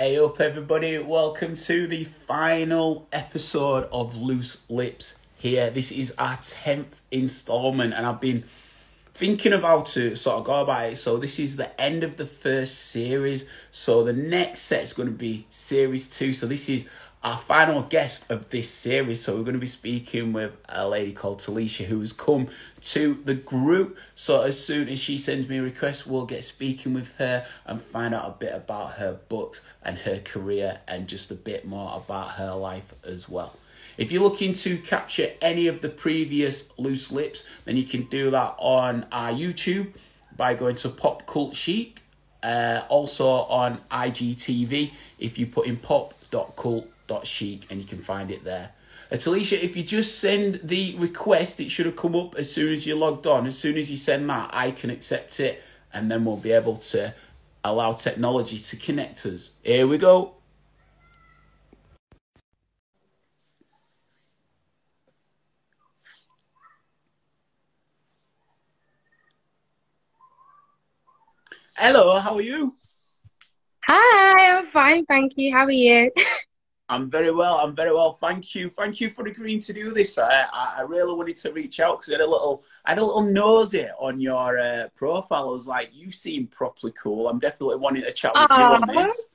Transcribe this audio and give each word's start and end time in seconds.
Hey 0.00 0.18
up, 0.18 0.40
everybody. 0.40 0.96
Welcome 0.96 1.56
to 1.56 1.86
the 1.86 2.04
final 2.04 3.06
episode 3.12 3.86
of 3.92 4.16
Loose 4.16 4.64
Lips 4.70 5.18
here. 5.36 5.68
This 5.68 5.92
is 5.92 6.14
our 6.16 6.38
10th 6.38 7.02
installment, 7.10 7.92
and 7.92 8.06
I've 8.06 8.18
been 8.18 8.44
thinking 9.12 9.52
of 9.52 9.60
how 9.60 9.82
to 9.82 10.16
sort 10.16 10.38
of 10.38 10.44
go 10.44 10.62
about 10.62 10.92
it. 10.94 10.96
So, 10.96 11.18
this 11.18 11.38
is 11.38 11.56
the 11.56 11.78
end 11.78 12.02
of 12.02 12.16
the 12.16 12.24
first 12.24 12.78
series. 12.78 13.44
So, 13.72 14.02
the 14.02 14.14
next 14.14 14.60
set 14.60 14.84
is 14.84 14.94
going 14.94 15.10
to 15.10 15.14
be 15.14 15.44
series 15.50 16.08
two. 16.08 16.32
So, 16.32 16.46
this 16.46 16.70
is 16.70 16.88
our 17.22 17.36
final 17.36 17.82
guest 17.82 18.30
of 18.30 18.48
this 18.48 18.70
series. 18.70 19.22
So 19.22 19.36
we're 19.36 19.42
going 19.42 19.54
to 19.54 19.60
be 19.60 19.66
speaking 19.66 20.32
with 20.32 20.52
a 20.68 20.88
lady 20.88 21.12
called 21.12 21.40
Talisha 21.40 21.84
who 21.84 22.00
has 22.00 22.14
come 22.14 22.48
to 22.80 23.14
the 23.14 23.34
group. 23.34 23.98
So 24.14 24.42
as 24.42 24.62
soon 24.64 24.88
as 24.88 24.98
she 24.98 25.18
sends 25.18 25.48
me 25.48 25.58
a 25.58 25.62
request, 25.62 26.06
we'll 26.06 26.24
get 26.24 26.42
speaking 26.44 26.94
with 26.94 27.16
her 27.16 27.46
and 27.66 27.80
find 27.80 28.14
out 28.14 28.26
a 28.26 28.30
bit 28.38 28.54
about 28.54 28.92
her 28.92 29.20
books 29.28 29.62
and 29.82 29.98
her 29.98 30.18
career 30.18 30.80
and 30.88 31.08
just 31.08 31.30
a 31.30 31.34
bit 31.34 31.66
more 31.66 31.94
about 31.96 32.32
her 32.32 32.54
life 32.54 32.94
as 33.04 33.28
well. 33.28 33.54
If 33.98 34.10
you're 34.10 34.22
looking 34.22 34.54
to 34.54 34.78
capture 34.78 35.30
any 35.42 35.66
of 35.66 35.82
the 35.82 35.90
previous 35.90 36.72
loose 36.78 37.12
lips, 37.12 37.46
then 37.66 37.76
you 37.76 37.84
can 37.84 38.04
do 38.04 38.30
that 38.30 38.54
on 38.56 39.04
our 39.12 39.30
YouTube 39.30 39.92
by 40.38 40.54
going 40.54 40.76
to 40.76 40.88
Pop 40.88 41.26
Cult 41.26 41.54
Chic. 41.54 42.00
Uh, 42.42 42.82
also 42.88 43.28
on 43.28 43.76
IGTV 43.90 44.92
if 45.18 45.38
you 45.38 45.44
put 45.44 45.66
in 45.66 45.76
pop.cult 45.76 46.88
chic 47.24 47.66
and 47.70 47.80
you 47.80 47.86
can 47.86 47.98
find 47.98 48.30
it 48.30 48.44
there. 48.44 48.70
Talisha, 49.10 49.60
if 49.60 49.76
you 49.76 49.82
just 49.82 50.20
send 50.20 50.60
the 50.62 50.94
request, 50.96 51.60
it 51.60 51.70
should 51.70 51.86
have 51.86 51.96
come 51.96 52.14
up 52.14 52.36
as 52.36 52.52
soon 52.52 52.72
as 52.72 52.86
you 52.86 52.94
logged 52.94 53.26
on. 53.26 53.46
As 53.46 53.58
soon 53.58 53.76
as 53.76 53.90
you 53.90 53.96
send 53.96 54.30
that, 54.30 54.50
I 54.52 54.70
can 54.70 54.90
accept 54.90 55.40
it 55.40 55.62
and 55.92 56.10
then 56.10 56.24
we'll 56.24 56.36
be 56.36 56.52
able 56.52 56.76
to 56.76 57.14
allow 57.64 57.92
technology 57.92 58.58
to 58.58 58.76
connect 58.76 59.26
us. 59.26 59.52
Here 59.62 59.86
we 59.86 59.98
go. 59.98 60.34
Hello, 71.76 72.18
how 72.18 72.34
are 72.34 72.42
you? 72.42 72.74
Hi, 73.86 74.58
I'm 74.58 74.66
fine, 74.66 75.06
thank 75.06 75.32
you. 75.36 75.52
How 75.52 75.64
are 75.64 75.70
you? 75.70 76.12
I'm 76.90 77.08
very 77.08 77.30
well. 77.30 77.58
I'm 77.58 77.74
very 77.74 77.92
well. 77.94 78.14
Thank 78.14 78.54
you. 78.54 78.68
Thank 78.68 79.00
you 79.00 79.10
for 79.10 79.24
agreeing 79.26 79.60
to 79.60 79.72
do 79.72 79.92
this. 79.92 80.18
I, 80.18 80.44
I 80.52 80.82
really 80.82 81.14
wanted 81.14 81.36
to 81.38 81.52
reach 81.52 81.78
out 81.78 81.98
because 81.98 82.08
I 82.08 82.14
had 82.14 82.22
a 82.22 82.28
little, 82.28 82.64
I 82.84 82.90
had 82.90 82.98
a 82.98 83.04
little 83.04 83.22
nosy 83.22 83.86
on 84.00 84.20
your 84.20 84.58
uh, 84.58 84.88
profile. 84.96 85.48
I 85.48 85.52
was 85.52 85.68
like, 85.68 85.90
you 85.92 86.10
seem 86.10 86.48
properly 86.48 86.92
cool. 87.00 87.28
I'm 87.28 87.38
definitely 87.38 87.76
wanting 87.76 88.02
to 88.02 88.12
chat 88.12 88.32
with 88.34 88.50
you 88.50 88.56
on 88.56 88.82
this. 88.88 89.26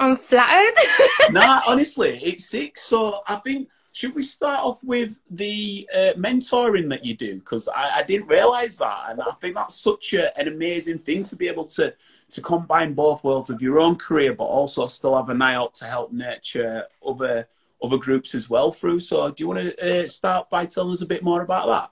I'm 0.00 0.16
flattered. 0.16 0.74
nah, 1.30 1.60
honestly, 1.66 2.18
it's 2.22 2.46
sick. 2.46 2.76
So 2.76 3.20
I 3.28 3.36
think 3.36 3.68
should 3.92 4.14
we 4.14 4.22
start 4.22 4.60
off 4.60 4.82
with 4.82 5.20
the 5.30 5.88
uh, 5.94 6.12
mentoring 6.18 6.90
that 6.90 7.04
you 7.04 7.14
do? 7.14 7.36
Because 7.36 7.68
I, 7.68 8.00
I, 8.00 8.02
didn't 8.02 8.26
realize 8.26 8.76
that, 8.76 8.98
and 9.08 9.22
I 9.22 9.30
think 9.40 9.54
that's 9.54 9.74
such 9.74 10.12
a, 10.12 10.38
an 10.38 10.48
amazing 10.48 10.98
thing 10.98 11.22
to 11.22 11.34
be 11.34 11.48
able 11.48 11.64
to 11.64 11.94
to 12.30 12.40
combine 12.40 12.94
both 12.94 13.22
worlds 13.24 13.50
of 13.50 13.62
your 13.62 13.78
own 13.78 13.96
career, 13.96 14.34
but 14.34 14.44
also 14.44 14.86
still 14.86 15.16
have 15.16 15.28
an 15.28 15.42
eye 15.42 15.54
out 15.54 15.74
to 15.74 15.84
help 15.84 16.12
nurture 16.12 16.84
other 17.06 17.48
other 17.82 17.98
groups 17.98 18.34
as 18.34 18.48
well 18.48 18.72
through. 18.72 19.00
So, 19.00 19.30
do 19.30 19.44
you 19.44 19.48
want 19.48 19.60
to 19.60 20.04
uh, 20.04 20.08
start 20.08 20.50
by 20.50 20.66
telling 20.66 20.92
us 20.92 21.02
a 21.02 21.06
bit 21.06 21.22
more 21.22 21.42
about 21.42 21.66
that? 21.68 21.90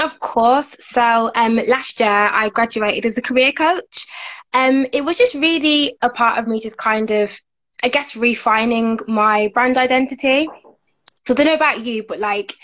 Of 0.00 0.20
course. 0.20 0.76
So 0.80 1.32
um, 1.34 1.56
last 1.66 1.98
year 1.98 2.08
I 2.10 2.50
graduated 2.50 3.04
as 3.06 3.18
a 3.18 3.22
career 3.22 3.52
coach. 3.52 4.06
Um, 4.52 4.86
it 4.92 5.04
was 5.04 5.16
just 5.16 5.34
really 5.34 5.96
a 6.02 6.08
part 6.08 6.38
of 6.38 6.46
me 6.46 6.60
just 6.60 6.78
kind 6.78 7.10
of, 7.10 7.36
I 7.82 7.88
guess, 7.88 8.14
refining 8.14 9.00
my 9.08 9.50
brand 9.54 9.76
identity. 9.76 10.48
So 11.26 11.34
I 11.34 11.36
don't 11.36 11.46
know 11.46 11.54
about 11.54 11.80
you, 11.80 12.04
but 12.08 12.20
like, 12.20 12.54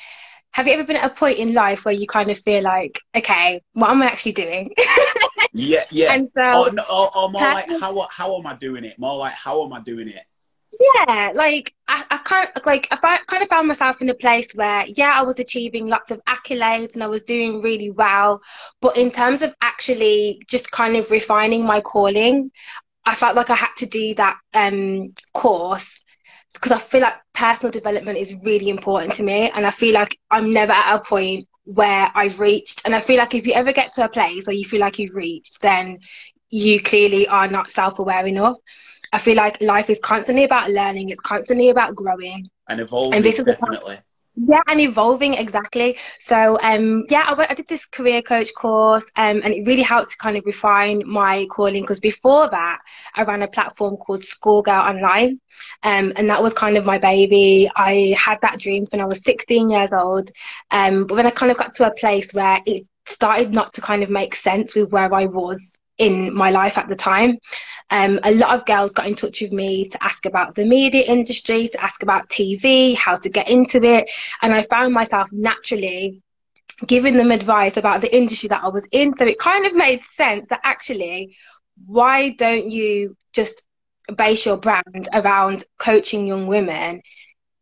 have 0.52 0.68
you 0.68 0.74
ever 0.74 0.84
been 0.84 0.96
at 0.96 1.10
a 1.10 1.14
point 1.14 1.38
in 1.38 1.52
life 1.52 1.84
where 1.84 1.95
you 1.95 2.06
kind 2.06 2.30
of 2.30 2.39
feel 2.39 2.62
like, 2.62 3.01
okay, 3.16 3.61
what 3.72 3.90
am 3.90 4.02
I 4.02 4.06
actually 4.06 4.33
doing? 4.33 4.70
Yeah, 5.54 5.84
yeah. 5.90 6.12
And 6.12 6.28
so, 6.34 6.42
or, 6.42 6.72
no, 6.72 6.82
or, 6.92 7.16
or 7.16 7.30
more 7.30 7.42
like 7.42 7.70
how 7.80 8.06
how 8.10 8.36
am 8.36 8.46
I 8.46 8.54
doing 8.54 8.84
it? 8.84 8.98
More 8.98 9.16
like 9.16 9.32
how 9.32 9.64
am 9.64 9.72
I 9.72 9.80
doing 9.80 10.08
it? 10.08 10.24
Yeah, 10.80 11.30
like 11.32 11.72
I, 11.86 12.04
I 12.10 12.18
kind 12.18 12.48
like 12.66 12.88
I 12.90 13.18
kind 13.28 13.42
of 13.42 13.48
found 13.48 13.68
myself 13.68 14.02
in 14.02 14.10
a 14.10 14.14
place 14.14 14.52
where 14.54 14.84
yeah, 14.88 15.12
I 15.14 15.22
was 15.22 15.38
achieving 15.38 15.86
lots 15.86 16.10
of 16.10 16.20
accolades 16.24 16.94
and 16.94 17.04
I 17.04 17.06
was 17.06 17.22
doing 17.22 17.62
really 17.62 17.90
well, 17.90 18.42
but 18.80 18.96
in 18.96 19.12
terms 19.12 19.42
of 19.42 19.54
actually 19.60 20.42
just 20.48 20.72
kind 20.72 20.96
of 20.96 21.12
refining 21.12 21.64
my 21.64 21.80
calling, 21.80 22.50
I 23.06 23.14
felt 23.14 23.36
like 23.36 23.50
I 23.50 23.54
had 23.54 23.74
to 23.78 23.86
do 23.86 24.14
that 24.16 24.36
um, 24.54 25.14
course 25.34 26.02
because 26.52 26.72
I 26.72 26.78
feel 26.78 27.02
like 27.02 27.14
personal 27.32 27.70
development 27.70 28.18
is 28.18 28.34
really 28.42 28.70
important 28.70 29.14
to 29.14 29.22
me, 29.22 29.50
and 29.54 29.64
I 29.64 29.70
feel 29.70 29.94
like 29.94 30.18
I'm 30.32 30.52
never 30.52 30.72
at 30.72 30.96
a 30.96 31.00
point 31.00 31.46
where 31.64 32.11
I've 32.14 32.41
reached. 32.41 32.83
And 32.85 32.95
I 32.95 33.01
feel 33.01 33.17
like 33.17 33.35
if 33.35 33.47
you 33.47 33.52
ever 33.55 33.73
get 33.73 33.92
to 33.95 34.05
a 34.05 34.08
place 34.08 34.47
where 34.47 34.57
you 34.57 34.64
feel 34.64 34.80
like 34.80 34.98
you've 34.98 35.14
reached, 35.14 35.61
then 35.61 35.98
you 36.51 36.80
clearly 36.80 37.27
are 37.27 37.48
not 37.48 37.67
self 37.67 37.98
aware 37.98 38.27
enough. 38.27 38.57
I 39.13 39.19
feel 39.19 39.36
like 39.36 39.61
life 39.61 39.91
is 39.91 39.98
constantly 40.01 40.45
about 40.45 40.70
learning, 40.70 41.11
it's 41.11 41.20
constantly 41.20 41.70
about 41.70 41.95
growing. 41.95 42.48
And 42.69 42.80
evolving, 42.80 43.14
and 43.14 43.25
this 43.25 43.39
is 43.39 43.45
definitely. 43.45 43.98
Yeah, 44.36 44.61
and 44.67 44.80
evolving 44.80 45.34
exactly. 45.34 45.96
So, 46.18 46.58
um, 46.61 47.05
yeah, 47.08 47.22
I, 47.28 47.46
I 47.50 47.55
did 47.55 47.68
this 47.68 47.86
career 47.86 48.20
coach 48.20 48.52
course, 48.52 49.05
um, 49.14 49.40
and 49.45 49.55
it 49.55 49.64
really 49.64 49.83
helped 49.83 50.11
to 50.11 50.17
kind 50.17 50.36
of 50.36 50.45
refine 50.45 51.02
my 51.06 51.46
calling. 51.52 51.83
Because 51.83 52.00
before 52.00 52.50
that, 52.50 52.78
I 53.14 53.22
ran 53.22 53.42
a 53.42 53.48
platform 53.48 53.96
called 53.96 54.24
Schoolgirl 54.24 54.74
Online, 54.74 55.40
um, 55.84 56.12
and 56.17 56.28
that 56.30 56.42
was 56.42 56.52
kind 56.52 56.77
of 56.77 56.84
my 56.84 56.98
baby. 56.98 57.70
I 57.77 58.17
had 58.18 58.40
that 58.42 58.58
dream 58.58 58.84
when 58.90 59.00
I 59.00 59.05
was 59.06 59.22
16 59.22 59.70
years 59.70 59.92
old, 59.92 60.30
um, 60.72 61.06
but 61.06 61.14
when 61.14 61.27
I 61.27 61.30
kind 61.30 61.52
of 61.52 61.58
got 61.58 61.74
to 61.77 61.86
a 61.86 61.95
place 61.95 62.34
where 62.34 62.58
it 62.66 62.86
started 63.06 63.52
not 63.52 63.72
to 63.74 63.80
kind 63.83 64.02
of 64.02 64.11
make 64.11 64.34
sense 64.34 64.74
with 64.74 64.90
where 64.90 65.14
I 65.14 65.27
was 65.27 65.77
in 65.98 66.34
my 66.34 66.50
life 66.50 66.78
at 66.78 66.88
the 66.88 66.96
time. 66.96 67.38
Um, 67.90 68.18
a 68.24 68.34
lot 68.34 68.55
of 68.55 68.66
girls 68.66 68.92
got 68.92 69.06
in 69.06 69.14
touch 69.14 69.42
with 69.42 69.52
me 69.52 69.86
to 69.88 70.05
ask 70.05 70.27
about 70.27 70.55
the 70.55 70.64
media 70.64 71.02
industry, 71.02 71.68
to 71.68 71.82
ask 71.82 72.02
about 72.02 72.28
TV, 72.28 72.96
how 72.96 73.16
to 73.16 73.28
get 73.28 73.48
into 73.48 73.82
it. 73.84 74.10
And 74.42 74.54
I 74.54 74.62
found 74.62 74.92
myself 74.94 75.28
naturally 75.33 76.22
giving 76.86 77.16
them 77.16 77.30
advice 77.30 77.77
about 77.77 78.00
the 78.00 78.14
industry 78.14 78.48
that 78.48 78.64
I 78.64 78.68
was 78.68 78.86
in. 78.90 79.16
So 79.16 79.27
it 79.27 79.38
kind 79.38 79.66
of 79.66 79.74
made 79.74 80.04
sense 80.04 80.46
that 80.50 80.60
actually, 80.64 81.36
why 81.86 82.30
don't 82.30 82.70
you 82.70 83.16
just 83.33 83.62
base 84.16 84.44
your 84.44 84.56
brand 84.56 85.08
around 85.12 85.64
coaching 85.78 86.27
young 86.27 86.46
women 86.46 87.00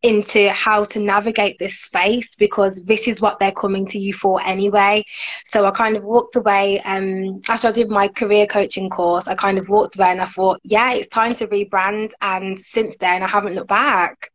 into 0.03 0.51
how 0.51 0.85
to 0.85 0.99
navigate 0.99 1.59
this 1.59 1.79
space 1.79 2.35
because 2.35 2.85
this 2.85 3.07
is 3.07 3.21
what 3.21 3.39
they're 3.39 3.53
coming 3.53 3.87
to 3.87 3.99
you 3.99 4.13
for 4.13 4.43
anyway. 4.43 5.05
So 5.45 5.65
I 5.65 5.71
kind 5.71 5.97
of 5.97 6.05
walked 6.05 6.37
away 6.37 6.81
um, 6.81 7.41
after 7.49 7.69
I 7.69 7.73
did 7.73 7.89
my 7.89 8.09
career 8.09 8.47
coaching 8.47 8.91
course. 8.91 9.29
I 9.29 9.35
kind 9.35 9.59
of 9.59 9.69
walked 9.69 9.97
away 9.97 10.09
and 10.09 10.21
I 10.21 10.27
thought, 10.27 10.61
yeah, 10.65 10.93
it's 10.93 11.09
time 11.09 11.35
to 11.37 11.47
rebrand. 11.47 12.13
And 12.21 12.59
since 12.59 12.97
then, 12.99 13.23
I 13.23 13.29
haven't 13.29 13.55
looked 13.55 13.69
back. 13.69 14.31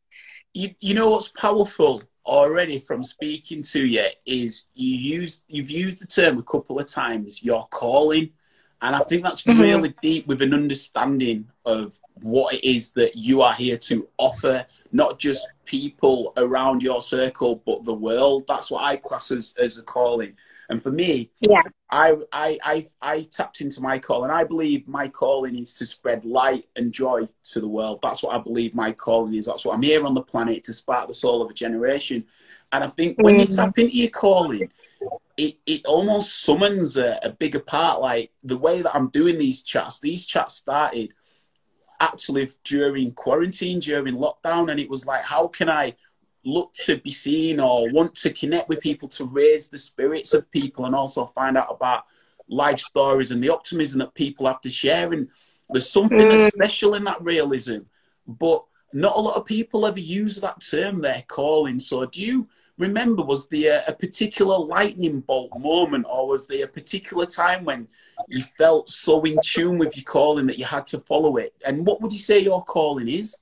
You, 0.53 0.73
you 0.79 0.93
know 0.93 1.11
what's 1.11 1.29
powerful 1.29 2.03
already 2.25 2.79
from 2.79 3.03
speaking 3.03 3.61
to 3.61 3.85
you 3.85 4.05
is 4.25 4.65
you 4.73 4.97
use 4.97 5.43
you've 5.47 5.69
used 5.69 6.01
the 6.01 6.07
term 6.07 6.37
a 6.37 6.43
couple 6.43 6.77
of 6.77 6.85
times 6.85 7.41
your 7.41 7.65
calling 7.69 8.31
and 8.81 8.95
I 8.95 8.99
think 8.99 9.23
that's 9.23 9.43
mm-hmm. 9.43 9.59
really 9.59 9.95
deep 10.01 10.27
with 10.27 10.41
an 10.41 10.53
understanding 10.53 11.49
of 11.65 11.97
what 12.21 12.53
it 12.53 12.63
is 12.63 12.91
that 12.91 13.15
you 13.15 13.41
are 13.41 13.53
here 13.53 13.77
to 13.77 14.07
offer, 14.17 14.65
not 14.91 15.19
just 15.19 15.47
people 15.65 16.33
around 16.37 16.83
your 16.83 17.01
circle, 17.01 17.61
but 17.65 17.85
the 17.85 17.93
world. 17.93 18.45
That's 18.47 18.71
what 18.71 18.83
I 18.83 18.97
class 18.97 19.31
as, 19.31 19.53
as 19.59 19.77
a 19.77 19.83
calling. 19.83 20.35
And 20.69 20.83
for 20.83 20.91
me, 20.91 21.31
yeah, 21.39 21.61
I, 21.89 22.17
I, 22.33 22.59
I, 22.63 22.87
I 23.01 23.21
tapped 23.31 23.61
into 23.61 23.79
my 23.79 23.99
call, 23.99 24.23
and 24.23 24.33
I 24.33 24.43
believe 24.43 24.85
my 24.87 25.07
calling 25.07 25.57
is 25.57 25.73
to 25.75 25.85
spread 25.85 26.25
light 26.25 26.65
and 26.75 26.91
joy 26.91 27.29
to 27.51 27.61
the 27.61 27.67
world. 27.67 27.99
That's 28.03 28.21
what 28.21 28.35
I 28.35 28.39
believe 28.39 28.75
my 28.75 28.91
calling 28.91 29.33
is. 29.33 29.45
That's 29.45 29.63
what 29.63 29.75
I'm 29.75 29.81
here 29.81 30.05
on 30.05 30.13
the 30.13 30.21
planet 30.21 30.65
to 30.65 30.73
spark 30.73 31.07
the 31.07 31.13
soul 31.13 31.41
of 31.41 31.49
a 31.49 31.53
generation. 31.53 32.25
And 32.73 32.83
I 32.83 32.87
think 32.87 33.17
when 33.17 33.39
you 33.39 33.45
mm. 33.45 33.55
tap 33.55 33.79
into 33.79 33.95
your 33.95 34.09
calling, 34.09 34.69
it, 35.37 35.57
it 35.65 35.85
almost 35.85 36.43
summons 36.43 36.97
a, 36.97 37.17
a 37.23 37.29
bigger 37.29 37.61
part. 37.61 38.01
Like 38.01 38.31
the 38.43 38.57
way 38.57 38.81
that 38.81 38.93
I'm 38.93 39.07
doing 39.09 39.37
these 39.37 39.63
chats, 39.63 40.01
these 40.01 40.25
chats 40.25 40.55
started 40.55 41.13
actually 41.99 42.49
during 42.63 43.11
quarantine, 43.11 43.79
during 43.79 44.15
lockdown, 44.15 44.71
and 44.71 44.79
it 44.79 44.89
was 44.89 45.05
like, 45.05 45.21
how 45.21 45.47
can 45.47 45.69
I 45.69 45.95
look 46.47 46.73
to 46.73 46.97
be 46.97 47.11
seen 47.11 47.59
or 47.59 47.91
want 47.91 48.15
to 48.15 48.31
connect 48.31 48.69
with 48.69 48.79
people 48.79 49.09
to 49.09 49.25
raise 49.25 49.67
the 49.67 49.77
spirits 49.77 50.33
of 50.33 50.49
people 50.51 50.85
and 50.85 50.95
also 50.95 51.25
find 51.25 51.57
out 51.57 51.67
about 51.69 52.05
life 52.47 52.79
stories 52.79 53.31
and 53.31 53.43
the 53.43 53.49
optimism 53.49 53.99
that 53.99 54.13
people 54.13 54.45
have 54.47 54.61
to 54.61 54.69
share. 54.69 55.11
And 55.11 55.27
there's 55.69 55.89
something 55.89 56.17
mm. 56.17 56.51
special 56.53 56.95
in 56.95 57.03
that 57.03 57.21
realism, 57.21 57.79
but 58.25 58.63
not 58.93 59.17
a 59.17 59.19
lot 59.19 59.35
of 59.35 59.45
people 59.45 59.85
ever 59.85 59.99
use 59.99 60.37
that 60.37 60.61
term, 60.61 61.01
their 61.01 61.23
calling. 61.27 61.79
So 61.79 62.05
do 62.05 62.21
you 62.21 62.47
remember? 62.77 63.23
Was 63.23 63.47
there 63.47 63.79
uh, 63.79 63.83
a 63.87 63.93
particular 63.93 64.57
lightning 64.57 65.21
bolt 65.21 65.51
moment, 65.57 66.05
or 66.09 66.27
was 66.27 66.47
there 66.47 66.65
a 66.65 66.67
particular 66.67 67.25
time 67.25 67.65
when 67.65 67.87
you 68.27 68.43
felt 68.57 68.89
so 68.89 69.23
in 69.23 69.37
tune 69.43 69.77
with 69.77 69.95
your 69.95 70.03
calling 70.03 70.47
that 70.47 70.57
you 70.57 70.65
had 70.65 70.85
to 70.87 70.99
follow 71.01 71.37
it? 71.37 71.53
And 71.65 71.85
what 71.85 72.01
would 72.01 72.13
you 72.13 72.19
say 72.19 72.39
your 72.39 72.63
calling 72.63 73.07
is? 73.07 73.35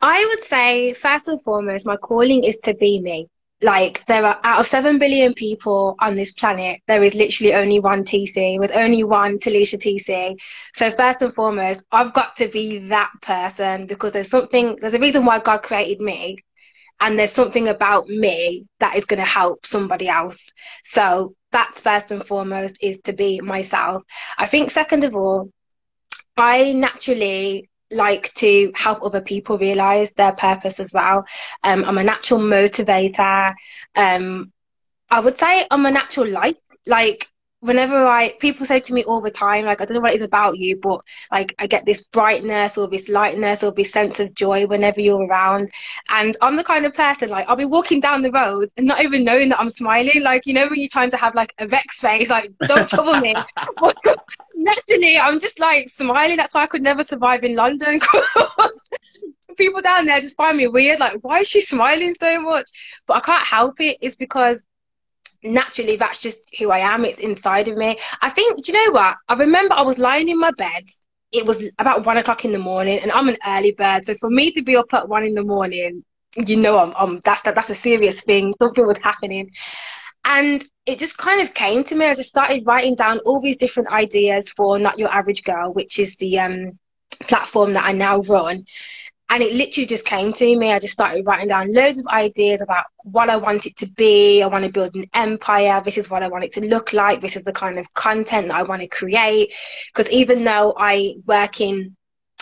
I 0.00 0.24
would 0.24 0.44
say, 0.44 0.94
first 0.94 1.28
and 1.28 1.42
foremost, 1.42 1.86
my 1.86 1.96
calling 1.96 2.44
is 2.44 2.58
to 2.64 2.74
be 2.74 3.00
me. 3.00 3.28
Like, 3.62 4.06
there 4.06 4.24
are 4.24 4.40
out 4.42 4.60
of 4.60 4.66
7 4.66 4.98
billion 4.98 5.34
people 5.34 5.94
on 6.00 6.14
this 6.14 6.32
planet, 6.32 6.80
there 6.86 7.02
is 7.02 7.14
literally 7.14 7.52
only 7.52 7.78
one 7.78 8.04
TC. 8.04 8.58
There's 8.58 8.70
only 8.70 9.04
one 9.04 9.38
Talisha 9.38 9.78
TC. 9.78 10.40
So, 10.74 10.90
first 10.90 11.20
and 11.20 11.34
foremost, 11.34 11.82
I've 11.92 12.14
got 12.14 12.36
to 12.36 12.48
be 12.48 12.78
that 12.88 13.10
person 13.20 13.86
because 13.86 14.12
there's 14.12 14.30
something, 14.30 14.76
there's 14.80 14.94
a 14.94 14.98
reason 14.98 15.26
why 15.26 15.40
God 15.40 15.58
created 15.58 16.00
me. 16.00 16.38
And 17.00 17.18
there's 17.18 17.32
something 17.32 17.68
about 17.68 18.08
me 18.08 18.66
that 18.78 18.96
is 18.96 19.06
going 19.06 19.20
to 19.20 19.26
help 19.26 19.66
somebody 19.66 20.08
else. 20.08 20.48
So, 20.84 21.34
that's 21.52 21.80
first 21.80 22.12
and 22.12 22.24
foremost 22.24 22.78
is 22.80 23.00
to 23.00 23.12
be 23.12 23.40
myself. 23.40 24.02
I 24.38 24.46
think, 24.46 24.70
second 24.70 25.04
of 25.04 25.16
all, 25.16 25.50
I 26.36 26.72
naturally 26.72 27.68
like 27.90 28.32
to 28.34 28.70
help 28.74 29.02
other 29.02 29.20
people 29.20 29.58
realize 29.58 30.12
their 30.12 30.32
purpose 30.32 30.78
as 30.78 30.92
well. 30.92 31.24
Um, 31.64 31.84
I'm 31.84 31.98
a 31.98 32.04
natural 32.04 32.40
motivator. 32.40 33.52
Um, 33.96 34.52
I 35.10 35.20
would 35.20 35.38
say 35.38 35.66
I'm 35.70 35.86
a 35.86 35.90
natural 35.90 36.28
light. 36.28 36.58
Like 36.86 37.26
whenever 37.60 38.06
I 38.06 38.32
people 38.40 38.64
say 38.66 38.80
to 38.80 38.92
me 38.94 39.04
all 39.04 39.20
the 39.20 39.30
time, 39.30 39.66
like 39.66 39.80
I 39.80 39.84
don't 39.84 39.94
know 39.94 40.00
what 40.00 40.12
it 40.12 40.16
is 40.16 40.22
about 40.22 40.58
you, 40.58 40.76
but 40.76 41.00
like 41.30 41.54
I 41.58 41.66
get 41.66 41.84
this 41.84 42.02
brightness 42.02 42.78
or 42.78 42.88
this 42.88 43.08
lightness 43.08 43.62
or 43.62 43.70
this 43.72 43.92
sense 43.92 44.18
of 44.18 44.34
joy 44.34 44.66
whenever 44.66 45.00
you're 45.00 45.26
around. 45.26 45.70
And 46.10 46.36
I'm 46.40 46.56
the 46.56 46.64
kind 46.64 46.86
of 46.86 46.94
person 46.94 47.28
like 47.28 47.46
I'll 47.48 47.56
be 47.56 47.64
walking 47.66 48.00
down 48.00 48.22
the 48.22 48.32
road 48.32 48.68
and 48.76 48.86
not 48.86 49.02
even 49.02 49.24
knowing 49.24 49.50
that 49.50 49.60
I'm 49.60 49.70
smiling. 49.70 50.22
Like 50.22 50.46
you 50.46 50.54
know 50.54 50.66
when 50.68 50.80
you're 50.80 50.88
trying 50.88 51.10
to 51.10 51.16
have 51.18 51.34
like 51.34 51.54
a 51.58 51.66
vex 51.66 52.00
face, 52.00 52.30
like 52.30 52.50
don't 52.66 52.88
trouble 52.88 53.20
me. 53.20 53.34
naturally, 54.54 55.18
I'm 55.18 55.38
just 55.38 55.58
like 55.60 55.88
smiling. 55.88 56.36
That's 56.36 56.54
why 56.54 56.62
I 56.62 56.66
could 56.66 56.82
never 56.82 57.04
survive 57.04 57.44
in 57.44 57.56
London. 57.56 58.00
people 59.56 59.82
down 59.82 60.06
there 60.06 60.20
just 60.20 60.36
find 60.36 60.56
me 60.56 60.66
weird. 60.66 61.00
Like 61.00 61.18
why 61.20 61.40
is 61.40 61.48
she 61.48 61.60
smiling 61.60 62.14
so 62.14 62.40
much? 62.40 62.70
But 63.06 63.18
I 63.18 63.20
can't 63.20 63.46
help 63.46 63.80
it. 63.80 63.98
It's 64.00 64.16
because 64.16 64.64
naturally 65.42 65.96
that's 65.96 66.20
just 66.20 66.40
who 66.58 66.70
I 66.70 66.78
am. 66.78 67.04
It's 67.04 67.18
inside 67.18 67.68
of 67.68 67.76
me. 67.76 67.98
I 68.20 68.30
think, 68.30 68.64
do 68.64 68.72
you 68.72 68.86
know 68.86 68.92
what? 68.92 69.16
I 69.28 69.34
remember 69.34 69.74
I 69.74 69.82
was 69.82 69.98
lying 69.98 70.28
in 70.28 70.38
my 70.38 70.50
bed. 70.52 70.84
It 71.32 71.46
was 71.46 71.62
about 71.78 72.06
one 72.06 72.16
o'clock 72.16 72.44
in 72.44 72.52
the 72.52 72.58
morning, 72.58 72.98
and 72.98 73.12
I'm 73.12 73.28
an 73.28 73.38
early 73.46 73.72
bird. 73.72 74.04
So 74.04 74.14
for 74.14 74.30
me 74.30 74.50
to 74.52 74.62
be 74.62 74.76
up 74.76 74.92
at 74.92 75.08
one 75.08 75.24
in 75.24 75.34
the 75.34 75.44
morning, 75.44 76.04
you 76.36 76.56
know, 76.56 76.78
I'm, 76.78 76.92
I'm 76.96 77.20
that's 77.24 77.42
that, 77.42 77.54
that's 77.54 77.70
a 77.70 77.74
serious 77.74 78.22
thing. 78.22 78.52
Something 78.60 78.86
was 78.86 78.98
happening, 78.98 79.50
and 80.24 80.64
it 80.86 80.98
just 80.98 81.18
kind 81.18 81.40
of 81.40 81.54
came 81.54 81.84
to 81.84 81.94
me. 81.94 82.06
I 82.06 82.14
just 82.14 82.30
started 82.30 82.66
writing 82.66 82.96
down 82.96 83.20
all 83.20 83.40
these 83.40 83.56
different 83.56 83.92
ideas 83.92 84.50
for 84.50 84.78
Not 84.78 84.98
Your 84.98 85.10
Average 85.10 85.44
Girl, 85.44 85.72
which 85.72 86.00
is 86.00 86.16
the 86.16 86.40
um, 86.40 86.78
platform 87.28 87.74
that 87.74 87.84
I 87.84 87.92
now 87.92 88.20
run 88.22 88.64
and 89.30 89.44
it 89.44 89.54
literally 89.54 89.86
just 89.86 90.04
came 90.04 90.32
to 90.32 90.56
me. 90.56 90.72
I 90.72 90.80
just 90.80 90.92
started 90.92 91.24
writing 91.24 91.48
down 91.48 91.72
loads 91.72 92.00
of 92.00 92.06
ideas 92.08 92.60
about 92.60 92.84
what 93.04 93.30
I 93.30 93.36
want 93.36 93.64
it 93.64 93.76
to 93.76 93.86
be. 93.86 94.42
I 94.42 94.48
want 94.48 94.64
to 94.64 94.72
build 94.72 94.96
an 94.96 95.06
empire. 95.14 95.80
This 95.84 95.98
is 95.98 96.10
what 96.10 96.24
I 96.24 96.28
want 96.28 96.42
it 96.42 96.52
to 96.54 96.60
look 96.60 96.92
like. 96.92 97.20
This 97.20 97.36
is 97.36 97.44
the 97.44 97.52
kind 97.52 97.78
of 97.78 97.94
content 97.94 98.48
that 98.48 98.56
I 98.56 98.64
want 98.64 98.82
to 98.82 98.88
create. 98.88 99.54
Because 99.94 100.10
even 100.10 100.42
though 100.42 100.74
I 100.76 101.14
work 101.26 101.60
in 101.60 101.96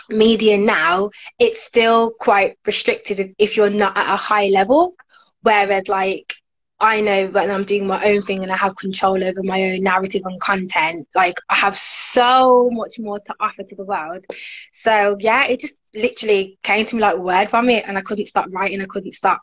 media 0.09 0.57
now, 0.57 1.11
it's 1.37 1.61
still 1.61 2.11
quite 2.19 2.57
restricted 2.65 3.35
if 3.37 3.55
you're 3.55 3.69
not 3.69 3.95
at 3.95 4.11
a 4.11 4.17
high 4.17 4.47
level. 4.47 4.95
Whereas, 5.43 5.87
like, 5.87 6.33
I 6.81 7.01
know 7.01 7.27
when 7.27 7.51
I'm 7.51 7.65
doing 7.65 7.87
my 7.87 8.03
own 8.05 8.21
thing 8.21 8.41
and 8.41 8.51
I 8.51 8.57
have 8.57 8.75
control 8.77 9.21
over 9.21 9.43
my 9.43 9.61
own 9.63 9.83
narrative 9.83 10.21
and 10.25 10.39
content, 10.39 11.07
like 11.13 11.35
I 11.49 11.55
have 11.55 11.75
so 11.75 12.69
much 12.71 12.99
more 12.99 13.19
to 13.19 13.35
offer 13.39 13.63
to 13.63 13.75
the 13.75 13.83
world. 13.83 14.25
So 14.71 15.17
yeah, 15.19 15.45
it 15.45 15.59
just 15.59 15.77
literally 15.93 16.57
came 16.63 16.85
to 16.85 16.95
me 16.95 17.01
like 17.01 17.17
word 17.17 17.49
from 17.49 17.69
it 17.69 17.85
and 17.87 17.97
I 17.97 18.01
couldn't 18.01 18.27
stop 18.27 18.47
writing, 18.51 18.81
I 18.81 18.85
couldn't 18.85 19.13
stop 19.13 19.41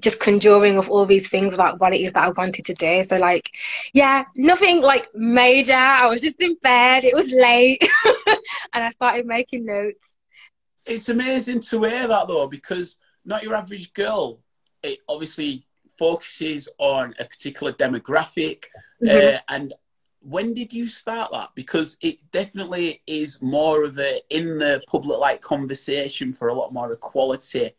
just 0.00 0.20
conjuring 0.20 0.78
of 0.78 0.88
all 0.88 1.04
these 1.04 1.28
things 1.28 1.52
about 1.52 1.80
what 1.80 1.92
it 1.92 2.00
is 2.00 2.12
that 2.12 2.24
I 2.24 2.30
wanted 2.30 2.64
to 2.66 2.74
do. 2.74 3.02
So 3.04 3.18
like, 3.18 3.50
yeah, 3.92 4.24
nothing 4.36 4.80
like 4.80 5.08
major. 5.14 5.74
I 5.74 6.06
was 6.06 6.20
just 6.20 6.40
in 6.40 6.56
bed. 6.62 7.04
It 7.04 7.14
was 7.14 7.30
late, 7.30 7.82
and 8.72 8.84
I 8.84 8.90
started 8.90 9.26
making 9.26 9.66
notes. 9.66 10.14
It's 10.86 11.08
amazing 11.08 11.60
to 11.60 11.82
hear 11.82 12.08
that 12.08 12.28
though, 12.28 12.46
because 12.46 12.98
not 13.24 13.42
your 13.42 13.54
average 13.54 13.92
girl. 13.92 14.40
It 14.82 15.00
obviously 15.08 15.66
focuses 16.00 16.66
on 16.78 17.14
a 17.18 17.24
particular 17.26 17.72
demographic. 17.74 18.64
Mm-hmm. 19.02 19.36
Uh, 19.36 19.38
and 19.50 19.74
when 20.20 20.54
did 20.54 20.72
you 20.72 20.86
start 20.86 21.30
that? 21.32 21.50
Because 21.54 21.98
it 22.00 22.16
definitely 22.32 23.02
is 23.06 23.42
more 23.42 23.84
of 23.84 23.98
a 23.98 24.22
in 24.30 24.58
the 24.58 24.82
public 24.88 25.18
like 25.18 25.42
conversation 25.42 26.32
for 26.32 26.48
a 26.48 26.54
lot 26.54 26.72
more 26.72 26.90
equality 26.92 27.72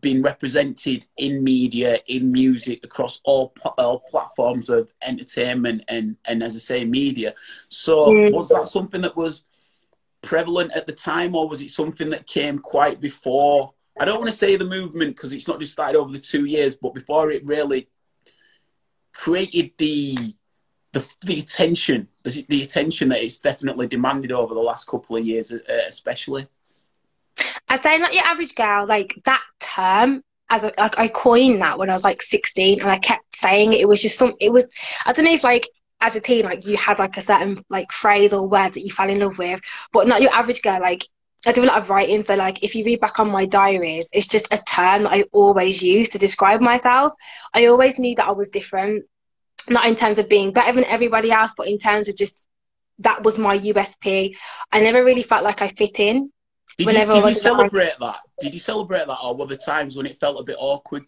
being 0.00 0.22
represented 0.22 1.06
in 1.16 1.44
media, 1.44 1.98
in 2.06 2.32
music, 2.32 2.80
across 2.82 3.20
all 3.24 3.54
all 3.78 4.00
platforms 4.00 4.68
of 4.68 4.92
entertainment 5.02 5.84
and 5.88 6.16
and 6.24 6.42
as 6.42 6.56
I 6.56 6.58
say, 6.58 6.84
media. 6.84 7.34
So 7.68 8.06
mm. 8.08 8.32
was 8.32 8.48
that 8.48 8.68
something 8.68 9.02
that 9.02 9.16
was 9.16 9.44
prevalent 10.22 10.72
at 10.74 10.86
the 10.86 10.92
time, 11.10 11.34
or 11.36 11.48
was 11.48 11.60
it 11.62 11.70
something 11.70 12.10
that 12.10 12.26
came 12.26 12.58
quite 12.58 12.98
before 13.00 13.74
I 13.98 14.04
don't 14.04 14.18
want 14.18 14.30
to 14.30 14.36
say 14.36 14.56
the 14.56 14.64
movement 14.64 15.16
because 15.16 15.32
it's 15.32 15.48
not 15.48 15.60
just 15.60 15.72
started 15.72 15.98
over 15.98 16.12
the 16.12 16.18
two 16.18 16.44
years, 16.44 16.76
but 16.76 16.94
before 16.94 17.30
it 17.30 17.44
really 17.44 17.88
created 19.12 19.72
the 19.78 20.34
the, 20.92 21.06
the 21.22 21.38
attention, 21.38 22.08
the, 22.22 22.44
the 22.48 22.62
attention 22.62 23.08
that 23.08 23.22
it's 23.22 23.38
definitely 23.38 23.86
demanded 23.86 24.30
over 24.30 24.52
the 24.52 24.60
last 24.60 24.86
couple 24.86 25.16
of 25.16 25.26
years, 25.26 25.50
uh, 25.50 25.58
especially. 25.88 26.46
I'd 27.68 27.82
say 27.82 27.98
not 27.98 28.12
your 28.12 28.24
average 28.24 28.54
girl, 28.54 28.86
like 28.86 29.14
that 29.24 29.40
term 29.58 30.22
as 30.50 30.64
a, 30.64 30.72
like 30.76 30.98
I 30.98 31.08
coined 31.08 31.62
that 31.62 31.78
when 31.78 31.88
I 31.88 31.94
was 31.94 32.04
like 32.04 32.20
16 32.20 32.82
and 32.82 32.90
I 32.90 32.98
kept 32.98 33.36
saying 33.36 33.72
it. 33.72 33.80
It 33.80 33.88
was 33.88 34.02
just 34.02 34.18
some, 34.18 34.34
it 34.38 34.52
was, 34.52 34.70
I 35.06 35.14
don't 35.14 35.24
know 35.24 35.32
if 35.32 35.44
like 35.44 35.66
as 36.02 36.14
a 36.14 36.20
teen, 36.20 36.44
like 36.44 36.66
you 36.66 36.76
had 36.76 36.98
like 36.98 37.16
a 37.16 37.22
certain 37.22 37.64
like 37.70 37.90
phrase 37.90 38.34
or 38.34 38.46
word 38.46 38.74
that 38.74 38.82
you 38.82 38.90
fell 38.90 39.08
in 39.08 39.20
love 39.20 39.38
with, 39.38 39.60
but 39.92 40.06
not 40.06 40.20
your 40.20 40.34
average 40.34 40.60
girl. 40.60 40.80
Like 40.80 41.06
I 41.44 41.52
do 41.52 41.64
a 41.64 41.66
lot 41.66 41.78
of 41.78 41.90
writing, 41.90 42.22
so 42.22 42.34
like 42.34 42.62
if 42.62 42.74
you 42.74 42.84
read 42.84 43.00
back 43.00 43.18
on 43.18 43.30
my 43.30 43.46
diaries, 43.46 44.08
it's 44.12 44.28
just 44.28 44.52
a 44.52 44.58
term 44.58 45.04
that 45.04 45.12
I 45.12 45.24
always 45.32 45.82
use 45.82 46.10
to 46.10 46.18
describe 46.18 46.60
myself. 46.60 47.12
I 47.52 47.66
always 47.66 47.98
knew 47.98 48.14
that 48.16 48.28
I 48.28 48.32
was 48.32 48.50
different, 48.50 49.04
not 49.68 49.86
in 49.86 49.96
terms 49.96 50.18
of 50.18 50.28
being 50.28 50.52
better 50.52 50.72
than 50.72 50.84
everybody 50.84 51.32
else, 51.32 51.52
but 51.56 51.66
in 51.66 51.78
terms 51.78 52.08
of 52.08 52.16
just 52.16 52.46
that 53.00 53.24
was 53.24 53.38
my 53.38 53.58
USP. 53.58 54.36
I 54.70 54.80
never 54.80 55.04
really 55.04 55.24
felt 55.24 55.42
like 55.42 55.62
I 55.62 55.68
fit 55.68 55.98
in. 55.98 56.30
Did 56.78 56.92
you, 56.92 56.92
did 56.92 57.26
you 57.26 57.34
celebrate 57.34 57.94
that? 57.98 58.20
Did 58.40 58.54
you 58.54 58.60
celebrate 58.60 59.06
that, 59.06 59.18
or 59.22 59.34
were 59.34 59.46
there 59.46 59.56
times 59.56 59.96
when 59.96 60.06
it 60.06 60.18
felt 60.18 60.40
a 60.40 60.44
bit 60.44 60.56
awkward 60.58 61.04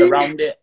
around 0.00 0.40
it? 0.40 0.58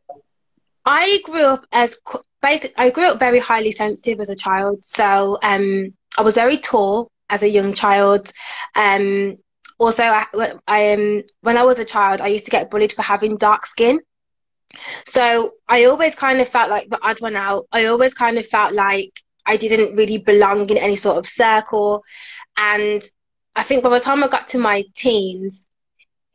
I 0.86 1.20
grew 1.24 1.42
up 1.42 1.66
as 1.72 1.98
basic. 2.42 2.74
I 2.78 2.92
grew 2.92 3.08
up 3.08 3.20
very 3.20 3.40
highly 3.40 3.72
sensitive 3.72 4.20
as 4.20 4.30
a 4.30 4.36
child, 4.36 4.86
so 4.86 5.40
um, 5.42 5.94
I 6.18 6.22
was 6.22 6.36
very 6.36 6.58
tall 6.58 7.12
as 7.30 7.44
a 7.44 7.50
young 7.50 7.74
child. 7.74 8.32
Um, 8.76 9.38
also, 9.80 10.04
I, 10.04 10.26
I 10.68 10.94
um, 10.94 11.24
when 11.42 11.58
I 11.58 11.64
was 11.64 11.80
a 11.80 11.86
child, 11.86 12.22
I 12.22 12.28
used 12.28 12.46
to 12.46 12.52
get 12.52 12.72
bullied 12.72 12.94
for 12.94 13.04
having 13.04 13.38
dark 13.38 13.66
skin. 13.66 14.00
So 15.06 15.54
I 15.68 15.86
always 15.86 16.16
kind 16.16 16.42
of 16.42 16.50
felt 16.50 16.70
like 16.70 16.90
the 16.90 17.00
odd 17.02 17.22
one 17.22 17.36
out. 17.36 17.68
I 17.72 17.86
always 17.86 18.14
kind 18.14 18.38
of 18.38 18.48
felt 18.48 18.74
like 18.74 19.22
I 19.46 19.56
didn't 19.58 19.96
really 19.96 20.18
belong 20.18 20.70
in 20.70 20.78
any 20.78 20.96
sort 20.96 21.18
of 21.18 21.26
circle. 21.26 22.04
And 22.58 23.04
I 23.56 23.64
think 23.64 23.84
by 23.84 23.90
the 23.90 24.00
time 24.00 24.24
I 24.24 24.28
got 24.28 24.50
to 24.50 24.58
my 24.58 24.84
teens, 24.96 25.68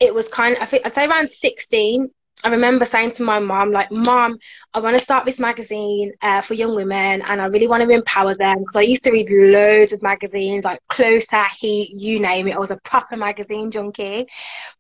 it 0.00 0.14
was 0.14 0.28
kind 0.28 0.56
of, 0.56 0.62
I 0.62 0.66
think 0.66 0.86
I'd 0.86 0.94
say 0.94 1.06
around 1.06 1.30
16, 1.30 2.10
I 2.44 2.48
remember 2.48 2.84
saying 2.84 3.12
to 3.12 3.22
my 3.22 3.38
mom, 3.38 3.70
like, 3.70 3.90
Mom, 3.92 4.38
I 4.74 4.80
want 4.80 4.96
to 4.96 5.02
start 5.02 5.24
this 5.24 5.38
magazine 5.38 6.12
uh, 6.22 6.40
for 6.40 6.54
young 6.54 6.74
women 6.74 7.22
and 7.22 7.40
I 7.40 7.46
really 7.46 7.68
want 7.68 7.82
to 7.82 7.94
empower 7.94 8.34
them 8.34 8.58
because 8.58 8.76
I 8.76 8.80
used 8.82 9.04
to 9.04 9.12
read 9.12 9.30
loads 9.30 9.92
of 9.92 10.02
magazines 10.02 10.64
like 10.64 10.80
Closer, 10.88 11.44
Heat, 11.58 11.90
you 11.94 12.18
name 12.18 12.48
it. 12.48 12.56
I 12.56 12.58
was 12.58 12.72
a 12.72 12.76
proper 12.78 13.16
magazine 13.16 13.70
junkie. 13.70 14.26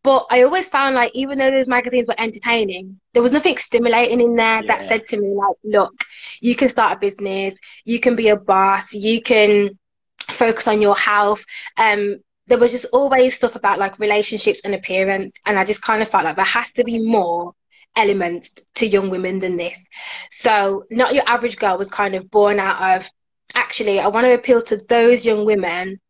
But 0.02 0.26
I 0.30 0.42
always 0.42 0.68
found 0.68 0.96
like, 0.96 1.12
even 1.14 1.38
though 1.38 1.50
those 1.50 1.68
magazines 1.68 2.08
were 2.08 2.20
entertaining, 2.20 2.98
there 3.12 3.22
was 3.22 3.32
nothing 3.32 3.56
stimulating 3.58 4.20
in 4.20 4.34
there 4.34 4.62
yeah. 4.62 4.66
that 4.66 4.88
said 4.88 5.06
to 5.08 5.20
me, 5.20 5.28
like, 5.28 5.56
look, 5.62 6.04
you 6.40 6.56
can 6.56 6.68
start 6.68 6.96
a 6.96 7.00
business, 7.00 7.56
you 7.84 8.00
can 8.00 8.16
be 8.16 8.28
a 8.28 8.36
boss, 8.36 8.92
you 8.92 9.22
can 9.22 9.78
focus 10.18 10.66
on 10.66 10.82
your 10.82 10.96
health. 10.96 11.44
Um, 11.76 12.16
there 12.46 12.58
was 12.58 12.72
just 12.72 12.86
always 12.92 13.34
stuff 13.34 13.54
about 13.54 13.78
like 13.78 13.98
relationships 13.98 14.60
and 14.64 14.74
appearance 14.74 15.36
and 15.46 15.58
i 15.58 15.64
just 15.64 15.82
kind 15.82 16.02
of 16.02 16.08
felt 16.08 16.24
like 16.24 16.36
there 16.36 16.44
has 16.44 16.70
to 16.72 16.84
be 16.84 16.98
more 16.98 17.52
elements 17.96 18.50
to 18.74 18.86
young 18.86 19.10
women 19.10 19.38
than 19.38 19.56
this 19.56 19.86
so 20.30 20.84
not 20.90 21.14
your 21.14 21.24
average 21.26 21.56
girl 21.56 21.76
was 21.76 21.90
kind 21.90 22.14
of 22.14 22.30
born 22.30 22.58
out 22.58 22.96
of 22.96 23.08
actually 23.54 24.00
i 24.00 24.08
want 24.08 24.24
to 24.24 24.32
appeal 24.32 24.62
to 24.62 24.76
those 24.88 25.26
young 25.26 25.44
women 25.44 26.00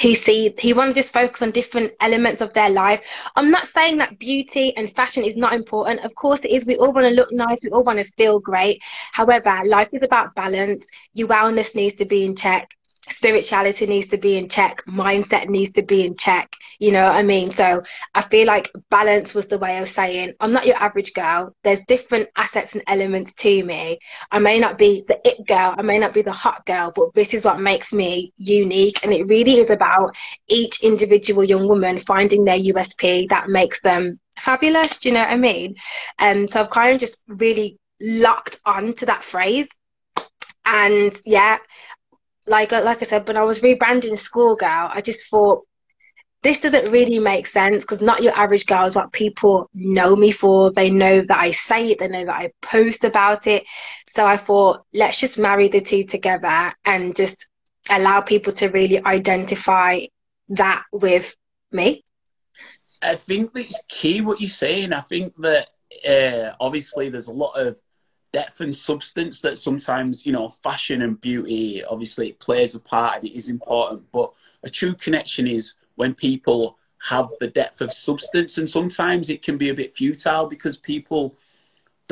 who 0.00 0.14
see 0.14 0.54
who 0.62 0.74
want 0.74 0.90
to 0.90 0.94
just 0.94 1.12
focus 1.12 1.42
on 1.42 1.50
different 1.50 1.92
elements 2.00 2.40
of 2.40 2.52
their 2.54 2.70
life. 2.70 3.02
I'm 3.36 3.50
not 3.50 3.66
saying 3.66 3.98
that 3.98 4.18
beauty 4.18 4.74
and 4.76 4.90
fashion 4.90 5.22
is 5.22 5.36
not 5.36 5.52
important. 5.52 6.00
Of 6.00 6.14
course 6.14 6.44
it 6.44 6.50
is. 6.50 6.66
We 6.66 6.76
all 6.76 6.92
want 6.92 7.06
to 7.06 7.12
look 7.12 7.30
nice, 7.30 7.62
we 7.62 7.70
all 7.70 7.84
want 7.84 7.98
to 7.98 8.04
feel 8.12 8.40
great. 8.40 8.82
However, 9.12 9.62
life 9.66 9.90
is 9.92 10.02
about 10.02 10.34
balance. 10.34 10.86
Your 11.12 11.28
wellness 11.28 11.74
needs 11.74 11.94
to 11.96 12.06
be 12.06 12.24
in 12.24 12.36
check 12.36 12.74
spirituality 13.10 13.86
needs 13.86 14.06
to 14.08 14.16
be 14.16 14.36
in 14.36 14.48
check 14.48 14.84
mindset 14.86 15.48
needs 15.48 15.72
to 15.72 15.82
be 15.82 16.06
in 16.06 16.16
check 16.16 16.54
you 16.78 16.92
know 16.92 17.02
what 17.02 17.14
i 17.16 17.22
mean? 17.22 17.50
So 17.50 17.82
i 18.14 18.22
feel 18.22 18.46
like 18.46 18.70
balance 18.90 19.34
was 19.34 19.48
the 19.48 19.58
way 19.58 19.78
of 19.78 19.88
saying 19.88 20.34
i'm 20.40 20.52
not 20.52 20.66
your 20.66 20.76
average 20.76 21.12
girl. 21.12 21.54
There's 21.64 21.80
different 21.86 22.28
assets 22.36 22.74
and 22.74 22.82
elements 22.86 23.34
to 23.34 23.64
me. 23.64 23.98
I 24.30 24.38
may 24.38 24.58
not 24.58 24.78
be 24.78 25.04
the 25.06 25.20
it 25.24 25.46
girl 25.46 25.74
i 25.76 25.82
may 25.82 25.98
not 25.98 26.14
be 26.14 26.22
the 26.22 26.32
hot 26.32 26.64
girl 26.64 26.92
but 26.94 27.14
this 27.14 27.34
is 27.34 27.44
what 27.44 27.60
makes 27.60 27.92
me 27.92 28.32
unique. 28.36 29.04
And 29.04 29.12
it 29.12 29.26
really 29.26 29.58
is 29.58 29.70
about 29.70 30.14
each 30.48 30.82
individual 30.82 31.42
young 31.42 31.66
woman 31.66 31.98
finding 31.98 32.44
their 32.44 32.58
usp 32.58 33.28
that 33.30 33.48
makes 33.48 33.80
them 33.80 34.20
fabulous 34.38 34.96
do 34.98 35.08
you 35.08 35.14
know 35.14 35.20
what 35.20 35.30
i 35.30 35.36
mean? 35.36 35.74
And 36.18 36.40
um, 36.40 36.46
so 36.46 36.60
i've 36.60 36.70
kind 36.70 36.94
of 36.94 37.00
just 37.00 37.18
really 37.26 37.78
locked 38.00 38.60
on 38.64 38.94
to 38.94 39.06
that 39.06 39.24
phrase. 39.24 39.68
And 40.64 41.12
yeah 41.24 41.58
like 42.46 42.72
uh, 42.72 42.82
like 42.82 43.02
I 43.02 43.06
said, 43.06 43.26
when 43.26 43.36
I 43.36 43.44
was 43.44 43.60
rebranding 43.60 44.18
Schoolgirl, 44.18 44.90
I 44.92 45.00
just 45.00 45.28
thought 45.28 45.64
this 46.42 46.58
doesn't 46.58 46.90
really 46.90 47.20
make 47.20 47.46
sense 47.46 47.84
because 47.84 48.02
not 48.02 48.22
your 48.22 48.36
average 48.36 48.66
girl 48.66 48.86
is 48.86 48.96
what 48.96 49.12
people 49.12 49.70
know 49.74 50.16
me 50.16 50.32
for. 50.32 50.72
They 50.72 50.90
know 50.90 51.22
that 51.22 51.38
I 51.38 51.52
say 51.52 51.92
it, 51.92 52.00
they 52.00 52.08
know 52.08 52.24
that 52.24 52.34
I 52.34 52.50
post 52.60 53.04
about 53.04 53.46
it. 53.46 53.64
So 54.08 54.26
I 54.26 54.36
thought, 54.36 54.84
let's 54.92 55.20
just 55.20 55.38
marry 55.38 55.68
the 55.68 55.80
two 55.80 56.04
together 56.04 56.72
and 56.84 57.14
just 57.14 57.46
allow 57.88 58.20
people 58.20 58.52
to 58.54 58.68
really 58.68 59.04
identify 59.04 60.00
that 60.50 60.82
with 60.92 61.34
me. 61.70 62.02
I 63.00 63.14
think 63.14 63.52
it's 63.54 63.82
key 63.88 64.20
what 64.20 64.40
you're 64.40 64.48
saying. 64.48 64.92
I 64.92 65.00
think 65.00 65.34
that 65.38 65.68
uh, 66.08 66.54
obviously 66.60 67.08
there's 67.08 67.28
a 67.28 67.32
lot 67.32 67.52
of 67.52 67.78
depth 68.32 68.60
and 68.60 68.74
substance 68.74 69.40
that 69.40 69.58
sometimes 69.58 70.24
you 70.24 70.32
know 70.32 70.48
fashion 70.48 71.02
and 71.02 71.20
beauty 71.20 71.84
obviously 71.84 72.30
it 72.30 72.40
plays 72.40 72.74
a 72.74 72.80
part 72.80 73.16
and 73.16 73.26
it 73.26 73.36
is 73.36 73.48
important 73.48 74.02
but 74.10 74.32
a 74.62 74.70
true 74.70 74.94
connection 74.94 75.46
is 75.46 75.74
when 75.96 76.14
people 76.14 76.78
have 77.08 77.28
the 77.40 77.48
depth 77.48 77.80
of 77.80 77.92
substance 77.92 78.58
and 78.58 78.68
sometimes 78.68 79.28
it 79.28 79.42
can 79.42 79.58
be 79.58 79.68
a 79.68 79.74
bit 79.74 79.92
futile 79.92 80.46
because 80.46 80.76
people 80.76 81.36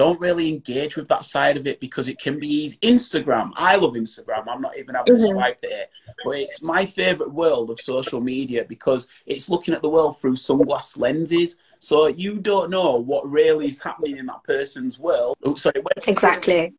don't 0.00 0.20
really 0.20 0.48
engage 0.48 0.96
with 0.96 1.08
that 1.08 1.24
side 1.24 1.58
of 1.58 1.66
it 1.66 1.78
because 1.78 2.08
it 2.08 2.18
can 2.18 2.38
be 2.38 2.48
easy. 2.48 2.78
Instagram, 2.78 3.52
I 3.54 3.76
love 3.76 3.92
Instagram. 3.92 4.48
I'm 4.48 4.62
not 4.62 4.78
even 4.78 4.94
having 4.94 5.16
mm-hmm. 5.16 5.24
a 5.24 5.28
swipe 5.28 5.58
it, 5.62 5.90
but 6.24 6.38
it's 6.38 6.62
my 6.62 6.86
favorite 6.86 7.32
world 7.32 7.68
of 7.68 7.78
social 7.78 8.20
media 8.20 8.64
because 8.64 9.08
it's 9.26 9.50
looking 9.50 9.74
at 9.74 9.82
the 9.82 9.90
world 9.90 10.18
through 10.18 10.36
sunglass 10.36 10.98
lenses. 10.98 11.58
So 11.80 12.06
you 12.06 12.38
don't 12.38 12.70
know 12.70 12.96
what 12.96 13.28
really 13.30 13.66
is 13.66 13.82
happening 13.82 14.18
in 14.18 14.26
that 14.26 14.44
person's 14.44 14.99
world. 14.99 15.37
Oh, 15.42 15.54
sorry, 15.54 15.80
when, 15.80 16.08
exactly. 16.08 16.75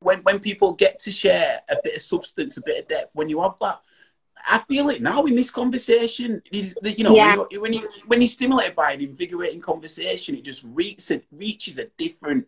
When 0.00 0.20
when 0.20 0.40
people 0.40 0.72
get 0.72 0.98
to 1.00 1.12
share 1.12 1.60
a 1.68 1.76
bit 1.84 1.96
of 1.96 2.02
substance, 2.02 2.56
a 2.56 2.62
bit 2.64 2.82
of 2.82 2.88
depth, 2.88 3.10
when 3.12 3.28
you 3.28 3.40
have 3.42 3.54
that 3.60 3.80
I 4.48 4.58
feel 4.60 4.88
it 4.90 5.02
now 5.02 5.24
in 5.24 5.34
this 5.34 5.50
conversation. 5.50 6.42
Is 6.52 6.76
you 6.82 7.04
know 7.04 7.14
yeah. 7.14 7.36
when, 7.36 7.46
you, 7.50 7.60
when 7.60 7.72
you 7.72 7.88
when 8.06 8.20
you're 8.20 8.28
stimulated 8.28 8.76
by 8.76 8.92
an 8.92 9.00
invigorating 9.00 9.60
conversation, 9.60 10.34
it 10.34 10.44
just 10.44 10.64
reaches 10.64 11.22
reaches 11.30 11.78
a 11.78 11.86
different 11.96 12.46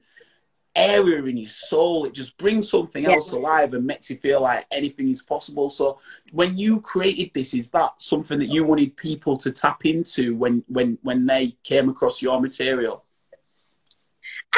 area 0.74 1.22
in 1.24 1.36
your 1.36 1.48
soul. 1.48 2.04
It 2.04 2.14
just 2.14 2.36
brings 2.38 2.68
something 2.70 3.04
yeah. 3.04 3.12
else 3.12 3.32
alive 3.32 3.74
and 3.74 3.86
makes 3.86 4.10
you 4.10 4.16
feel 4.16 4.40
like 4.40 4.66
anything 4.70 5.08
is 5.08 5.22
possible. 5.22 5.70
So 5.70 5.98
when 6.32 6.56
you 6.56 6.80
created 6.80 7.30
this, 7.34 7.54
is 7.54 7.70
that 7.70 8.00
something 8.00 8.38
that 8.38 8.46
you 8.46 8.64
wanted 8.64 8.96
people 8.96 9.36
to 9.38 9.52
tap 9.52 9.84
into 9.84 10.34
when 10.36 10.64
when 10.68 10.98
when 11.02 11.26
they 11.26 11.56
came 11.62 11.88
across 11.88 12.22
your 12.22 12.40
material? 12.40 13.04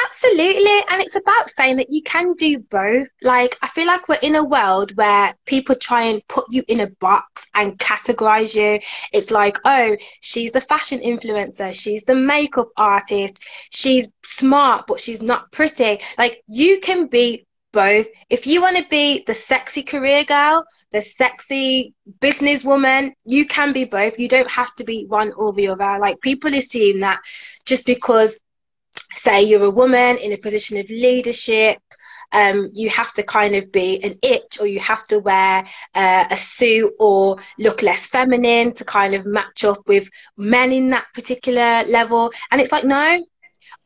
Absolutely. 0.03 0.83
And 0.89 1.01
it's 1.01 1.15
about 1.15 1.49
saying 1.49 1.77
that 1.77 1.89
you 1.89 2.01
can 2.03 2.33
do 2.33 2.59
both. 2.59 3.07
Like, 3.21 3.57
I 3.61 3.67
feel 3.67 3.87
like 3.87 4.07
we're 4.07 4.15
in 4.15 4.35
a 4.35 4.43
world 4.43 4.91
where 4.95 5.33
people 5.45 5.75
try 5.75 6.03
and 6.03 6.21
put 6.27 6.45
you 6.49 6.63
in 6.67 6.81
a 6.81 6.87
box 6.99 7.45
and 7.53 7.77
categorize 7.79 8.53
you. 8.55 8.79
It's 9.13 9.31
like, 9.31 9.57
oh, 9.63 9.95
she's 10.21 10.51
the 10.51 10.59
fashion 10.61 10.99
influencer. 10.99 11.73
She's 11.73 12.03
the 12.03 12.15
makeup 12.15 12.69
artist. 12.77 13.39
She's 13.71 14.07
smart, 14.23 14.85
but 14.87 14.99
she's 14.99 15.21
not 15.21 15.51
pretty. 15.51 15.99
Like, 16.17 16.43
you 16.47 16.79
can 16.81 17.07
be 17.07 17.45
both. 17.71 18.07
If 18.29 18.47
you 18.47 18.61
want 18.61 18.77
to 18.77 18.85
be 18.89 19.23
the 19.27 19.33
sexy 19.33 19.83
career 19.83 20.23
girl, 20.23 20.65
the 20.91 21.01
sexy 21.01 21.93
businesswoman, 22.19 23.11
you 23.25 23.45
can 23.45 23.73
be 23.73 23.85
both. 23.85 24.17
You 24.19 24.27
don't 24.29 24.49
have 24.49 24.73
to 24.75 24.83
be 24.83 25.05
one 25.07 25.33
or 25.35 25.53
the 25.53 25.67
other. 25.69 25.99
Like 25.99 26.21
people 26.21 26.53
assume 26.53 27.01
that 27.01 27.19
just 27.65 27.85
because 27.85 28.39
say 29.17 29.43
you're 29.43 29.65
a 29.65 29.69
woman 29.69 30.17
in 30.17 30.31
a 30.31 30.37
position 30.37 30.77
of 30.77 30.89
leadership 30.89 31.79
um, 32.31 32.69
you 32.73 32.89
have 32.89 33.13
to 33.13 33.23
kind 33.23 33.55
of 33.55 33.71
be 33.71 34.03
an 34.03 34.17
itch 34.21 34.59
or 34.59 34.67
you 34.67 34.79
have 34.79 35.07
to 35.07 35.19
wear 35.19 35.65
uh, 35.93 36.25
a 36.29 36.37
suit 36.37 36.93
or 36.99 37.37
look 37.57 37.81
less 37.81 38.07
feminine 38.07 38.73
to 38.73 38.85
kind 38.85 39.13
of 39.13 39.25
match 39.25 39.63
up 39.63 39.87
with 39.87 40.09
men 40.37 40.71
in 40.71 40.89
that 40.89 41.05
particular 41.13 41.83
level. 41.85 42.31
And 42.51 42.59
it's 42.59 42.71
like, 42.71 42.83
no, 42.83 43.23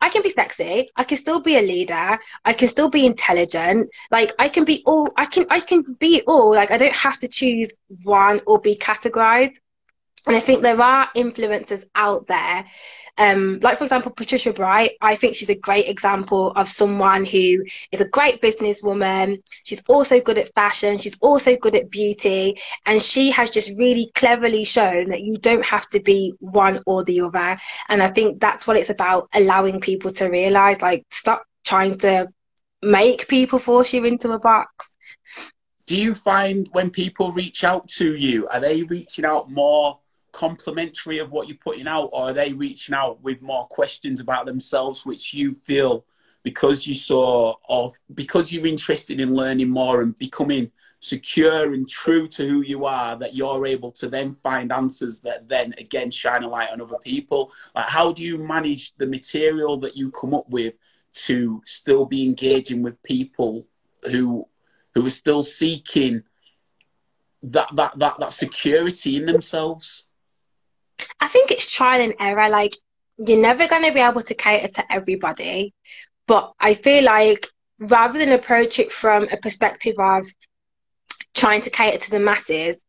I 0.00 0.08
can 0.08 0.22
be 0.22 0.30
sexy. 0.30 0.90
I 0.96 1.04
can 1.04 1.18
still 1.18 1.40
be 1.40 1.58
a 1.58 1.62
leader. 1.62 2.18
I 2.44 2.52
can 2.52 2.68
still 2.68 2.88
be 2.88 3.06
intelligent. 3.06 3.90
Like 4.10 4.32
I 4.38 4.48
can 4.48 4.64
be 4.64 4.82
all, 4.86 5.10
I 5.16 5.26
can, 5.26 5.46
I 5.50 5.60
can 5.60 5.84
be 5.98 6.22
all. 6.26 6.54
Like 6.54 6.70
I 6.70 6.78
don't 6.78 6.96
have 6.96 7.18
to 7.20 7.28
choose 7.28 7.72
one 8.02 8.40
or 8.46 8.58
be 8.58 8.76
categorized. 8.76 9.56
And 10.26 10.36
I 10.36 10.40
think 10.40 10.60
there 10.60 10.80
are 10.80 11.08
influencers 11.16 11.84
out 11.94 12.26
there 12.26 12.66
um, 13.18 13.60
like 13.62 13.78
for 13.78 13.84
example, 13.84 14.12
Patricia 14.12 14.52
Bright, 14.52 14.92
I 15.00 15.16
think 15.16 15.34
she's 15.34 15.50
a 15.50 15.54
great 15.54 15.88
example 15.88 16.52
of 16.52 16.68
someone 16.68 17.24
who 17.24 17.64
is 17.92 18.00
a 18.00 18.08
great 18.08 18.40
businesswoman. 18.40 19.42
She's 19.64 19.82
also 19.88 20.20
good 20.20 20.38
at 20.38 20.54
fashion. 20.54 20.98
She's 20.98 21.18
also 21.20 21.56
good 21.56 21.74
at 21.74 21.90
beauty, 21.90 22.58
and 22.86 23.02
she 23.02 23.30
has 23.30 23.50
just 23.50 23.70
really 23.76 24.10
cleverly 24.14 24.64
shown 24.64 25.10
that 25.10 25.22
you 25.22 25.38
don't 25.38 25.64
have 25.64 25.88
to 25.90 26.00
be 26.00 26.32
one 26.40 26.80
or 26.86 27.04
the 27.04 27.20
other. 27.22 27.56
And 27.88 28.02
I 28.02 28.10
think 28.10 28.40
that's 28.40 28.66
what 28.66 28.76
it's 28.76 28.90
about: 28.90 29.28
allowing 29.34 29.80
people 29.80 30.10
to 30.12 30.28
realize, 30.28 30.80
like, 30.82 31.04
stop 31.10 31.44
trying 31.64 31.98
to 31.98 32.28
make 32.82 33.28
people 33.28 33.58
force 33.58 33.92
you 33.92 34.04
into 34.04 34.30
a 34.30 34.38
box. 34.38 34.94
Do 35.86 36.00
you 36.00 36.14
find 36.14 36.68
when 36.72 36.90
people 36.90 37.32
reach 37.32 37.64
out 37.64 37.88
to 37.98 38.14
you, 38.14 38.46
are 38.48 38.60
they 38.60 38.84
reaching 38.84 39.24
out 39.24 39.50
more? 39.50 39.98
Complimentary 40.40 41.18
of 41.18 41.30
what 41.30 41.48
you're 41.48 41.56
putting 41.58 41.86
out, 41.86 42.08
or 42.14 42.30
are 42.30 42.32
they 42.32 42.54
reaching 42.54 42.94
out 42.94 43.22
with 43.22 43.42
more 43.42 43.66
questions 43.66 44.20
about 44.20 44.46
themselves, 44.46 45.04
which 45.04 45.34
you 45.34 45.54
feel 45.54 46.06
because 46.42 46.86
you 46.86 46.94
saw 46.94 47.54
of 47.68 47.92
because 48.14 48.50
you're 48.50 48.66
interested 48.66 49.20
in 49.20 49.34
learning 49.34 49.68
more 49.68 50.00
and 50.00 50.16
becoming 50.16 50.70
secure 51.00 51.74
and 51.74 51.86
true 51.90 52.26
to 52.26 52.48
who 52.48 52.60
you 52.62 52.86
are 52.86 53.16
that 53.16 53.34
you're 53.34 53.66
able 53.66 53.92
to 53.92 54.08
then 54.08 54.34
find 54.42 54.72
answers 54.72 55.20
that 55.20 55.46
then 55.46 55.74
again 55.76 56.10
shine 56.10 56.42
a 56.42 56.48
light 56.48 56.70
on 56.70 56.80
other 56.80 56.96
people? 57.04 57.52
Like 57.74 57.90
how 57.98 58.10
do 58.10 58.22
you 58.22 58.38
manage 58.38 58.96
the 58.96 59.06
material 59.06 59.76
that 59.80 59.94
you 59.94 60.10
come 60.10 60.32
up 60.32 60.48
with 60.48 60.72
to 61.26 61.60
still 61.66 62.06
be 62.06 62.24
engaging 62.24 62.80
with 62.80 63.02
people 63.02 63.66
who 64.10 64.48
who 64.94 65.04
are 65.04 65.18
still 65.22 65.42
seeking 65.42 66.22
that 67.42 67.68
that 67.74 67.98
that, 67.98 68.18
that 68.20 68.32
security 68.32 69.16
in 69.16 69.26
themselves 69.26 70.04
I 71.20 71.28
think 71.28 71.50
it's 71.50 71.70
trial 71.70 72.00
and 72.00 72.14
error. 72.18 72.48
Like 72.48 72.76
you're 73.16 73.40
never 73.40 73.68
going 73.68 73.84
to 73.84 73.92
be 73.92 74.00
able 74.00 74.22
to 74.22 74.34
cater 74.34 74.68
to 74.68 74.92
everybody, 74.92 75.74
but 76.26 76.52
I 76.60 76.74
feel 76.74 77.04
like 77.04 77.46
rather 77.78 78.18
than 78.18 78.32
approach 78.32 78.78
it 78.78 78.92
from 78.92 79.28
a 79.30 79.36
perspective 79.36 79.96
of 79.98 80.26
trying 81.34 81.62
to 81.62 81.70
cater 81.70 81.98
to 81.98 82.10
the 82.10 82.20
masses, 82.20 82.82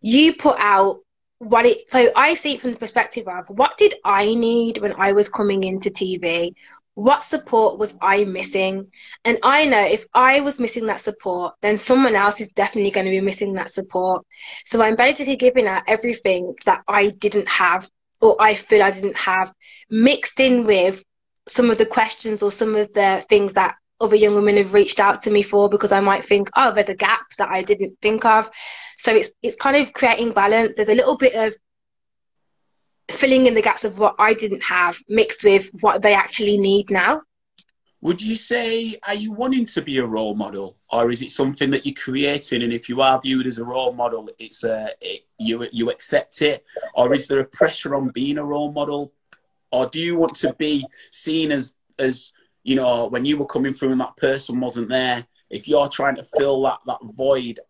you 0.00 0.34
put 0.34 0.56
out 0.58 1.00
what 1.38 1.66
it 1.66 1.90
so 1.90 2.10
I 2.16 2.34
see 2.34 2.54
it 2.54 2.60
from 2.60 2.72
the 2.72 2.78
perspective 2.78 3.28
of 3.28 3.44
what 3.48 3.76
did 3.76 3.94
I 4.04 4.34
need 4.34 4.80
when 4.80 4.94
I 4.96 5.12
was 5.12 5.28
coming 5.28 5.64
into 5.64 5.90
TV? 5.90 6.54
What 6.96 7.22
support 7.22 7.78
was 7.78 7.94
I 8.00 8.24
missing? 8.24 8.90
And 9.26 9.38
I 9.42 9.66
know 9.66 9.84
if 9.84 10.06
I 10.14 10.40
was 10.40 10.58
missing 10.58 10.86
that 10.86 11.00
support, 11.00 11.52
then 11.60 11.76
someone 11.76 12.16
else 12.16 12.40
is 12.40 12.48
definitely 12.48 12.90
going 12.90 13.04
to 13.04 13.10
be 13.10 13.20
missing 13.20 13.52
that 13.52 13.70
support. 13.70 14.24
So 14.64 14.80
I'm 14.80 14.96
basically 14.96 15.36
giving 15.36 15.66
out 15.66 15.82
everything 15.86 16.54
that 16.64 16.82
I 16.88 17.10
didn't 17.10 17.48
have 17.50 17.86
or 18.22 18.40
I 18.40 18.54
feel 18.54 18.82
I 18.82 18.92
didn't 18.92 19.18
have 19.18 19.52
mixed 19.90 20.40
in 20.40 20.64
with 20.64 21.04
some 21.46 21.70
of 21.70 21.76
the 21.76 21.84
questions 21.84 22.42
or 22.42 22.50
some 22.50 22.74
of 22.74 22.90
the 22.94 23.22
things 23.28 23.52
that 23.52 23.74
other 24.00 24.16
young 24.16 24.34
women 24.34 24.56
have 24.56 24.72
reached 24.72 24.98
out 24.98 25.22
to 25.24 25.30
me 25.30 25.42
for 25.42 25.68
because 25.68 25.92
I 25.92 26.00
might 26.00 26.24
think, 26.24 26.48
oh, 26.56 26.72
there's 26.72 26.88
a 26.88 26.94
gap 26.94 27.26
that 27.36 27.50
I 27.50 27.62
didn't 27.62 27.98
think 28.00 28.24
of. 28.24 28.50
So 28.96 29.14
it's 29.14 29.28
it's 29.42 29.56
kind 29.56 29.76
of 29.76 29.92
creating 29.92 30.32
balance. 30.32 30.76
There's 30.76 30.88
a 30.88 30.94
little 30.94 31.18
bit 31.18 31.34
of 31.34 31.54
filling 33.10 33.46
in 33.46 33.54
the 33.54 33.62
gaps 33.62 33.84
of 33.84 33.98
what 33.98 34.14
I 34.18 34.34
didn't 34.34 34.62
have 34.62 34.98
mixed 35.08 35.44
with 35.44 35.70
what 35.80 36.02
they 36.02 36.14
actually 36.14 36.58
need 36.58 36.90
now. 36.90 37.22
would 38.00 38.20
you 38.20 38.34
say 38.34 38.98
are 39.06 39.14
you 39.14 39.32
wanting 39.32 39.66
to 39.66 39.82
be 39.82 39.98
a 39.98 40.06
role 40.06 40.34
model 40.34 40.76
or 40.92 41.10
is 41.10 41.22
it 41.22 41.30
something 41.30 41.70
that 41.70 41.86
you're 41.86 41.94
creating? 41.94 42.62
And 42.62 42.72
if 42.72 42.88
you 42.88 43.00
are 43.00 43.20
viewed 43.20 43.46
as 43.46 43.58
a 43.58 43.64
role 43.64 43.92
model 43.92 44.28
it's 44.38 44.64
a 44.64 44.90
it, 45.00 45.22
you 45.38 45.66
you 45.72 45.90
accept 45.90 46.42
it? 46.42 46.64
Or 46.94 47.12
is 47.14 47.26
there 47.26 47.40
a 47.40 47.44
pressure 47.44 47.94
on 47.94 48.10
being 48.10 48.38
a 48.38 48.44
role 48.44 48.72
model? 48.72 49.12
Or 49.72 49.86
do 49.86 50.00
you 50.00 50.16
want 50.16 50.34
to 50.36 50.52
be 50.54 50.84
seen 51.10 51.52
as 51.52 51.74
as 51.98 52.32
you 52.62 52.76
know 52.76 53.06
when 53.06 53.24
you 53.24 53.38
were 53.38 53.46
coming 53.46 53.74
through 53.74 53.92
and 53.92 54.00
that 54.00 54.16
person 54.16 54.60
wasn't 54.60 54.88
there 54.88 55.26
if 55.50 55.68
you're 55.68 55.88
trying 55.88 56.16
to 56.16 56.24
fill 56.24 56.62
that 56.62 56.78
that 56.86 56.98
void 57.14 57.60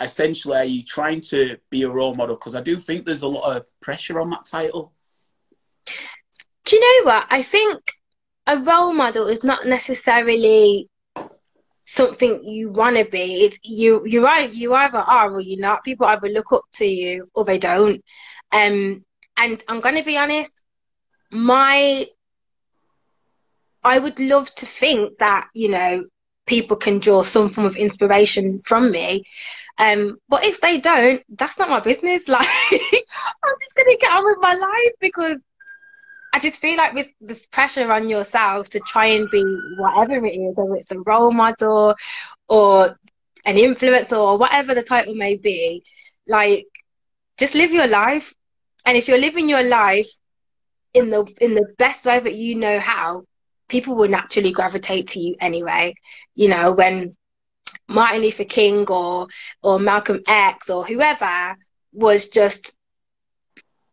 essentially 0.00 0.56
are 0.56 0.64
you 0.64 0.82
trying 0.82 1.20
to 1.20 1.56
be 1.70 1.82
a 1.82 1.88
role 1.88 2.14
model 2.14 2.36
because 2.36 2.54
i 2.54 2.60
do 2.60 2.76
think 2.76 3.04
there's 3.04 3.22
a 3.22 3.28
lot 3.28 3.56
of 3.56 3.64
pressure 3.80 4.20
on 4.20 4.30
that 4.30 4.44
title 4.44 4.92
do 6.64 6.76
you 6.76 6.80
know 6.80 7.10
what 7.10 7.26
i 7.30 7.42
think 7.42 7.80
a 8.46 8.58
role 8.58 8.92
model 8.92 9.28
is 9.28 9.44
not 9.44 9.66
necessarily 9.66 10.88
something 11.82 12.44
you 12.44 12.70
want 12.70 12.96
to 12.96 13.04
be. 13.04 13.44
It's 13.44 13.58
you. 13.64 14.02
You 14.06 14.26
are. 14.26 14.42
You 14.42 14.74
either 14.74 14.98
are 14.98 15.32
or 15.32 15.40
you're 15.40 15.60
not. 15.60 15.84
People 15.84 16.06
either 16.06 16.28
look 16.28 16.52
up 16.52 16.64
to 16.74 16.86
you 16.86 17.28
or 17.34 17.44
they 17.44 17.58
don't. 17.58 18.02
Um, 18.50 19.04
and 19.36 19.62
I'm 19.68 19.80
gonna 19.80 20.04
be 20.04 20.16
honest. 20.16 20.52
My, 21.30 22.06
I 23.82 23.98
would 23.98 24.18
love 24.18 24.54
to 24.56 24.66
think 24.66 25.18
that 25.18 25.48
you 25.54 25.70
know 25.70 26.04
people 26.52 26.76
can 26.76 26.98
draw 26.98 27.22
some 27.22 27.48
form 27.48 27.66
of 27.66 27.76
inspiration 27.76 28.60
from 28.62 28.90
me. 28.90 29.24
Um, 29.78 30.18
but 30.28 30.44
if 30.44 30.60
they 30.60 30.80
don't, 30.80 31.22
that's 31.30 31.58
not 31.58 31.70
my 31.70 31.80
business. 31.80 32.24
Like, 32.28 32.46
I'm 32.46 33.56
just 33.62 33.74
gonna 33.74 33.96
get 33.98 34.14
on 34.18 34.24
with 34.26 34.36
my 34.40 34.52
life 34.52 34.94
because 35.00 35.40
I 36.34 36.40
just 36.40 36.60
feel 36.60 36.76
like 36.76 36.92
with 36.92 37.08
this 37.22 37.46
pressure 37.46 37.90
on 37.90 38.06
yourself 38.10 38.68
to 38.70 38.80
try 38.80 39.06
and 39.06 39.30
be 39.30 39.42
whatever 39.78 40.26
it 40.26 40.36
is, 40.44 40.54
whether 40.54 40.74
it's 40.76 40.92
a 40.92 41.00
role 41.00 41.32
model 41.32 41.94
or 42.48 42.98
an 43.46 43.56
influencer 43.56 44.18
or 44.18 44.36
whatever 44.36 44.74
the 44.74 44.82
title 44.82 45.14
may 45.14 45.36
be, 45.36 45.82
like 46.28 46.66
just 47.38 47.54
live 47.54 47.72
your 47.72 47.88
life. 47.88 48.34
And 48.84 48.98
if 48.98 49.08
you're 49.08 49.26
living 49.26 49.48
your 49.48 49.62
life 49.62 50.10
in 50.92 51.08
the 51.08 51.24
in 51.40 51.54
the 51.54 51.68
best 51.78 52.04
way 52.04 52.18
that 52.20 52.34
you 52.34 52.56
know 52.56 52.78
how, 52.78 53.24
people 53.68 53.94
will 53.96 54.08
naturally 54.08 54.52
gravitate 54.52 55.08
to 55.10 55.20
you 55.20 55.36
anyway. 55.40 55.94
You 56.34 56.48
know, 56.48 56.72
when 56.72 57.12
Martin 57.88 58.22
Luther 58.22 58.44
King 58.44 58.86
or 58.88 59.28
or 59.62 59.78
Malcolm 59.78 60.20
X 60.26 60.70
or 60.70 60.84
whoever 60.84 61.56
was 61.92 62.28
just 62.28 62.74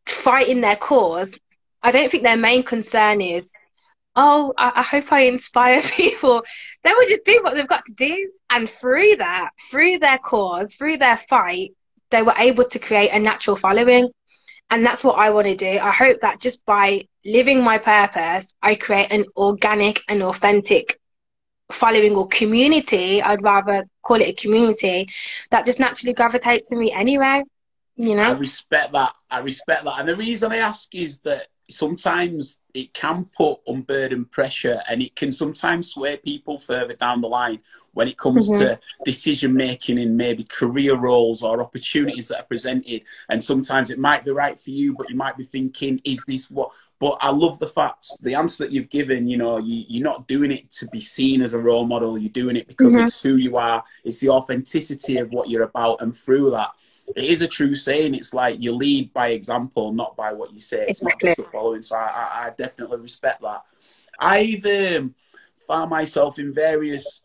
fighting 0.05 0.61
their 0.61 0.75
cause 0.75 1.37
I 1.81 1.91
don't 1.91 2.11
think 2.11 2.23
their 2.23 2.37
main 2.37 2.63
concern 2.63 3.21
is, 3.21 3.51
oh, 4.15 4.53
I, 4.57 4.73
I 4.75 4.83
hope 4.83 5.11
I 5.11 5.21
inspire 5.21 5.81
people. 5.95 6.43
They 6.83 6.91
will 6.91 7.07
just 7.07 7.25
do 7.25 7.39
what 7.43 7.53
they've 7.53 7.67
got 7.67 7.85
to 7.85 7.93
do. 7.93 8.31
And 8.49 8.69
through 8.69 9.17
that, 9.17 9.51
through 9.71 9.99
their 9.99 10.17
cause, 10.17 10.75
through 10.75 10.97
their 10.97 11.17
fight, 11.17 11.71
they 12.11 12.21
were 12.21 12.33
able 12.37 12.65
to 12.65 12.79
create 12.79 13.11
a 13.11 13.19
natural 13.19 13.55
following. 13.55 14.09
And 14.71 14.85
that's 14.85 15.03
what 15.03 15.17
I 15.17 15.31
want 15.31 15.47
to 15.47 15.55
do. 15.55 15.79
I 15.79 15.91
hope 15.91 16.21
that 16.21 16.39
just 16.39 16.65
by 16.65 17.07
living 17.25 17.63
my 17.63 17.77
purpose, 17.77 18.53
I 18.61 18.75
create 18.75 19.11
an 19.11 19.25
organic 19.35 20.01
and 20.07 20.21
authentic 20.21 20.99
following 21.71 22.15
or 22.15 22.27
community. 22.27 23.21
I'd 23.21 23.43
rather 23.43 23.85
call 24.03 24.21
it 24.21 24.27
a 24.27 24.33
community 24.33 25.09
that 25.51 25.65
just 25.65 25.79
naturally 25.79 26.13
gravitates 26.13 26.69
to 26.69 26.75
me 26.75 26.91
anyway. 26.91 27.43
You 27.95 28.15
know? 28.15 28.23
I 28.23 28.31
respect 28.31 28.93
that. 28.93 29.13
I 29.29 29.39
respect 29.39 29.83
that. 29.83 29.99
And 29.99 30.07
the 30.07 30.15
reason 30.15 30.51
I 30.51 30.57
ask 30.57 30.93
is 30.93 31.19
that 31.19 31.47
sometimes 31.71 32.59
it 32.73 32.93
can 32.93 33.25
put 33.35 33.59
unburdened 33.67 34.31
pressure 34.31 34.81
and 34.89 35.01
it 35.01 35.15
can 35.15 35.31
sometimes 35.31 35.91
sway 35.91 36.17
people 36.17 36.57
further 36.59 36.93
down 36.95 37.21
the 37.21 37.27
line 37.27 37.59
when 37.93 38.07
it 38.07 38.17
comes 38.17 38.49
mm-hmm. 38.49 38.59
to 38.59 38.79
decision 39.03 39.53
making 39.53 39.97
in 39.97 40.15
maybe 40.15 40.43
career 40.43 40.95
roles 40.95 41.41
or 41.43 41.61
opportunities 41.61 42.27
that 42.27 42.39
are 42.39 42.45
presented 42.45 43.01
and 43.29 43.43
sometimes 43.43 43.89
it 43.89 43.99
might 43.99 44.23
be 44.23 44.31
right 44.31 44.59
for 44.59 44.69
you 44.69 44.93
but 44.93 45.09
you 45.09 45.15
might 45.15 45.37
be 45.37 45.43
thinking 45.43 45.99
is 46.03 46.23
this 46.25 46.49
what 46.49 46.71
but 46.99 47.17
i 47.21 47.29
love 47.29 47.57
the 47.59 47.67
fact 47.67 48.07
the 48.21 48.35
answer 48.35 48.63
that 48.63 48.71
you've 48.71 48.89
given 48.89 49.27
you 49.27 49.37
know 49.37 49.57
you, 49.57 49.85
you're 49.87 50.03
not 50.03 50.27
doing 50.27 50.51
it 50.51 50.69
to 50.69 50.87
be 50.87 50.99
seen 50.99 51.41
as 51.41 51.53
a 51.53 51.59
role 51.59 51.85
model 51.85 52.17
you're 52.17 52.29
doing 52.29 52.55
it 52.55 52.67
because 52.67 52.93
mm-hmm. 52.93 53.05
it's 53.05 53.21
who 53.21 53.35
you 53.35 53.57
are 53.57 53.83
it's 54.03 54.19
the 54.19 54.29
authenticity 54.29 55.17
of 55.17 55.31
what 55.31 55.49
you're 55.49 55.63
about 55.63 56.01
and 56.01 56.15
through 56.15 56.51
that 56.51 56.71
it 57.15 57.23
is 57.23 57.41
a 57.41 57.47
true 57.47 57.75
saying. 57.75 58.15
It's 58.15 58.33
like 58.33 58.59
you 58.59 58.73
lead 58.73 59.13
by 59.13 59.29
example, 59.29 59.91
not 59.91 60.15
by 60.15 60.33
what 60.33 60.53
you 60.53 60.59
say. 60.59 60.85
It's 60.87 61.01
exactly. 61.01 61.29
not 61.29 61.37
just 61.37 61.51
following. 61.51 61.81
So 61.81 61.95
I, 61.95 62.45
I, 62.45 62.51
definitely 62.57 62.99
respect 62.99 63.41
that. 63.41 63.63
I've 64.19 64.65
um, 64.65 65.15
found 65.67 65.89
myself 65.89 66.39
in 66.39 66.53
various 66.53 67.21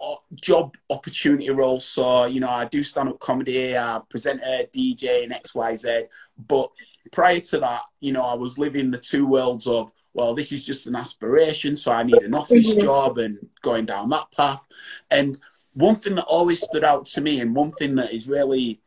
uh, 0.00 0.14
job 0.34 0.76
opportunity 0.90 1.50
roles. 1.50 1.84
So, 1.84 2.26
you 2.26 2.40
know, 2.40 2.50
I 2.50 2.64
do 2.66 2.82
stand 2.82 3.08
up 3.08 3.20
comedy, 3.20 3.76
I 3.76 4.00
present 4.10 4.40
a 4.42 4.68
DJ 4.74 5.24
and 5.24 5.32
XYZ. 5.32 6.08
But 6.48 6.70
prior 7.12 7.40
to 7.40 7.60
that, 7.60 7.82
you 8.00 8.12
know, 8.12 8.22
I 8.22 8.34
was 8.34 8.58
living 8.58 8.90
the 8.90 8.98
two 8.98 9.26
worlds 9.26 9.66
of, 9.66 9.92
well, 10.14 10.34
this 10.34 10.52
is 10.52 10.64
just 10.64 10.86
an 10.86 10.96
aspiration. 10.96 11.76
So 11.76 11.92
I 11.92 12.02
need 12.02 12.22
an 12.22 12.34
office 12.34 12.70
mm-hmm. 12.70 12.80
job 12.80 13.18
and 13.18 13.38
going 13.62 13.86
down 13.86 14.08
that 14.10 14.30
path. 14.32 14.66
And 15.10 15.38
one 15.74 15.96
thing 15.96 16.14
that 16.14 16.24
always 16.24 16.62
stood 16.62 16.84
out 16.84 17.04
to 17.06 17.20
me 17.20 17.40
and 17.40 17.54
one 17.54 17.72
thing 17.72 17.96
that 17.96 18.12
is 18.12 18.28
really 18.28 18.80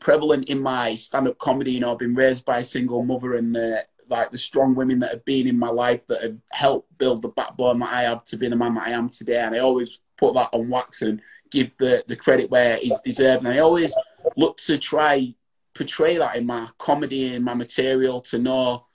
prevalent 0.00 0.48
in 0.48 0.60
my 0.60 0.94
stand-up 0.94 1.38
comedy. 1.38 1.72
You 1.72 1.80
know, 1.80 1.92
I've 1.92 1.98
been 1.98 2.14
raised 2.14 2.44
by 2.44 2.58
a 2.58 2.64
single 2.64 3.04
mother, 3.04 3.34
and 3.34 3.54
the 3.54 3.84
like 4.08 4.30
the 4.30 4.38
strong 4.38 4.74
women 4.74 5.00
that 5.00 5.10
have 5.10 5.24
been 5.24 5.48
in 5.48 5.58
my 5.58 5.68
life 5.68 6.06
that 6.06 6.22
have 6.22 6.36
helped 6.52 6.96
build 6.96 7.22
the 7.22 7.28
backbone 7.28 7.80
that 7.80 7.92
I 7.92 8.02
have 8.02 8.24
to 8.24 8.36
be 8.36 8.48
the 8.48 8.56
man 8.56 8.74
that 8.74 8.86
I 8.86 8.90
am 8.90 9.08
today. 9.08 9.40
And 9.40 9.54
I 9.54 9.58
always 9.58 9.98
put 10.16 10.34
that 10.34 10.50
on 10.52 10.68
wax 10.68 11.02
and 11.02 11.20
give 11.50 11.70
the 11.78 12.04
the 12.06 12.16
credit 12.16 12.50
where 12.50 12.78
it's 12.80 13.00
deserved. 13.02 13.44
And 13.44 13.54
I 13.54 13.58
always 13.58 13.94
look 14.36 14.58
to 14.58 14.78
try 14.78 15.34
portray 15.74 16.16
that 16.16 16.36
in 16.36 16.46
my 16.46 16.68
comedy 16.78 17.34
and 17.34 17.44
my 17.44 17.54
material 17.54 18.20
to 18.22 18.38
know 18.38 18.86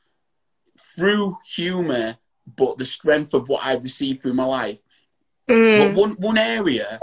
through 0.96 1.38
humor, 1.46 2.18
but 2.56 2.78
the 2.78 2.86
strength 2.86 3.34
of 3.34 3.48
what 3.50 3.64
I've 3.64 3.84
received 3.84 4.22
through 4.22 4.34
my 4.34 4.46
life. 4.46 4.80
Mm. 5.50 5.94
But 5.94 6.00
one 6.00 6.12
one 6.12 6.38
area 6.38 7.00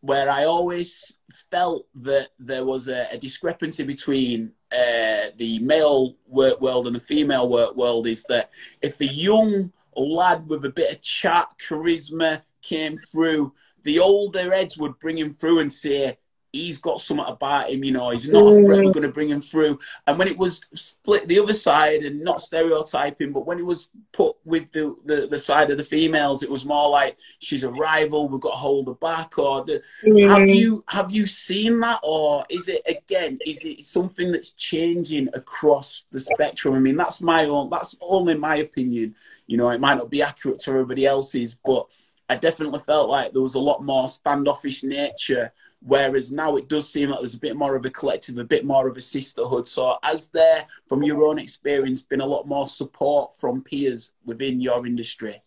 where 0.00 0.30
I 0.30 0.44
always 0.44 1.16
felt 1.50 1.86
that 1.94 2.28
there 2.38 2.64
was 2.64 2.88
a, 2.88 3.06
a 3.12 3.18
discrepancy 3.18 3.82
between 3.82 4.52
uh, 4.72 5.30
the 5.36 5.58
male 5.60 6.16
work 6.26 6.60
world 6.60 6.86
and 6.86 6.96
the 6.96 7.00
female 7.00 7.48
work 7.48 7.76
world 7.76 8.06
is 8.06 8.24
that 8.24 8.50
if 8.82 9.00
a 9.00 9.06
young 9.06 9.72
lad 9.96 10.48
with 10.48 10.64
a 10.64 10.70
bit 10.70 10.92
of 10.92 11.02
chat, 11.02 11.48
charisma 11.58 12.42
came 12.62 12.96
through, 12.96 13.52
the 13.82 13.98
older 13.98 14.52
heads 14.52 14.76
would 14.78 14.98
bring 14.98 15.18
him 15.18 15.32
through 15.32 15.60
and 15.60 15.72
say, 15.72 16.18
he's 16.52 16.78
got 16.78 17.00
something 17.00 17.26
about 17.26 17.70
him, 17.70 17.84
you 17.84 17.92
know, 17.92 18.10
he's 18.10 18.28
not 18.28 18.46
a 18.46 18.64
threat, 18.64 18.84
we're 18.84 18.92
going 18.92 19.02
to 19.02 19.08
bring 19.08 19.28
him 19.28 19.40
through. 19.40 19.78
And 20.06 20.18
when 20.18 20.28
it 20.28 20.36
was 20.36 20.62
split 20.74 21.28
the 21.28 21.38
other 21.38 21.52
side 21.52 22.02
and 22.02 22.22
not 22.22 22.40
stereotyping, 22.40 23.32
but 23.32 23.46
when 23.46 23.58
it 23.58 23.66
was 23.66 23.88
put 24.12 24.36
with 24.44 24.72
the, 24.72 24.96
the, 25.04 25.28
the 25.28 25.38
side 25.38 25.70
of 25.70 25.78
the 25.78 25.84
females, 25.84 26.42
it 26.42 26.50
was 26.50 26.64
more 26.64 26.88
like 26.88 27.16
she's 27.38 27.64
a 27.64 27.70
rival, 27.70 28.28
we've 28.28 28.40
got 28.40 28.50
to 28.50 28.56
hold 28.56 28.88
her 28.88 28.94
back. 28.94 29.38
Or 29.38 29.64
the, 29.64 29.82
mm. 30.04 30.28
have 30.28 30.48
you 30.48 30.82
have 30.88 31.12
you 31.12 31.26
seen 31.26 31.78
that, 31.80 32.00
or 32.02 32.44
is 32.48 32.68
it 32.68 32.82
again? 32.88 33.38
Is 33.46 33.64
it 33.64 33.84
something 33.84 34.32
that's 34.32 34.52
changing 34.52 35.28
across 35.34 36.04
the 36.10 36.18
spectrum? 36.18 36.74
I 36.74 36.80
mean, 36.80 36.96
that's 36.96 37.20
my 37.20 37.44
own. 37.44 37.70
That's 37.70 37.96
only 38.00 38.36
my 38.36 38.56
opinion. 38.56 39.14
You 39.46 39.56
know, 39.56 39.70
it 39.70 39.80
might 39.80 39.96
not 39.96 40.10
be 40.10 40.22
accurate 40.22 40.60
to 40.60 40.70
everybody 40.70 41.06
else's, 41.06 41.54
but 41.54 41.86
I 42.28 42.36
definitely 42.36 42.78
felt 42.78 43.10
like 43.10 43.32
there 43.32 43.42
was 43.42 43.56
a 43.56 43.60
lot 43.60 43.84
more 43.84 44.06
standoffish 44.06 44.84
nature 44.84 45.52
Whereas 45.82 46.30
now 46.30 46.56
it 46.56 46.68
does 46.68 46.88
seem 46.88 47.10
like 47.10 47.20
there's 47.20 47.34
a 47.34 47.40
bit 47.40 47.56
more 47.56 47.74
of 47.74 47.84
a 47.86 47.90
collective, 47.90 48.36
a 48.36 48.44
bit 48.44 48.66
more 48.66 48.86
of 48.86 48.96
a 48.96 49.00
sisterhood. 49.00 49.66
So, 49.66 49.96
has 50.02 50.28
there, 50.28 50.66
from 50.88 51.02
your 51.02 51.24
own 51.24 51.38
experience, 51.38 52.02
been 52.02 52.20
a 52.20 52.26
lot 52.26 52.46
more 52.46 52.66
support 52.66 53.34
from 53.36 53.62
peers 53.62 54.12
within 54.24 54.60
your 54.60 54.86
industry? 54.86 55.42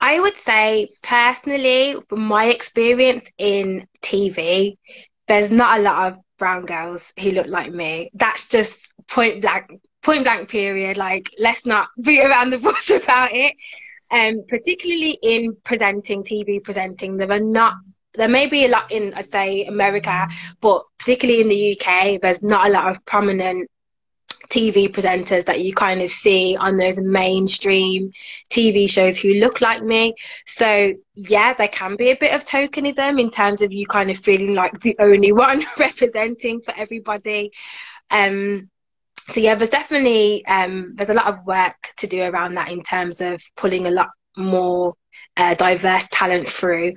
I 0.00 0.18
would 0.18 0.38
say, 0.38 0.88
personally, 1.02 1.96
from 2.08 2.24
my 2.24 2.46
experience 2.46 3.30
in 3.36 3.86
TV, 4.02 4.78
there's 5.28 5.50
not 5.50 5.78
a 5.78 5.82
lot 5.82 6.12
of 6.12 6.18
brown 6.38 6.64
girls 6.64 7.12
who 7.20 7.32
look 7.32 7.48
like 7.48 7.72
me. 7.72 8.10
That's 8.14 8.48
just 8.48 8.94
point 9.08 9.42
blank, 9.42 9.66
point 10.02 10.24
blank. 10.24 10.48
Period. 10.48 10.96
Like, 10.96 11.28
let's 11.38 11.66
not 11.66 11.90
beat 12.00 12.24
around 12.24 12.48
the 12.48 12.58
bush 12.58 12.88
about 13.02 13.32
it. 13.32 13.54
Um, 14.10 14.42
particularly 14.48 15.18
in 15.22 15.56
presenting, 15.62 16.24
TV 16.24 16.64
presenting, 16.64 17.18
there 17.18 17.30
are 17.30 17.38
not 17.38 17.74
there 18.14 18.28
may 18.28 18.46
be 18.46 18.64
a 18.64 18.68
lot 18.68 18.90
in, 18.90 19.14
I'd 19.14 19.30
say, 19.30 19.66
America, 19.66 20.28
but 20.60 20.82
particularly 20.98 21.40
in 21.40 21.48
the 21.48 21.78
UK, 21.78 22.20
there's 22.20 22.42
not 22.42 22.66
a 22.66 22.70
lot 22.70 22.88
of 22.88 23.04
prominent 23.04 23.70
TV 24.48 24.88
presenters 24.88 25.44
that 25.44 25.60
you 25.60 25.72
kind 25.72 26.02
of 26.02 26.10
see 26.10 26.56
on 26.56 26.76
those 26.76 27.00
mainstream 27.00 28.10
TV 28.50 28.90
shows 28.90 29.16
who 29.16 29.34
look 29.34 29.60
like 29.60 29.82
me. 29.82 30.14
So, 30.46 30.92
yeah, 31.14 31.54
there 31.54 31.68
can 31.68 31.96
be 31.96 32.10
a 32.10 32.16
bit 32.16 32.34
of 32.34 32.44
tokenism 32.44 33.20
in 33.20 33.30
terms 33.30 33.62
of 33.62 33.72
you 33.72 33.86
kind 33.86 34.10
of 34.10 34.18
feeling 34.18 34.54
like 34.54 34.80
the 34.80 34.96
only 34.98 35.32
one 35.46 35.64
representing 35.78 36.60
for 36.60 36.74
everybody. 36.76 37.52
Um, 38.10 38.68
so 39.28 39.40
yeah, 39.40 39.54
there's 39.54 39.70
definitely 39.70 40.44
um, 40.46 40.94
there's 40.96 41.10
a 41.10 41.14
lot 41.14 41.28
of 41.28 41.46
work 41.46 41.76
to 41.98 42.08
do 42.08 42.22
around 42.22 42.54
that 42.54 42.70
in 42.70 42.82
terms 42.82 43.20
of 43.20 43.40
pulling 43.56 43.86
a 43.86 43.90
lot 43.90 44.08
more 44.36 44.94
uh, 45.36 45.54
diverse 45.54 46.06
talent 46.10 46.48
through. 46.48 46.94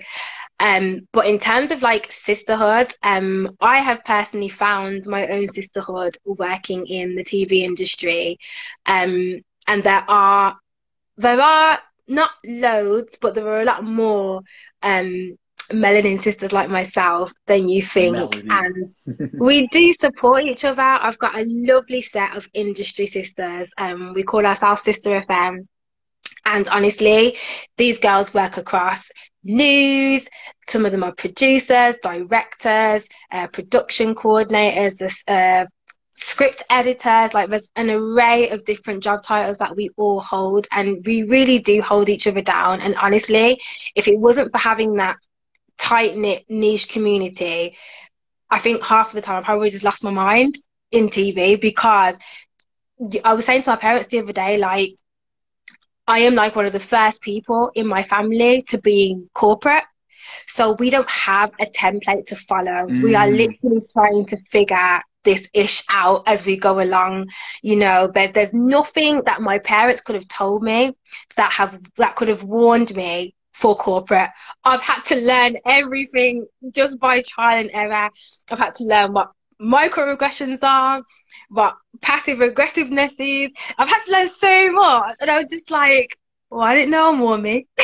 Um, 0.63 1.09
but 1.11 1.27
in 1.27 1.39
terms 1.39 1.71
of 1.71 1.81
like 1.81 2.09
sisterhood, 2.09 2.93
um, 3.03 3.57
I 3.59 3.79
have 3.79 4.05
personally 4.05 4.47
found 4.47 5.05
my 5.05 5.27
own 5.27 5.49
sisterhood 5.49 6.17
working 6.23 6.87
in 6.87 7.15
the 7.15 7.25
TV 7.25 7.63
industry. 7.63 8.37
Um, 8.85 9.41
and 9.67 9.83
there 9.83 10.05
are, 10.07 10.55
there 11.17 11.41
are 11.41 11.79
not 12.07 12.31
loads, 12.45 13.17
but 13.21 13.35
there 13.35 13.47
are 13.49 13.61
a 13.61 13.65
lot 13.65 13.83
more, 13.83 14.41
um, 14.81 15.37
melanin 15.71 16.21
sisters 16.21 16.53
like 16.53 16.69
myself 16.69 17.33
than 17.45 17.67
you 17.67 17.81
think. 17.81 18.33
And 18.49 18.93
we 19.39 19.67
do 19.67 19.91
support 19.91 20.45
each 20.45 20.63
other. 20.63 20.81
I've 20.81 21.19
got 21.19 21.35
a 21.35 21.43
lovely 21.45 22.01
set 22.01 22.37
of 22.37 22.47
industry 22.53 23.05
sisters. 23.05 23.73
Um, 23.77 24.13
we 24.13 24.23
call 24.23 24.45
ourselves 24.45 24.83
Sister 24.83 25.09
FM. 25.09 25.67
And 26.45 26.67
honestly, 26.67 27.37
these 27.77 27.99
girls 27.99 28.33
work 28.33 28.57
across 28.57 29.09
news. 29.43 30.27
Some 30.67 30.85
of 30.85 30.91
them 30.91 31.03
are 31.03 31.13
producers, 31.13 31.97
directors, 32.01 33.07
uh, 33.31 33.47
production 33.47 34.15
coordinators, 34.15 35.13
uh, 35.27 35.65
script 36.11 36.63
editors. 36.69 37.33
Like 37.33 37.49
there's 37.49 37.69
an 37.75 37.89
array 37.89 38.49
of 38.49 38.65
different 38.65 39.03
job 39.03 39.23
titles 39.23 39.57
that 39.59 39.75
we 39.75 39.89
all 39.97 40.19
hold, 40.21 40.67
and 40.71 41.05
we 41.05 41.23
really 41.23 41.59
do 41.59 41.81
hold 41.81 42.09
each 42.09 42.27
other 42.27 42.41
down. 42.41 42.81
And 42.81 42.95
honestly, 42.95 43.61
if 43.95 44.07
it 44.07 44.19
wasn't 44.19 44.51
for 44.51 44.59
having 44.59 44.95
that 44.95 45.17
tight 45.77 46.15
knit 46.15 46.45
niche 46.49 46.89
community, 46.89 47.77
I 48.49 48.59
think 48.59 48.83
half 48.83 49.09
of 49.09 49.15
the 49.15 49.21
time 49.21 49.37
I 49.37 49.45
probably 49.45 49.69
just 49.69 49.83
lost 49.83 50.03
my 50.03 50.11
mind 50.11 50.55
in 50.91 51.09
TV 51.09 51.59
because 51.59 52.15
I 53.25 53.33
was 53.33 53.45
saying 53.45 53.63
to 53.63 53.71
my 53.71 53.75
parents 53.75 54.09
the 54.09 54.19
other 54.19 54.31
day, 54.31 54.57
like 54.57 54.95
I 56.07 56.19
am 56.19 56.35
like 56.35 56.55
one 56.55 56.65
of 56.65 56.73
the 56.73 56.79
first 56.79 57.21
people 57.21 57.71
in 57.75 57.87
my 57.87 58.03
family 58.03 58.61
to 58.63 58.77
be 58.77 59.11
in 59.11 59.29
corporate. 59.33 59.83
So 60.47 60.73
we 60.73 60.89
don't 60.89 61.09
have 61.09 61.51
a 61.59 61.65
template 61.65 62.27
to 62.27 62.35
follow. 62.35 62.87
Mm. 62.87 63.03
We 63.03 63.15
are 63.15 63.27
mm. 63.27 63.37
literally 63.37 63.85
trying 63.91 64.25
to 64.27 64.37
figure 64.51 65.01
this 65.23 65.49
ish 65.53 65.83
out 65.89 66.23
as 66.27 66.45
we 66.45 66.57
go 66.57 66.81
along. 66.81 67.29
You 67.61 67.77
know, 67.77 68.11
there's 68.13 68.31
there's 68.31 68.53
nothing 68.53 69.21
that 69.25 69.41
my 69.41 69.59
parents 69.59 70.01
could 70.01 70.15
have 70.15 70.27
told 70.27 70.63
me 70.63 70.95
that 71.35 71.51
have 71.53 71.79
that 71.97 72.15
could 72.15 72.27
have 72.27 72.43
warned 72.43 72.95
me 72.95 73.35
for 73.53 73.75
corporate. 73.75 74.29
I've 74.63 74.81
had 74.81 75.01
to 75.05 75.21
learn 75.21 75.57
everything 75.65 76.47
just 76.71 76.99
by 76.99 77.21
trial 77.21 77.59
and 77.59 77.69
error. 77.71 78.09
I've 78.49 78.59
had 78.59 78.75
to 78.75 78.83
learn 78.83 79.13
what 79.13 79.31
microaggressions 79.61 80.63
are, 80.63 81.01
what 81.53 81.75
passive 82.01 82.41
aggressiveness 82.41 83.13
is. 83.19 83.53
I've 83.77 83.89
had 83.89 84.01
to 84.01 84.11
learn 84.11 84.29
so 84.29 84.71
much, 84.71 85.15
and 85.21 85.29
I 85.29 85.39
was 85.39 85.49
just 85.49 85.69
like, 85.69 86.17
well, 86.49 86.61
I 86.61 86.73
didn't 86.75 86.91
know 86.91 87.13
more 87.13 87.37
me. 87.37 87.67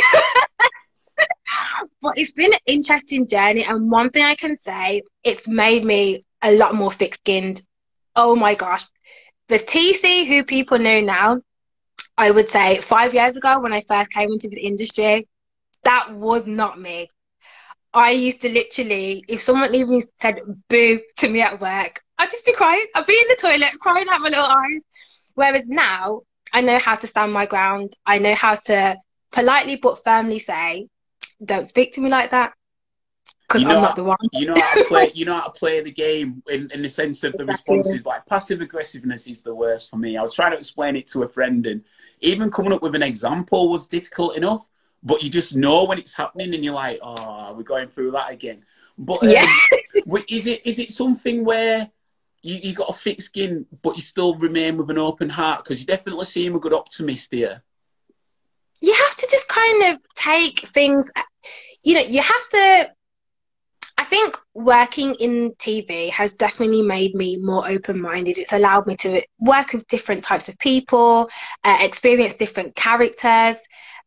but 2.01 2.13
it's 2.17 2.33
been 2.33 2.53
an 2.53 2.59
interesting 2.65 3.27
journey, 3.27 3.63
and 3.63 3.91
one 3.91 4.09
thing 4.09 4.23
I 4.23 4.35
can 4.35 4.55
say, 4.55 5.03
it's 5.23 5.47
made 5.47 5.85
me 5.85 6.25
a 6.41 6.55
lot 6.57 6.73
more 6.75 6.91
thick-skinned. 6.91 7.61
Oh 8.15 8.35
my 8.35 8.55
gosh, 8.55 8.85
the 9.49 9.59
TC 9.59 10.25
who 10.27 10.43
people 10.43 10.79
know 10.79 10.99
now, 11.01 11.41
I 12.17 12.31
would 12.31 12.49
say 12.49 12.77
five 12.81 13.13
years 13.13 13.37
ago 13.37 13.59
when 13.59 13.73
I 13.73 13.83
first 13.87 14.11
came 14.11 14.31
into 14.31 14.49
this 14.49 14.59
industry, 14.59 15.27
that 15.83 16.13
was 16.13 16.47
not 16.47 16.79
me. 16.79 17.09
I 17.93 18.11
used 18.11 18.41
to 18.41 18.49
literally, 18.49 19.23
if 19.27 19.41
someone 19.41 19.73
even 19.73 20.03
said 20.21 20.39
boo 20.69 20.99
to 21.17 21.29
me 21.29 21.41
at 21.41 21.59
work, 21.59 22.01
I'd 22.19 22.31
just 22.31 22.45
be 22.45 22.53
crying. 22.53 22.85
I'd 22.93 23.05
be 23.05 23.13
in 23.13 23.27
the 23.29 23.37
toilet 23.41 23.71
crying 23.81 24.07
out 24.11 24.21
my 24.21 24.29
little 24.29 24.45
eyes. 24.45 24.81
Whereas 25.35 25.67
now, 25.67 26.21
I 26.53 26.61
know 26.61 26.77
how 26.77 26.95
to 26.95 27.07
stand 27.07 27.31
my 27.31 27.45
ground. 27.45 27.93
I 28.05 28.19
know 28.19 28.35
how 28.35 28.55
to 28.55 28.97
politely 29.31 29.77
but 29.77 30.03
firmly 30.03 30.39
say, 30.39 30.87
don't 31.43 31.67
speak 31.67 31.93
to 31.93 32.01
me 32.01 32.09
like 32.09 32.31
that. 32.31 32.53
Because 33.47 33.63
you 33.63 33.67
know 33.69 33.77
I'm 33.77 33.81
not 33.81 33.95
the 33.95 34.03
one. 34.03 34.17
you 34.33 34.45
know 34.45 34.59
how 34.59 34.75
to 34.75 34.83
play. 34.83 35.11
You 35.15 35.25
know 35.25 35.33
how 35.33 35.47
to 35.47 35.51
play 35.57 35.81
the 35.81 35.91
game 35.91 36.43
in, 36.47 36.69
in 36.71 36.83
the 36.83 36.89
sense 36.89 37.23
of 37.23 37.33
the 37.33 37.43
exactly. 37.43 37.77
responses. 37.77 38.05
Like 38.05 38.25
passive 38.27 38.61
aggressiveness 38.61 39.25
is 39.25 39.41
the 39.41 39.55
worst 39.55 39.89
for 39.89 39.97
me. 39.97 40.17
I 40.17 40.21
was 40.21 40.35
trying 40.35 40.51
to 40.51 40.57
explain 40.57 40.95
it 40.95 41.07
to 41.07 41.23
a 41.23 41.27
friend, 41.27 41.65
and 41.65 41.83
even 42.19 42.51
coming 42.51 42.73
up 42.73 42.83
with 42.83 42.93
an 42.93 43.01
example 43.01 43.69
was 43.69 43.87
difficult 43.87 44.37
enough 44.37 44.69
but 45.03 45.23
you 45.23 45.29
just 45.29 45.55
know 45.55 45.85
when 45.85 45.97
it's 45.97 46.13
happening 46.13 46.53
and 46.53 46.63
you're 46.63 46.73
like, 46.73 46.99
oh, 47.01 47.53
we're 47.55 47.63
going 47.63 47.87
through 47.87 48.11
that 48.11 48.31
again. 48.31 48.65
But 48.97 49.23
um, 49.23 49.29
yeah. 49.29 49.47
is 50.29 50.47
it 50.47 50.61
is 50.65 50.79
it 50.79 50.91
something 50.91 51.45
where 51.45 51.89
you, 52.41 52.55
you 52.55 52.73
got 52.73 52.89
a 52.89 52.93
thick 52.93 53.21
skin, 53.21 53.65
but 53.81 53.95
you 53.95 54.01
still 54.01 54.35
remain 54.35 54.77
with 54.77 54.89
an 54.89 54.97
open 54.97 55.29
heart? 55.29 55.63
Because 55.63 55.79
you 55.79 55.85
definitely 55.85 56.25
seem 56.25 56.55
a 56.55 56.59
good 56.59 56.73
optimist 56.73 57.31
here. 57.31 57.63
You 58.81 58.93
have 58.93 59.17
to 59.17 59.27
just 59.29 59.47
kind 59.47 59.93
of 59.93 60.01
take 60.15 60.61
things, 60.73 61.11
you 61.83 61.95
know, 61.95 62.01
you 62.01 62.21
have 62.21 62.49
to. 62.51 62.89
I 63.97 64.05
think 64.05 64.37
working 64.53 65.15
in 65.15 65.51
TV 65.59 66.09
has 66.11 66.31
definitely 66.31 66.83
made 66.83 67.15
me 67.15 67.35
more 67.35 67.67
open 67.67 68.01
minded. 68.01 68.37
It's 68.37 68.53
allowed 68.53 68.87
me 68.87 68.95
to 68.97 69.21
work 69.39 69.73
with 69.73 69.85
different 69.89 70.23
types 70.23 70.47
of 70.47 70.57
people, 70.57 71.29
uh, 71.65 71.77
experience 71.81 72.35
different 72.35 72.75
characters. 72.75 73.57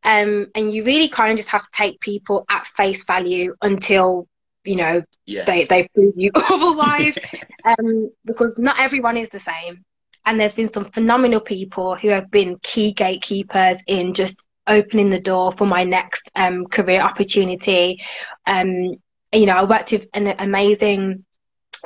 Um, 0.03 0.47
and 0.55 0.73
you 0.73 0.85
really 0.85 1.11
kind 1.11 1.33
of 1.33 1.37
just 1.37 1.51
have 1.51 1.63
to 1.63 1.71
take 1.73 2.01
people 2.01 2.45
at 2.49 2.67
face 2.67 3.05
value 3.05 3.55
until 3.61 4.27
you 4.65 4.77
know 4.77 5.03
yeah. 5.27 5.45
they 5.45 5.65
they 5.65 5.89
prove 5.95 6.15
you 6.17 6.31
otherwise. 6.35 7.17
um, 7.65 8.11
because 8.25 8.59
not 8.59 8.79
everyone 8.79 9.17
is 9.17 9.29
the 9.29 9.41
same, 9.41 9.85
and 10.25 10.39
there's 10.39 10.55
been 10.55 10.73
some 10.73 10.85
phenomenal 10.85 11.41
people 11.41 11.95
who 11.95 12.09
have 12.09 12.31
been 12.31 12.59
key 12.63 12.93
gatekeepers 12.93 13.79
in 13.87 14.15
just 14.15 14.45
opening 14.67 15.11
the 15.11 15.21
door 15.21 15.53
for 15.53 15.67
my 15.67 15.85
next 15.85 16.31
um, 16.37 16.67
career 16.67 17.01
opportunity. 17.01 18.01
Um, 18.47 18.97
you 19.33 19.47
know, 19.47 19.57
I 19.57 19.65
worked 19.65 19.93
with 19.93 20.09
an 20.15 20.35
amazing 20.39 21.25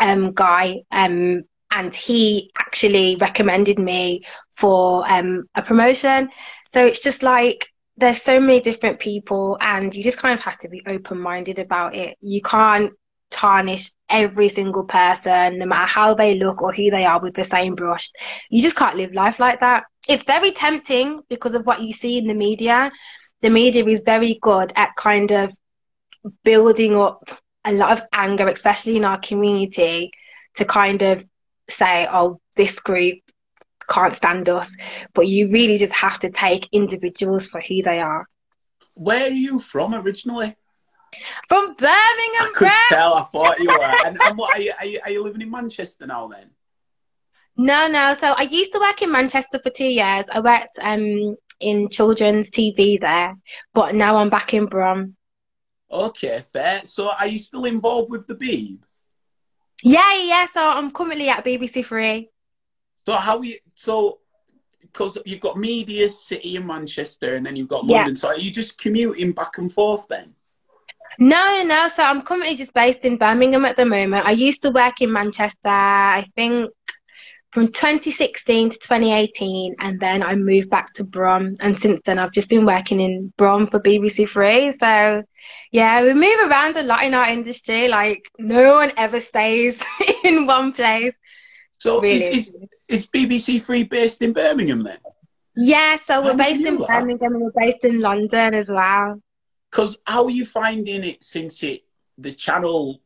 um, 0.01 0.33
guy, 0.33 0.83
um, 0.91 1.43
and 1.71 1.95
he 1.95 2.51
actually 2.59 3.17
recommended 3.17 3.79
me 3.79 4.25
for 4.53 5.11
um, 5.11 5.45
a 5.55 5.63
promotion. 5.63 6.31
So 6.69 6.85
it's 6.87 7.01
just 7.01 7.23
like 7.23 7.71
there's 7.97 8.23
so 8.23 8.39
many 8.41 8.61
different 8.61 8.99
people 8.99 9.57
and 9.61 9.95
you 9.95 10.03
just 10.03 10.19
kind 10.19 10.35
of 10.35 10.45
have 10.45 10.59
to 10.59 10.69
be 10.69 10.83
open 10.87 11.19
minded 11.19 11.59
about 11.59 11.95
it. 11.95 12.17
You 12.21 12.43
can't 12.43 12.93
tarnish 13.31 13.91
every 14.09 14.49
single 14.49 14.85
person, 14.85 15.59
no 15.59 15.67
matter 15.67 15.87
how 15.87 16.15
they 16.15 16.35
look 16.35 16.63
or 16.63 16.73
who 16.73 16.91
they 16.91 17.05
are, 17.05 17.21
with 17.21 17.35
the 17.35 17.45
same 17.45 17.75
brush. 17.75 18.11
You 18.51 18.63
just 18.63 18.77
can't 18.77 18.97
live 18.97 19.15
life 19.15 19.39
like 19.39 19.61
that. 19.61 19.85
It's 20.09 20.25
very 20.25 20.53
tempting 20.53 21.23
because 21.29 21.55
of 21.55 21.67
what 21.67 21.83
you 21.83 21.93
see 21.93 22.19
in 22.19 22.27
the 22.27 22.35
media. 22.35 22.93
The 23.43 23.51
media 23.51 23.85
is 23.85 24.03
very 24.05 24.39
good 24.41 24.73
at 24.77 24.95
kind 24.97 25.31
of 25.33 25.53
building 26.45 26.97
up 26.97 27.31
a 27.65 27.73
lot 27.73 27.93
of 27.93 28.05
anger, 28.13 28.47
especially 28.47 28.97
in 28.97 29.05
our 29.05 29.19
community, 29.19 30.11
to 30.57 30.65
kind 30.65 31.03
of 31.03 31.25
say, 31.69 32.07
oh, 32.11 32.41
this 32.55 32.79
group 32.79 33.19
can't 33.89 34.15
stand 34.15 34.49
us. 34.49 34.75
But 35.15 35.29
you 35.29 35.49
really 35.49 35.79
just 35.79 35.93
have 35.93 36.19
to 36.21 36.31
take 36.31 36.69
individuals 36.73 37.49
for 37.49 37.61
who 37.61 37.83
they 37.83 38.01
are. 38.01 38.27
Where 38.95 39.27
are 39.27 39.29
you 39.29 39.61
from 39.61 39.95
originally? 39.95 40.57
From 41.49 41.75
Birmingham. 41.75 41.91
I 41.91 42.53
could 42.55 42.73
tell. 42.89 43.15
I 43.15 43.23
thought 43.25 43.59
you 43.59 43.69
were. 43.69 44.07
and, 44.07 44.21
and 44.21 44.39
what 44.39 44.57
are 44.57 44.61
you, 44.61 44.73
are 44.79 44.87
you, 44.87 45.01
are 45.05 45.11
you 45.11 45.23
living 45.23 45.43
in 45.43 45.51
Manchester 45.51 46.07
now 46.07 46.29
then? 46.29 46.51
No, 47.57 47.89
no. 47.89 48.15
So 48.15 48.29
I 48.29 48.43
used 48.43 48.73
to 48.73 48.81
work 48.81 49.01
in 49.03 49.11
Manchester 49.11 49.59
for 49.59 49.71
two 49.71 49.85
years. 49.85 50.27
I 50.31 50.41
worked 50.41 50.79
um, 50.83 51.37
in 51.61 51.89
children's 51.89 52.51
TV 52.51 53.01
there, 53.01 53.35
but 53.73 53.95
now 53.95 54.17
I'm 54.17 54.29
back 54.29 54.53
in 54.53 54.67
Brum. 54.67 55.17
Okay, 55.91 56.43
fair. 56.53 56.83
So 56.85 57.09
are 57.09 57.27
you 57.27 57.39
still 57.39 57.65
involved 57.65 58.11
with 58.11 58.27
the 58.27 58.35
Beeb? 58.35 58.81
Yeah, 59.83 60.21
yeah. 60.21 60.47
So 60.53 60.61
I'm 60.61 60.91
currently 60.91 61.29
at 61.29 61.45
BBC 61.45 61.85
Three. 61.85 62.31
So 63.07 63.15
how 63.15 63.41
you 63.43 63.59
so 63.75 64.19
because 64.81 65.17
you've 65.25 65.41
got 65.41 65.57
Media 65.57 66.11
City 66.11 66.57
in 66.57 66.67
Manchester 66.67 67.35
and 67.35 67.47
then 67.47 67.55
you've 67.55 67.69
got 67.69 67.87
London. 67.87 68.15
Yeah. 68.15 68.19
So 68.19 68.29
are 68.29 68.39
you 68.39 68.51
just 68.51 68.79
commuting 68.79 69.33
back 69.33 69.59
and 69.59 69.73
forth 69.73 70.09
then? 70.09 70.35
No, 71.19 71.63
no. 71.65 71.89
So 71.89 72.03
I'm 72.03 72.23
currently 72.23 72.57
just 72.57 72.75
based 72.75 73.05
in 73.05 73.17
Birmingham 73.17 73.65
at 73.65 73.77
the 73.77 73.85
moment. 73.85 74.27
I 74.27 74.33
used 74.33 74.63
to 74.63 74.71
work 74.71 75.01
in 75.01 75.13
Manchester, 75.13 75.69
I 75.69 76.27
think 76.35 76.71
from 77.53 77.69
2016 77.69 78.71
to 78.71 78.79
2018, 78.79 79.77
and 79.79 80.01
then 80.01 80.23
I 80.23 80.35
moved 80.35 80.69
back 80.69 80.93
to 80.95 81.05
Brum. 81.05 81.55
And 81.61 81.79
since 81.79 82.01
then, 82.05 82.19
I've 82.19 82.33
just 82.33 82.51
been 82.51 82.67
working 82.67 83.01
in 83.01 83.33
Brum 83.39 83.67
for 83.67 83.79
BBC 83.79 84.29
Three. 84.29 84.73
So, 84.73 85.23
yeah, 85.71 86.03
we 86.03 86.13
move 86.13 86.51
around 86.51 86.77
a 86.77 86.83
lot 86.83 87.05
in 87.05 87.15
our 87.15 87.29
industry. 87.29 87.89
Like, 87.89 88.29
no 88.39 88.75
one 88.75 88.93
ever 88.97 89.21
stays 89.21 89.81
in 90.25 90.47
one 90.47 90.73
place. 90.73 91.15
So 91.79 92.01
really. 92.01 92.25
is, 92.25 92.49
is, 92.49 92.53
is 92.89 93.07
BBC 93.07 93.65
Three 93.65 93.85
based 93.85 94.23
in 94.23 94.33
Birmingham 94.33 94.83
then? 94.85 94.99
Yeah, 95.57 95.97
so 95.97 96.23
we're 96.23 96.35
based 96.35 96.65
in 96.65 96.79
Birmingham 96.79 97.35
and 97.35 97.43
we're 97.43 97.51
based 97.57 97.85
in 97.85 98.01
London 98.01 98.55
as 98.55 98.69
well. 98.69 99.21
Because 99.71 99.99
how 100.07 100.25
are 100.25 100.31
you 100.31 100.45
finding 100.45 101.03
it 101.03 101.25
since 101.25 101.63
it 101.63 101.83
the 102.19 102.33
channel? 102.33 103.01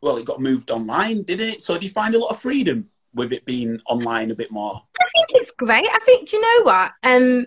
Well, 0.00 0.16
it 0.16 0.24
got 0.24 0.40
moved 0.40 0.70
online, 0.70 1.22
didn't 1.22 1.48
it? 1.48 1.62
So 1.62 1.78
do 1.78 1.84
you 1.84 1.92
find 1.92 2.14
a 2.14 2.18
lot 2.18 2.30
of 2.30 2.40
freedom 2.40 2.88
with 3.14 3.32
it 3.32 3.44
being 3.44 3.80
online 3.86 4.30
a 4.30 4.34
bit 4.34 4.50
more? 4.50 4.82
I 5.00 5.04
think 5.12 5.42
it's 5.42 5.50
great. 5.52 5.86
I 5.86 5.98
think 6.04 6.28
do 6.28 6.36
you 6.36 6.42
know 6.42 6.64
what? 6.64 6.92
Um, 7.02 7.46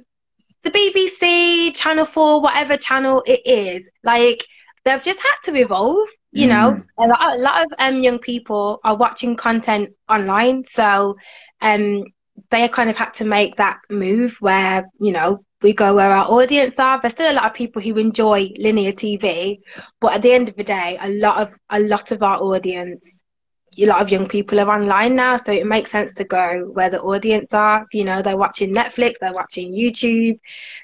the 0.63 0.71
BBC, 0.71 1.75
Channel 1.75 2.06
4, 2.06 2.41
whatever 2.41 2.77
channel 2.77 3.23
it 3.25 3.45
is, 3.45 3.89
like 4.03 4.43
they've 4.88 5.04
just 5.04 5.21
had 5.21 5.52
to 5.54 5.60
evolve. 5.60 6.10
You 6.34 6.47
know, 6.47 6.78
Mm. 6.78 6.86
a 7.00 7.08
lot, 7.08 7.38
a 7.38 7.41
lot 7.41 7.65
of 7.65 7.73
um, 7.80 8.02
young 8.02 8.19
people 8.19 8.80
are 8.84 8.95
watching 8.97 9.36
content 9.38 9.89
online, 10.10 10.65
so 10.65 11.17
um, 11.62 12.04
they 12.52 12.67
kind 12.69 12.89
of 12.89 12.97
had 12.97 13.13
to 13.15 13.26
make 13.26 13.58
that 13.58 13.80
move 13.89 14.38
where 14.41 14.88
you 15.00 15.12
know 15.13 15.43
we 15.63 15.73
go 15.73 15.95
where 15.95 16.12
our 16.12 16.26
audience 16.32 16.80
are. 16.80 17.00
There's 17.02 17.13
still 17.13 17.32
a 17.32 17.34
lot 17.39 17.45
of 17.45 17.54
people 17.54 17.82
who 17.82 17.97
enjoy 17.97 18.52
linear 18.60 18.93
TV, 18.93 19.60
but 20.02 20.13
at 20.13 20.21
the 20.23 20.34
end 20.34 20.50
of 20.50 20.56
the 20.56 20.63
day, 20.63 20.97
a 21.02 21.10
lot 21.10 21.41
of 21.41 21.56
a 21.69 21.80
lot 21.80 22.12
of 22.12 22.23
our 22.23 22.38
audience, 22.41 23.23
a 23.80 23.86
lot 23.86 24.02
of 24.02 24.12
young 24.12 24.28
people 24.28 24.60
are 24.60 24.69
online 24.69 25.15
now, 25.15 25.38
so 25.38 25.52
it 25.54 25.65
makes 25.67 25.91
sense 25.91 26.13
to 26.15 26.23
go 26.26 26.69
where 26.73 26.89
the 26.89 27.02
audience 27.02 27.54
are. 27.54 27.86
You 27.93 28.06
know, 28.06 28.21
they're 28.21 28.38
watching 28.38 28.76
Netflix, 28.76 29.15
they're 29.21 29.34
watching 29.34 29.73
YouTube, 29.73 30.39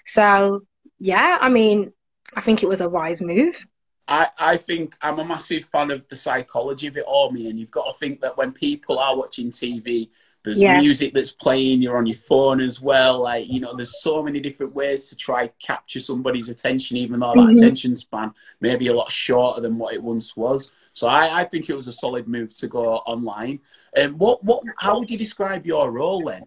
so 0.05 0.61
yeah, 0.99 1.37
I 1.41 1.49
mean, 1.49 1.91
I 2.35 2.41
think 2.41 2.63
it 2.63 2.69
was 2.69 2.81
a 2.81 2.89
wise 2.89 3.21
move. 3.21 3.65
I, 4.07 4.27
I 4.39 4.57
think 4.57 4.95
I'm 5.01 5.19
a 5.19 5.25
massive 5.25 5.65
fan 5.65 5.91
of 5.91 6.07
the 6.09 6.15
psychology 6.15 6.87
of 6.87 6.97
it 6.97 7.05
all, 7.05 7.31
me. 7.31 7.49
And 7.49 7.59
you've 7.59 7.71
got 7.71 7.85
to 7.91 7.97
think 7.99 8.21
that 8.21 8.37
when 8.37 8.51
people 8.51 8.99
are 8.99 9.15
watching 9.15 9.49
TV, 9.51 10.09
there's 10.43 10.61
Yeah. 10.61 10.77
music 10.77 11.13
that's 11.13 11.31
playing, 11.31 11.81
you're 11.81 11.97
on 11.97 12.05
your 12.05 12.17
phone 12.17 12.59
as 12.59 12.81
well. 12.81 13.21
Like, 13.21 13.47
you 13.47 13.61
know, 13.61 13.73
there's 13.75 14.01
so 14.01 14.21
many 14.21 14.41
different 14.41 14.75
ways 14.75 15.07
to 15.09 15.15
try 15.15 15.47
capture 15.59 16.01
somebody's 16.01 16.49
attention, 16.49 16.97
even 16.97 17.21
though 17.21 17.33
that 17.33 17.47
Mhm. 17.47 17.57
attention 17.57 17.95
span 17.95 18.33
may 18.59 18.75
be 18.75 18.87
a 18.87 18.93
lot 18.93 19.09
shorter 19.09 19.61
than 19.61 19.77
what 19.77 19.93
it 19.93 20.03
once 20.03 20.35
was. 20.35 20.71
So 20.91 21.07
I, 21.07 21.41
I 21.41 21.43
think 21.45 21.69
it 21.69 21.75
was 21.75 21.87
a 21.87 21.93
solid 21.93 22.27
move 22.27 22.53
to 22.57 22.67
go 22.67 22.97
online. 22.97 23.61
Um, 23.97 24.17
what, 24.17 24.43
what, 24.43 24.63
how 24.79 24.99
would 24.99 25.09
you 25.09 25.17
describe 25.17 25.65
your 25.65 25.89
role 25.91 26.25
then? 26.25 26.43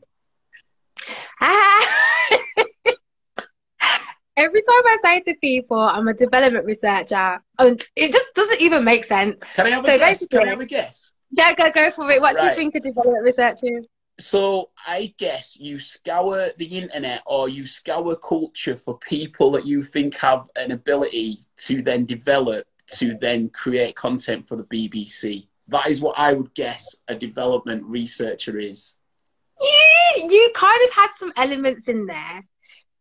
Ah. 1.40 1.82
Every 4.36 4.60
time 4.60 4.84
I 4.84 4.98
say 5.02 5.20
to 5.20 5.34
people 5.40 5.78
I'm 5.78 6.08
a 6.08 6.14
development 6.14 6.66
researcher, 6.66 7.40
um, 7.58 7.76
it 7.94 8.12
just 8.12 8.34
doesn't 8.34 8.60
even 8.60 8.84
make 8.84 9.04
sense. 9.04 9.36
Can 9.54 9.66
I 9.66 9.70
have 9.70 9.84
a 9.84 9.86
So 9.86 9.98
guess? 9.98 10.26
Can 10.26 10.42
I 10.42 10.48
have 10.48 10.60
a 10.60 10.66
guess? 10.66 11.12
Yeah, 11.30 11.54
go 11.54 11.70
go 11.72 11.90
for 11.90 12.10
it. 12.10 12.20
What 12.20 12.36
do 12.36 12.44
you 12.44 12.54
think 12.54 12.74
a 12.74 12.80
development 12.80 13.24
researcher 13.24 13.66
is? 13.66 13.86
So 14.18 14.70
I 14.86 15.14
guess 15.18 15.58
you 15.58 15.78
scour 15.78 16.50
the 16.56 16.64
internet 16.64 17.22
or 17.26 17.48
you 17.48 17.66
scour 17.66 18.16
culture 18.16 18.76
for 18.76 18.96
people 18.98 19.50
that 19.52 19.66
you 19.66 19.82
think 19.82 20.16
have 20.16 20.48
an 20.56 20.72
ability 20.72 21.40
to 21.58 21.82
then 21.82 22.06
develop 22.06 22.66
to 22.88 23.18
then 23.20 23.48
create 23.50 23.94
content 23.94 24.48
for 24.48 24.56
the 24.56 24.64
BBC. 24.64 25.48
That 25.68 25.86
is 25.88 26.00
what 26.00 26.18
I 26.18 26.32
would 26.32 26.54
guess 26.54 26.96
a 27.08 27.14
development 27.14 27.82
researcher 27.84 28.58
is. 28.58 28.96
You, 29.60 30.30
you 30.30 30.50
kind 30.54 30.78
of 30.88 30.94
had 30.94 31.08
some 31.14 31.32
elements 31.36 31.88
in 31.88 32.06
there. 32.06 32.46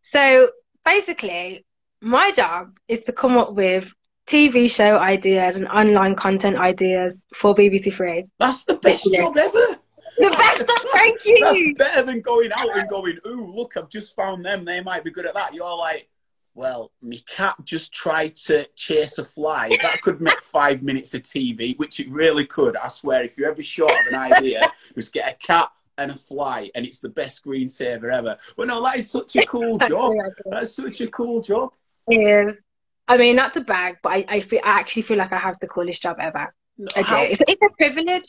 So 0.02 0.50
basically, 0.86 1.66
my 2.02 2.32
job 2.32 2.78
is 2.88 3.02
to 3.02 3.12
come 3.12 3.38
up 3.38 3.54
with 3.54 3.94
TV 4.28 4.70
show 4.70 4.98
ideas 5.00 5.56
and 5.56 5.68
online 5.68 6.16
content 6.16 6.58
ideas 6.58 7.26
for 7.36 7.54
BBC 7.54 7.94
Three. 7.94 8.26
That's 8.40 8.64
the 8.66 8.76
best 8.76 9.06
Yeah. 9.12 9.22
job 9.24 9.38
ever. 9.38 9.80
The 10.18 10.30
best 10.30 10.62
of 10.62 10.68
thank 10.94 11.26
you. 11.26 11.74
That's 11.76 11.90
better 11.90 12.04
than 12.04 12.22
going 12.22 12.52
out 12.54 12.76
and 12.78 12.88
going, 12.88 13.18
ooh, 13.28 13.52
look, 13.54 13.76
I've 13.76 13.90
just 13.90 14.16
found 14.16 14.46
them. 14.46 14.64
They 14.64 14.82
might 14.82 15.04
be 15.04 15.12
good 15.12 15.26
at 15.26 15.34
that. 15.36 15.54
You're 15.54 15.76
like, 15.76 16.08
well, 16.54 16.92
me 17.02 17.20
cat 17.28 17.56
just 17.66 17.92
tried 17.92 18.36
to 18.38 18.66
chase 18.76 19.18
a 19.18 19.26
fly. 19.26 19.76
That 19.82 20.02
could 20.02 20.22
make 20.22 20.40
five 20.42 20.82
minutes 20.82 21.14
of 21.14 21.24
TV, 21.24 21.78
which 21.78 22.00
it 22.00 22.10
really 22.10 22.46
could. 22.46 22.78
I 22.78 22.88
swear, 22.88 23.24
if 23.24 23.38
you're 23.38 23.52
ever 23.52 23.62
short 23.62 23.92
of 23.92 24.08
an 24.10 24.16
idea, 24.16 24.72
just 24.96 25.12
get 25.14 25.30
a 25.30 25.36
cat 25.36 25.70
and 25.98 26.12
a 26.12 26.16
fly, 26.16 26.70
and 26.76 26.86
it's 26.86 27.00
the 27.00 27.10
best 27.10 27.44
screensaver 27.44 28.14
ever. 28.14 28.38
Well, 28.58 28.68
no, 28.68 28.84
that 28.84 28.98
is 28.98 29.10
such 29.12 29.36
a 29.36 29.46
cool 29.46 29.78
job. 29.78 30.14
That's 30.50 30.76
such 30.76 31.02
a 31.02 31.08
cool 31.08 31.42
job. 31.42 31.72
It 32.08 32.48
is. 32.48 32.62
I 33.08 33.18
mean, 33.18 33.36
that's 33.36 33.56
a 33.56 33.62
bag, 33.62 33.98
but 34.02 34.10
I, 34.14 34.26
I 34.28 34.40
feel 34.42 34.62
I 34.64 34.80
actually 34.80 35.04
feel 35.04 35.18
like 35.18 35.32
I 35.32 35.38
have 35.38 35.58
the 35.60 35.68
coolest 35.68 36.02
job 36.02 36.18
ever. 36.20 36.54
I 36.96 37.02
do. 37.02 37.04
How, 37.04 37.24
It's, 37.24 37.42
it's 37.48 37.62
a 37.62 37.70
privilege. 37.78 38.26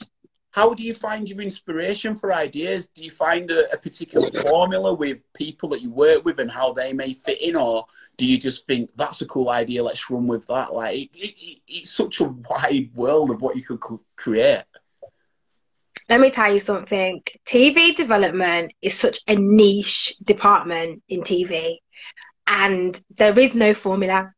how 0.51 0.75
do 0.75 0.83
you 0.83 0.95
find 0.95 1.29
your 1.29 1.41
inspiration 1.41 2.15
for 2.15 2.33
ideas? 2.33 2.87
Do 2.95 3.03
you 3.05 3.11
find 3.11 3.51
a, 3.51 3.73
a 3.73 3.77
particular 3.79 4.31
formula 4.31 4.93
with 4.95 5.19
people 5.35 5.69
that 5.71 5.81
you 5.83 5.91
work 5.91 6.25
with 6.25 6.39
and 6.41 6.51
how 6.51 6.73
they 6.73 6.93
may 6.93 7.15
fit 7.15 7.41
in, 7.41 7.57
or 7.57 7.87
do 8.19 8.27
you 8.27 8.39
just 8.39 8.67
think 8.67 8.91
that's 8.97 9.21
a 9.23 9.27
cool 9.27 9.49
idea? 9.51 9.83
Let's 9.83 10.11
run 10.11 10.27
with 10.27 10.47
that. 10.47 10.73
Like 10.75 11.11
it, 11.15 11.35
it, 11.39 11.61
it's 11.67 11.91
such 11.91 12.21
a 12.21 12.25
wide 12.25 12.91
world 12.95 13.31
of 13.31 13.43
what 13.43 13.57
you 13.57 13.63
could 13.63 13.81
co- 13.81 14.01
create. 14.17 14.65
Let 16.09 16.21
me 16.21 16.31
tell 16.31 16.53
you 16.53 16.61
something. 16.61 17.23
TV 17.47 17.93
development 17.93 18.73
is 18.83 18.95
such 18.99 19.21
a 19.27 19.35
niche 19.35 20.15
department 20.25 21.03
in 21.09 21.23
TV, 21.23 21.81
and 22.47 22.99
there 23.17 23.39
is 23.39 23.55
no 23.55 23.75
formula. 23.75 24.33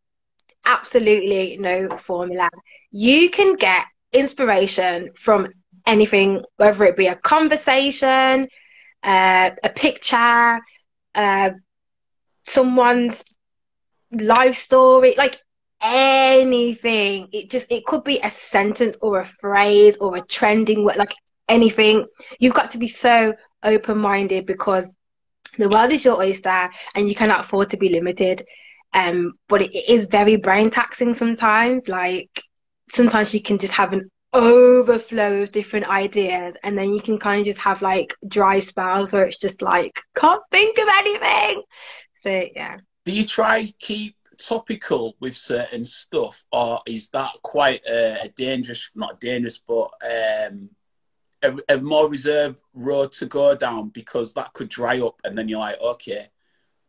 Absolutely 0.65 1.57
no 1.59 1.89
formula. 1.99 2.49
You 2.91 3.31
can 3.31 3.57
get 3.57 3.85
inspiration 4.13 5.11
from 5.15 5.49
anything, 5.87 6.43
whether 6.57 6.85
it 6.85 6.97
be 6.97 7.07
a 7.07 7.17
conversation, 7.17 8.49
uh, 9.03 9.51
a 9.63 9.69
picture, 9.71 10.61
uh, 11.15 11.51
someone's 12.45 13.23
life 14.13 14.57
story, 14.57 15.15
like 15.17 15.37
anything. 15.83 17.29
It 17.33 17.51
just 17.51 17.71
it 17.71 17.85
could 17.87 18.05
be 18.05 18.19
a 18.23 18.31
sentence 18.31 18.97
or 19.01 19.21
a 19.21 19.25
phrase 19.25 19.97
or 19.99 20.17
a 20.17 20.23
trending 20.23 20.85
word, 20.85 20.97
like 20.97 21.15
anything. 21.49 22.07
You've 22.39 22.55
got 22.55 22.73
to 22.73 22.79
be 22.79 22.89
so 22.89 23.35
open 23.63 23.99
minded 23.99 24.47
because 24.47 24.91
the 25.57 25.69
world 25.69 25.93
is 25.93 26.05
your 26.05 26.19
oyster 26.19 26.71
and 26.95 27.09
you 27.09 27.15
cannot 27.15 27.41
afford 27.41 27.71
to 27.71 27.77
be 27.77 27.89
limited. 27.89 28.45
Um, 28.93 29.35
but 29.49 29.63
it, 29.63 29.75
it 29.75 29.89
is 29.89 30.07
very 30.07 30.37
brain 30.37 30.71
taxing 30.71 31.15
sometimes. 31.15 31.89
Like 31.89 32.43
sometimes 32.91 33.35
you 33.35 33.43
can 33.43 33.59
just 33.59 33.75
have 33.75 33.93
an 33.93 34.11
overflow 34.33 35.43
of 35.43 35.53
different 35.53 35.89
ideas 35.89 36.55
and 36.63 36.77
then 36.77 36.93
you 36.93 37.01
can 37.01 37.19
kind 37.19 37.41
of 37.41 37.47
just 37.47 37.59
have 37.59 37.81
like 37.81 38.15
dry 38.27 38.61
spells 38.61 39.13
where 39.13 39.25
it's 39.25 39.39
just 39.39 39.63
like 39.63 40.01
can't 40.15 40.43
think 40.51 40.79
of 40.79 40.89
anything. 40.99 41.63
So 42.23 42.47
yeah. 42.55 42.79
Do 43.05 43.13
you 43.13 43.25
try 43.25 43.73
keep 43.79 44.17
topical 44.39 45.17
with 45.21 45.37
certain 45.37 45.85
stuff, 45.85 46.45
or 46.53 46.81
is 46.87 47.09
that 47.11 47.33
quite 47.43 47.85
a, 47.87 48.31
dangerous, 48.37 48.91
not 48.95 49.21
dangerous, 49.21 49.59
but 49.59 49.91
um, 50.05 50.71
a, 51.43 51.57
a 51.69 51.79
more 51.79 52.09
reserved 52.09 52.57
road 52.75 53.13
to 53.13 53.27
go 53.27 53.55
down 53.55 53.91
because 53.91 54.35
that 54.35 54.53
could 54.53 54.69
dry 54.69 55.01
up, 55.01 55.21
and 55.25 55.37
then 55.37 55.49
you're 55.49 55.61
like, 55.61 55.81
okay, 55.81 56.29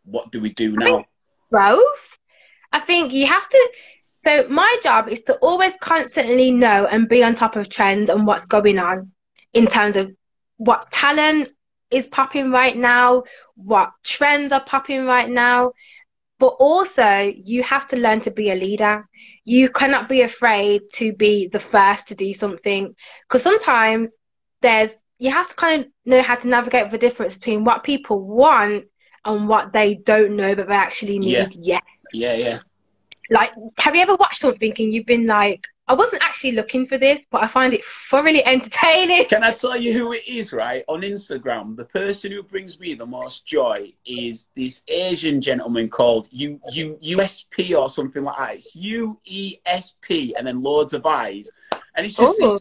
what 0.06 0.32
do 0.32 0.40
we 0.40 0.52
do 0.52 0.76
now? 0.76 1.06
growth. 1.52 2.18
I 2.72 2.80
think 2.80 3.14
you 3.14 3.28
have 3.28 3.48
to. 3.50 3.70
So 4.24 4.48
my 4.50 4.78
job 4.84 5.08
is 5.10 5.24
to 5.24 5.36
always 5.36 5.74
constantly 5.80 6.52
know 6.52 6.88
and 6.88 7.08
be 7.08 7.24
on 7.24 7.36
top 7.36 7.56
of 7.56 7.70
trends 7.70 8.10
and 8.10 8.28
what's 8.28 8.46
going 8.46 8.78
on 8.78 9.12
in 9.54 9.68
terms 9.68 9.96
of 9.96 10.12
what 10.58 10.92
talent 10.92 11.50
is 11.90 12.06
popping 12.06 12.52
right 12.52 12.76
now, 12.76 13.24
what 13.56 13.92
trends 14.04 14.52
are 14.52 14.64
popping 14.64 15.06
right 15.06 15.30
now. 15.30 15.72
But 16.38 16.56
also, 16.60 17.34
you 17.36 17.64
have 17.64 17.88
to 17.90 17.98
learn 17.98 18.22
to 18.22 18.32
be 18.32 18.52
a 18.52 18.56
leader. 18.56 19.10
You 19.44 19.70
cannot 19.70 20.08
be 20.08 20.22
afraid 20.22 20.84
to 20.94 21.12
be 21.12 21.48
the 21.48 21.60
first 21.60 22.10
to 22.10 22.16
do 22.16 22.34
something 22.34 22.96
because 23.28 23.44
sometimes 23.44 24.16
there's 24.62 24.92
you 25.18 25.32
have 25.32 25.50
to 25.50 25.56
kind 25.56 25.86
of 25.86 25.92
know 26.06 26.22
how 26.22 26.36
to 26.36 26.48
navigate 26.48 26.92
the 26.92 26.98
difference 26.98 27.34
between 27.34 27.66
what 27.66 27.84
people 27.84 28.22
want 28.22 28.86
and 29.26 29.50
what 29.50 29.74
they 29.74 29.96
don't 29.96 30.36
know 30.36 30.56
that 30.56 30.68
they 30.70 30.76
actually 30.76 31.20
need 31.20 31.54
Yeah. 31.56 31.62
yet. 31.62 31.84
Yeah, 32.14 32.34
yeah. 32.36 32.60
Like, 33.30 33.52
have 33.78 33.96
you 33.96 34.02
ever 34.02 34.16
watched 34.16 34.40
something 34.40 34.74
and 34.80 34.94
you've 34.94 35.06
been 35.06 35.28
like, 35.28 35.68
I 35.90 35.94
wasn't 35.94 36.24
actually 36.24 36.54
looking 36.54 36.86
for 36.88 36.98
this, 36.98 37.26
but 37.32 37.44
I 37.44 37.48
find 37.48 37.74
it 37.74 37.84
thoroughly 37.84 38.46
entertaining. 38.46 39.26
Can 39.26 39.44
I 39.44 39.52
tell 39.52 39.76
you 39.76 39.92
who 39.92 40.14
it 40.14 40.22
is, 40.28 40.54
right? 40.54 40.84
On 40.88 41.02
Instagram, 41.02 41.76
the 41.76 41.86
person 41.86 42.32
who 42.32 42.42
brings 42.44 42.80
me 42.80 42.94
the 42.94 43.06
most 43.06 43.46
joy 43.46 43.92
is 44.06 44.50
this 44.56 44.84
Asian 44.88 45.42
gentleman 45.42 45.90
called 45.90 46.30
U, 46.32 46.62
U, 46.74 46.98
USP 47.02 47.78
or 47.78 47.90
something 47.90 48.24
like 48.24 48.38
that. 48.38 48.56
It's 48.56 48.76
U 48.76 49.20
E 49.26 49.58
S 49.66 49.96
P 50.02 50.34
and 50.36 50.48
then 50.48 50.62
loads 50.62 50.94
of 50.94 51.06
eyes. 51.06 51.50
And 51.96 52.06
it's 52.06 52.16
just 52.16 52.40
Oh, 52.42 52.60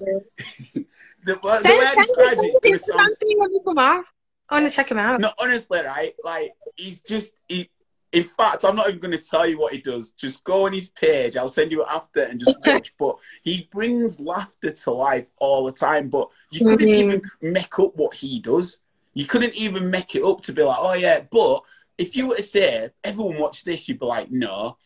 this, 0.75 0.85
the, 1.25 1.35
the 1.37 1.49
way 1.49 1.59
send, 1.61 1.67
I 1.77 1.95
send 1.95 2.07
described 2.07 2.33
it, 2.39 2.43
me 2.43 2.49
it's 2.49 2.61
going 2.61 2.73
to 2.73 2.79
some 2.79 2.97
sound 2.99 3.11
Instagram 3.11 3.19
thing 3.19 3.39
when 3.39 3.53
you 3.53 3.61
come 3.65 3.79
off. 3.79 4.05
I 4.49 4.55
want 4.61 4.71
to 4.71 4.75
check 4.75 4.91
him 4.91 4.99
out. 4.99 5.21
No, 5.21 5.31
honestly, 5.39 5.81
right? 5.81 6.15
Like 6.25 6.53
he's 6.77 7.01
just 7.01 7.35
he. 7.49 7.71
In 8.11 8.25
fact, 8.25 8.65
I'm 8.65 8.75
not 8.75 8.89
even 8.89 9.01
going 9.01 9.19
to 9.19 9.23
tell 9.23 9.47
you 9.47 9.59
what 9.59 9.75
he 9.75 9.81
does. 9.83 10.13
Just 10.13 10.43
go 10.43 10.65
on 10.65 10.73
his 10.73 10.89
page. 10.89 11.37
I'll 11.37 11.47
send 11.49 11.71
you 11.71 11.85
after 11.85 12.23
and 12.23 12.41
just 12.41 12.59
watch. 12.67 12.95
but 12.99 13.17
he 13.43 13.69
brings 13.71 14.19
laughter 14.19 14.71
to 14.71 14.91
life 14.93 15.27
all 15.37 15.67
the 15.67 15.73
time. 15.73 16.09
But 16.09 16.29
you 16.51 16.65
couldn't 16.65 16.89
Mhm. 16.89 16.95
even 16.95 17.23
make 17.43 17.79
up 17.79 17.95
what 17.97 18.15
he 18.15 18.41
does. 18.41 18.79
You 19.13 19.27
couldn't 19.27 19.55
even 19.55 19.91
make 19.91 20.15
it 20.15 20.25
up 20.25 20.41
to 20.43 20.55
be 20.55 20.63
like, 20.63 20.79
oh 20.81 20.95
yeah. 20.95 21.21
But 21.31 21.63
if 21.99 22.17
you 22.17 22.29
were 22.29 22.37
to 22.37 22.43
say 22.43 22.89
everyone 23.05 23.37
watch 23.39 23.65
this, 23.65 23.87
you'd 23.89 23.99
be 24.01 24.07
like, 24.07 24.31
no. 24.31 24.79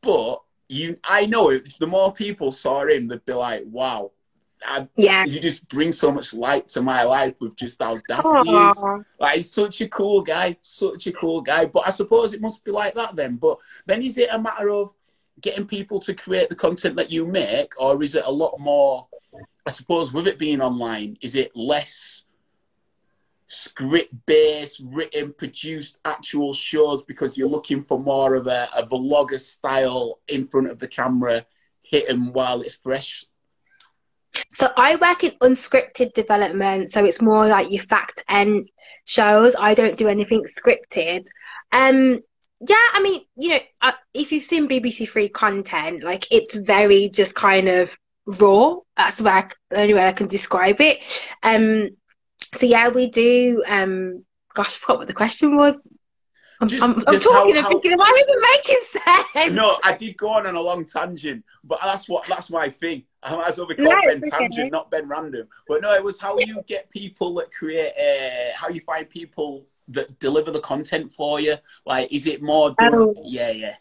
But 0.00 0.40
you, 0.70 0.96
I 1.04 1.26
know 1.26 1.50
if 1.50 1.76
the 1.76 1.86
more 1.86 2.10
people 2.10 2.52
saw 2.52 2.86
him, 2.86 3.08
they'd 3.08 3.24
be 3.26 3.34
like, 3.34 3.64
wow, 3.66 4.12
I, 4.64 4.88
Yeah. 4.96 5.24
you 5.24 5.40
just 5.40 5.66
bring 5.68 5.92
so 5.92 6.10
much 6.12 6.34
light 6.34 6.68
to 6.68 6.82
my 6.82 7.02
life 7.02 7.40
with 7.40 7.56
just 7.56 7.82
how 7.82 8.00
daft 8.08 8.26
he 8.44 8.56
is. 8.68 8.82
Like 9.18 9.36
he's 9.36 9.52
such 9.52 9.80
a 9.80 9.88
cool 9.88 10.22
guy, 10.22 10.56
such 10.62 11.06
a 11.06 11.12
cool 11.12 11.40
guy. 11.40 11.66
But 11.66 11.86
I 11.86 11.90
suppose 11.90 12.34
it 12.34 12.40
must 12.40 12.64
be 12.64 12.70
like 12.70 12.94
that 12.94 13.16
then. 13.16 13.36
But 13.36 13.58
then 13.86 14.02
is 14.02 14.18
it 14.18 14.28
a 14.32 14.38
matter 14.38 14.70
of 14.70 14.92
getting 15.40 15.66
people 15.66 15.98
to 16.00 16.14
create 16.14 16.48
the 16.48 16.54
content 16.54 16.96
that 16.96 17.10
you 17.10 17.26
make, 17.26 17.72
or 17.80 18.02
is 18.02 18.14
it 18.14 18.24
a 18.24 18.30
lot 18.30 18.58
more? 18.58 19.06
I 19.66 19.70
suppose 19.70 20.12
with 20.12 20.26
it 20.26 20.38
being 20.38 20.60
online, 20.60 21.16
is 21.20 21.36
it 21.36 21.56
less 21.56 22.24
script 23.46 24.14
based, 24.26 24.82
written, 24.84 25.32
produced 25.32 25.98
actual 26.04 26.52
shows 26.52 27.02
because 27.02 27.36
you're 27.36 27.48
looking 27.48 27.82
for 27.82 27.98
more 27.98 28.34
of 28.34 28.46
a, 28.46 28.68
a 28.76 28.86
vlogger 28.86 29.38
style 29.38 30.20
in 30.28 30.46
front 30.46 30.70
of 30.70 30.78
the 30.78 30.88
camera, 30.88 31.46
hitting 31.82 32.32
while 32.32 32.60
it's 32.62 32.76
fresh? 32.76 33.24
So 34.50 34.68
I 34.76 34.96
work 34.96 35.24
in 35.24 35.32
unscripted 35.40 36.14
development, 36.14 36.90
so 36.90 37.04
it's 37.04 37.20
more 37.20 37.46
like 37.46 37.70
you 37.70 37.80
fact 37.80 38.24
and 38.28 38.68
shows. 39.04 39.54
I 39.58 39.74
don't 39.74 39.96
do 39.98 40.08
anything 40.08 40.44
scripted. 40.44 41.26
Um, 41.72 42.20
yeah, 42.66 42.76
I 42.94 43.02
mean, 43.02 43.22
you 43.36 43.50
know, 43.50 43.58
uh, 43.80 43.92
if 44.14 44.30
you've 44.32 44.44
seen 44.44 44.68
BBC 44.68 45.08
Three 45.08 45.28
content, 45.28 46.02
like 46.02 46.26
it's 46.30 46.54
very 46.56 47.08
just 47.08 47.34
kind 47.34 47.68
of 47.68 47.96
raw. 48.26 48.76
That's 48.96 49.20
where 49.20 49.34
I, 49.34 49.48
the 49.70 49.80
only 49.80 49.94
way 49.94 50.06
I 50.06 50.12
can 50.12 50.28
describe 50.28 50.80
it. 50.80 51.00
Um, 51.42 51.90
so 52.58 52.66
yeah, 52.66 52.88
we 52.88 53.10
do. 53.10 53.62
Um, 53.66 54.24
gosh, 54.54 54.68
I 54.76 54.78
forgot 54.78 54.98
what 54.98 55.06
the 55.08 55.14
question 55.14 55.56
was. 55.56 55.86
I'm, 56.60 56.68
Just- 56.68 56.82
I'm, 56.84 57.02
I'm 57.06 57.14
just 57.14 57.24
how- 57.24 57.32
talking 57.32 57.56
and 57.56 57.62
how- 57.64 57.68
thinking, 57.70 57.92
am 57.92 58.00
I 58.00 58.24
even 58.28 58.40
making 58.54 58.80
sense? 58.92 59.54
No, 59.56 59.76
I 59.82 59.94
did 59.96 60.16
go 60.16 60.30
on 60.30 60.46
on 60.46 60.54
a 60.54 60.60
long 60.60 60.84
tangent, 60.84 61.44
but 61.64 61.80
that's 61.82 62.08
what 62.08 62.26
that's 62.28 62.48
my 62.50 62.70
thing. 62.70 63.02
I 63.24 63.36
might 63.36 63.48
as 63.48 63.58
well 63.58 63.66
be 63.66 63.76
No, 63.78 63.90
called 63.90 64.02
Ben 64.04 64.18
it's 64.18 64.34
okay. 64.34 64.48
Tangent, 64.48 64.72
not 64.72 64.90
Ben 64.90 65.08
Random. 65.08 65.46
But 65.68 65.82
no, 65.82 65.92
it 65.92 66.02
was 66.02 66.18
how 66.18 66.36
you 66.38 66.62
get 66.66 66.90
people 66.90 67.34
that 67.34 67.52
create, 67.52 67.92
uh, 67.96 68.56
how 68.56 68.68
you 68.68 68.80
find 68.80 69.08
people 69.08 69.66
that 69.88 70.18
deliver 70.18 70.50
the 70.50 70.60
content 70.60 71.12
for 71.12 71.38
you. 71.38 71.56
Like, 71.86 72.12
is 72.12 72.26
it 72.26 72.42
more? 72.42 72.74
Oh. 72.80 73.14
Yeah, 73.24 73.50
yeah. 73.50 73.76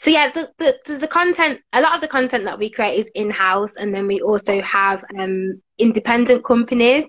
So 0.00 0.10
yeah, 0.10 0.30
the, 0.30 0.52
the 0.58 0.98
the 0.98 1.08
content, 1.08 1.60
a 1.72 1.80
lot 1.80 1.94
of 1.94 2.00
the 2.00 2.08
content 2.08 2.44
that 2.44 2.58
we 2.58 2.70
create 2.70 2.98
is 2.98 3.10
in 3.14 3.30
house, 3.30 3.74
and 3.76 3.92
then 3.92 4.06
we 4.06 4.20
also 4.20 4.60
have 4.62 5.04
um, 5.18 5.60
independent 5.78 6.44
companies, 6.44 7.06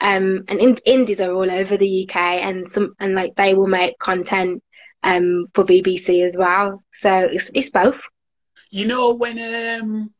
um, 0.00 0.44
and 0.48 0.60
in, 0.60 0.76
indies 0.84 1.20
are 1.20 1.32
all 1.32 1.50
over 1.50 1.76
the 1.76 2.08
UK, 2.08 2.16
and 2.16 2.68
some 2.68 2.94
and 3.00 3.14
like 3.14 3.34
they 3.34 3.54
will 3.54 3.66
make 3.66 3.98
content 3.98 4.62
um, 5.02 5.46
for 5.54 5.64
BBC 5.64 6.24
as 6.24 6.36
well. 6.36 6.84
So 6.92 7.10
it's 7.10 7.50
it's 7.54 7.70
both. 7.70 8.00
You 8.70 8.86
know, 8.86 9.14
when 9.14 9.38
um, 9.80 10.12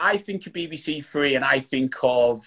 I 0.00 0.16
think 0.16 0.46
of 0.46 0.54
BBC 0.54 1.04
Three 1.04 1.34
and 1.34 1.44
I 1.44 1.60
think 1.60 1.94
of 2.02 2.46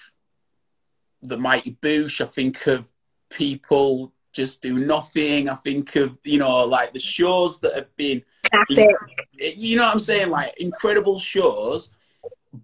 the 1.21 1.37
Mighty 1.37 1.77
Boosh, 1.81 2.19
I 2.19 2.25
think 2.25 2.67
of 2.67 2.91
people 3.29 4.11
just 4.33 4.63
do 4.63 4.79
nothing. 4.79 5.47
I 5.47 5.53
think 5.55 5.95
of 5.95 6.17
you 6.23 6.39
know 6.39 6.65
like 6.65 6.93
the 6.93 6.99
shows 6.99 7.59
that 7.61 7.75
have 7.75 7.95
been 7.95 8.23
Classic. 8.49 8.89
you 9.37 9.77
know 9.77 9.83
what 9.83 9.93
I'm 9.93 9.99
saying? 9.99 10.29
Like 10.29 10.59
incredible 10.59 11.19
shows, 11.19 11.91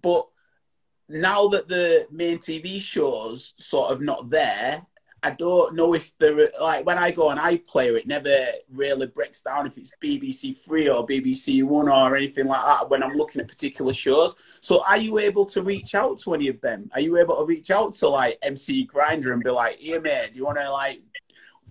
but 0.02 0.26
now 1.08 1.48
that 1.48 1.68
the 1.68 2.06
main 2.10 2.38
TV 2.38 2.80
shows 2.80 3.54
sort 3.56 3.92
of 3.92 4.00
not 4.00 4.30
there, 4.30 4.86
I 5.22 5.30
don't 5.30 5.74
know 5.74 5.94
if 5.94 6.16
they're 6.18 6.50
like 6.60 6.86
when 6.86 6.96
I 6.98 7.10
go 7.10 7.28
on 7.28 7.36
iPlayer, 7.38 7.98
it 7.98 8.06
never 8.06 8.46
really 8.72 9.06
breaks 9.06 9.42
down 9.42 9.66
if 9.66 9.76
it's 9.76 9.92
BBC 10.02 10.56
Three 10.56 10.88
or 10.88 11.06
BBC 11.06 11.62
One 11.62 11.88
or 11.88 12.16
anything 12.16 12.46
like 12.46 12.64
that 12.64 12.88
when 12.88 13.02
I'm 13.02 13.16
looking 13.16 13.40
at 13.40 13.48
particular 13.48 13.92
shows. 13.92 14.34
So 14.60 14.82
are 14.88 14.96
you 14.96 15.18
able 15.18 15.44
to 15.46 15.62
reach 15.62 15.94
out 15.94 16.18
to 16.20 16.34
any 16.34 16.48
of 16.48 16.60
them? 16.62 16.90
Are 16.94 17.00
you 17.00 17.18
able 17.18 17.36
to 17.36 17.44
reach 17.44 17.70
out 17.70 17.92
to 17.94 18.08
like 18.08 18.38
MC 18.42 18.86
Grindah 18.86 19.32
and 19.32 19.42
be 19.44 19.50
like, 19.50 19.76
"Here, 19.76 20.00
mate, 20.00 20.30
do 20.32 20.38
you 20.38 20.46
want 20.46 20.58
to 20.58 20.70
like 20.70 21.02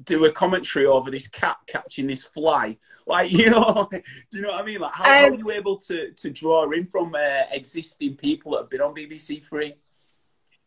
do 0.06 0.26
a 0.26 0.32
commentary 0.32 0.86
over 0.86 1.10
this 1.10 1.28
cat 1.28 1.58
catching 1.66 2.06
this 2.08 2.26
fly?" 2.26 2.78
Like, 3.08 3.32
you 3.40 3.50
know, 3.50 3.90
do 3.92 4.02
you 4.38 4.42
know 4.44 4.52
what 4.52 4.62
I 4.62 4.66
mean? 4.66 4.80
Like, 4.80 4.92
how, 4.94 5.06
how 5.06 5.24
are 5.24 5.34
Um, 5.34 5.40
you 5.40 5.50
able 5.52 5.78
to 5.78 6.12
to 6.12 6.30
draw 6.30 6.70
in 6.70 6.86
from 6.86 7.16
uh, 7.16 7.44
existing 7.52 8.16
people 8.18 8.52
that 8.52 8.60
have 8.60 8.70
been 8.70 8.82
on 8.82 8.94
BBC 8.94 9.44
Three? 9.44 9.74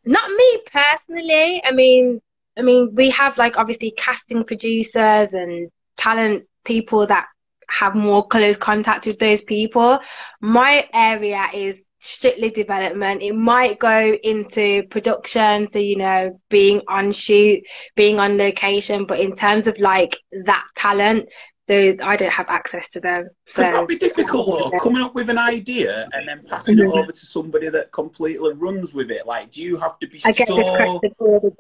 Not 0.05 0.29
me 0.33 0.63
personally. 0.67 1.63
I 1.65 1.71
mean, 1.71 2.21
I 2.57 2.63
mean, 2.63 2.95
we 2.95 3.11
have 3.11 3.39
like 3.39 3.59
obviously 3.59 3.93
casting 3.97 4.45
producers 4.45 5.33
and 5.33 5.71
talent 5.97 6.45
people 6.65 7.07
that 7.07 7.27
have 7.69 7.95
more 7.95 8.27
close 8.27 8.57
contact 8.57 9.07
with 9.07 9.19
those 9.19 9.43
people. 9.43 9.99
My 10.41 10.87
area 10.93 11.47
is 11.55 11.87
strictly 12.01 12.51
development. 12.51 13.23
It 13.23 13.35
might 13.35 13.79
go 13.79 14.13
into 14.23 14.83
production, 14.89 15.69
so 15.69 15.79
you 15.79 15.97
know, 15.97 16.39
being 16.51 16.83
on 16.89 17.13
shoot, 17.13 17.63
being 17.97 18.19
on 18.19 18.37
location, 18.37 19.07
but 19.07 19.21
in 19.21 19.35
terms 19.35 19.67
of 19.67 19.79
like 19.79 20.17
that 20.45 20.65
talent, 20.77 21.29
though 21.73 22.05
I 22.05 22.17
don't 22.17 22.33
have 22.33 22.49
access 22.49 22.91
to 22.91 23.01
them. 23.01 23.29
So 23.47 23.63
Could 23.63 23.73
that 23.73 23.89
be 23.89 23.97
difficult 23.97 24.47
though? 24.47 24.79
Coming 24.79 25.03
up 25.03 25.15
with 25.15 25.31
an 25.31 25.39
idea 25.39 26.09
and 26.13 26.29
then 26.29 26.43
passing 26.49 26.79
it 26.79 26.83
mm-hmm. 26.83 26.99
over 26.99 27.13
to 27.13 27.27
somebody 27.27 27.69
that 27.69 27.93
completely 27.93 28.53
runs 28.53 28.95
with 28.95 29.11
it. 29.11 29.27
Like, 29.27 29.51
do 29.51 29.63
you 29.63 29.77
have 29.79 29.99
to 30.01 30.07
be 30.07 30.21
I 30.25 30.33
get 30.33 30.49
so? 30.49 30.61
all 30.61 31.01
the 31.01 31.11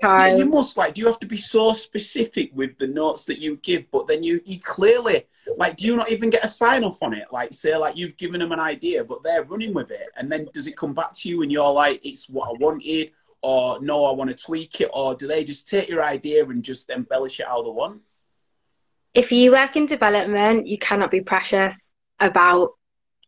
Yeah, 0.02 0.08
time. 0.08 0.38
you 0.38 0.46
must 0.46 0.76
like. 0.76 0.94
Do 0.94 1.00
you 1.00 1.06
have 1.06 1.20
to 1.20 1.26
be 1.26 1.36
so 1.36 1.72
specific 1.72 2.50
with 2.54 2.78
the 2.78 2.86
notes 2.86 3.24
that 3.26 3.38
you 3.38 3.56
give? 3.56 3.90
But 3.90 4.06
then 4.06 4.22
you, 4.22 4.40
you 4.44 4.60
clearly 4.60 5.26
like. 5.56 5.76
Do 5.76 5.86
you 5.86 5.96
not 5.96 6.10
even 6.10 6.30
get 6.30 6.44
a 6.44 6.48
sign 6.48 6.84
off 6.84 7.02
on 7.02 7.14
it? 7.14 7.26
Like, 7.32 7.52
say, 7.52 7.76
like 7.76 7.96
you've 7.96 8.16
given 8.16 8.40
them 8.40 8.52
an 8.52 8.60
idea, 8.60 9.04
but 9.04 9.22
they're 9.22 9.44
running 9.44 9.72
with 9.74 9.90
it, 9.90 10.08
and 10.16 10.30
then 10.30 10.48
does 10.52 10.66
it 10.66 10.76
come 10.76 10.94
back 10.94 11.12
to 11.14 11.28
you 11.28 11.42
and 11.42 11.50
you're 11.50 11.72
like, 11.72 12.00
it's 12.04 12.28
what 12.28 12.48
I 12.48 12.52
wanted, 12.58 13.10
or 13.42 13.80
no, 13.80 14.04
I 14.04 14.12
want 14.12 14.30
to 14.30 14.36
tweak 14.36 14.80
it, 14.80 14.90
or 14.92 15.14
do 15.14 15.26
they 15.26 15.44
just 15.44 15.68
take 15.68 15.88
your 15.88 16.02
idea 16.02 16.44
and 16.44 16.62
just 16.62 16.90
embellish 16.90 17.40
it 17.40 17.46
how 17.46 17.62
they 17.62 17.70
want? 17.70 18.00
If 19.14 19.32
you 19.32 19.52
work 19.52 19.76
in 19.76 19.86
development, 19.86 20.66
you 20.66 20.78
cannot 20.78 21.10
be 21.10 21.20
precious 21.20 21.90
about 22.18 22.70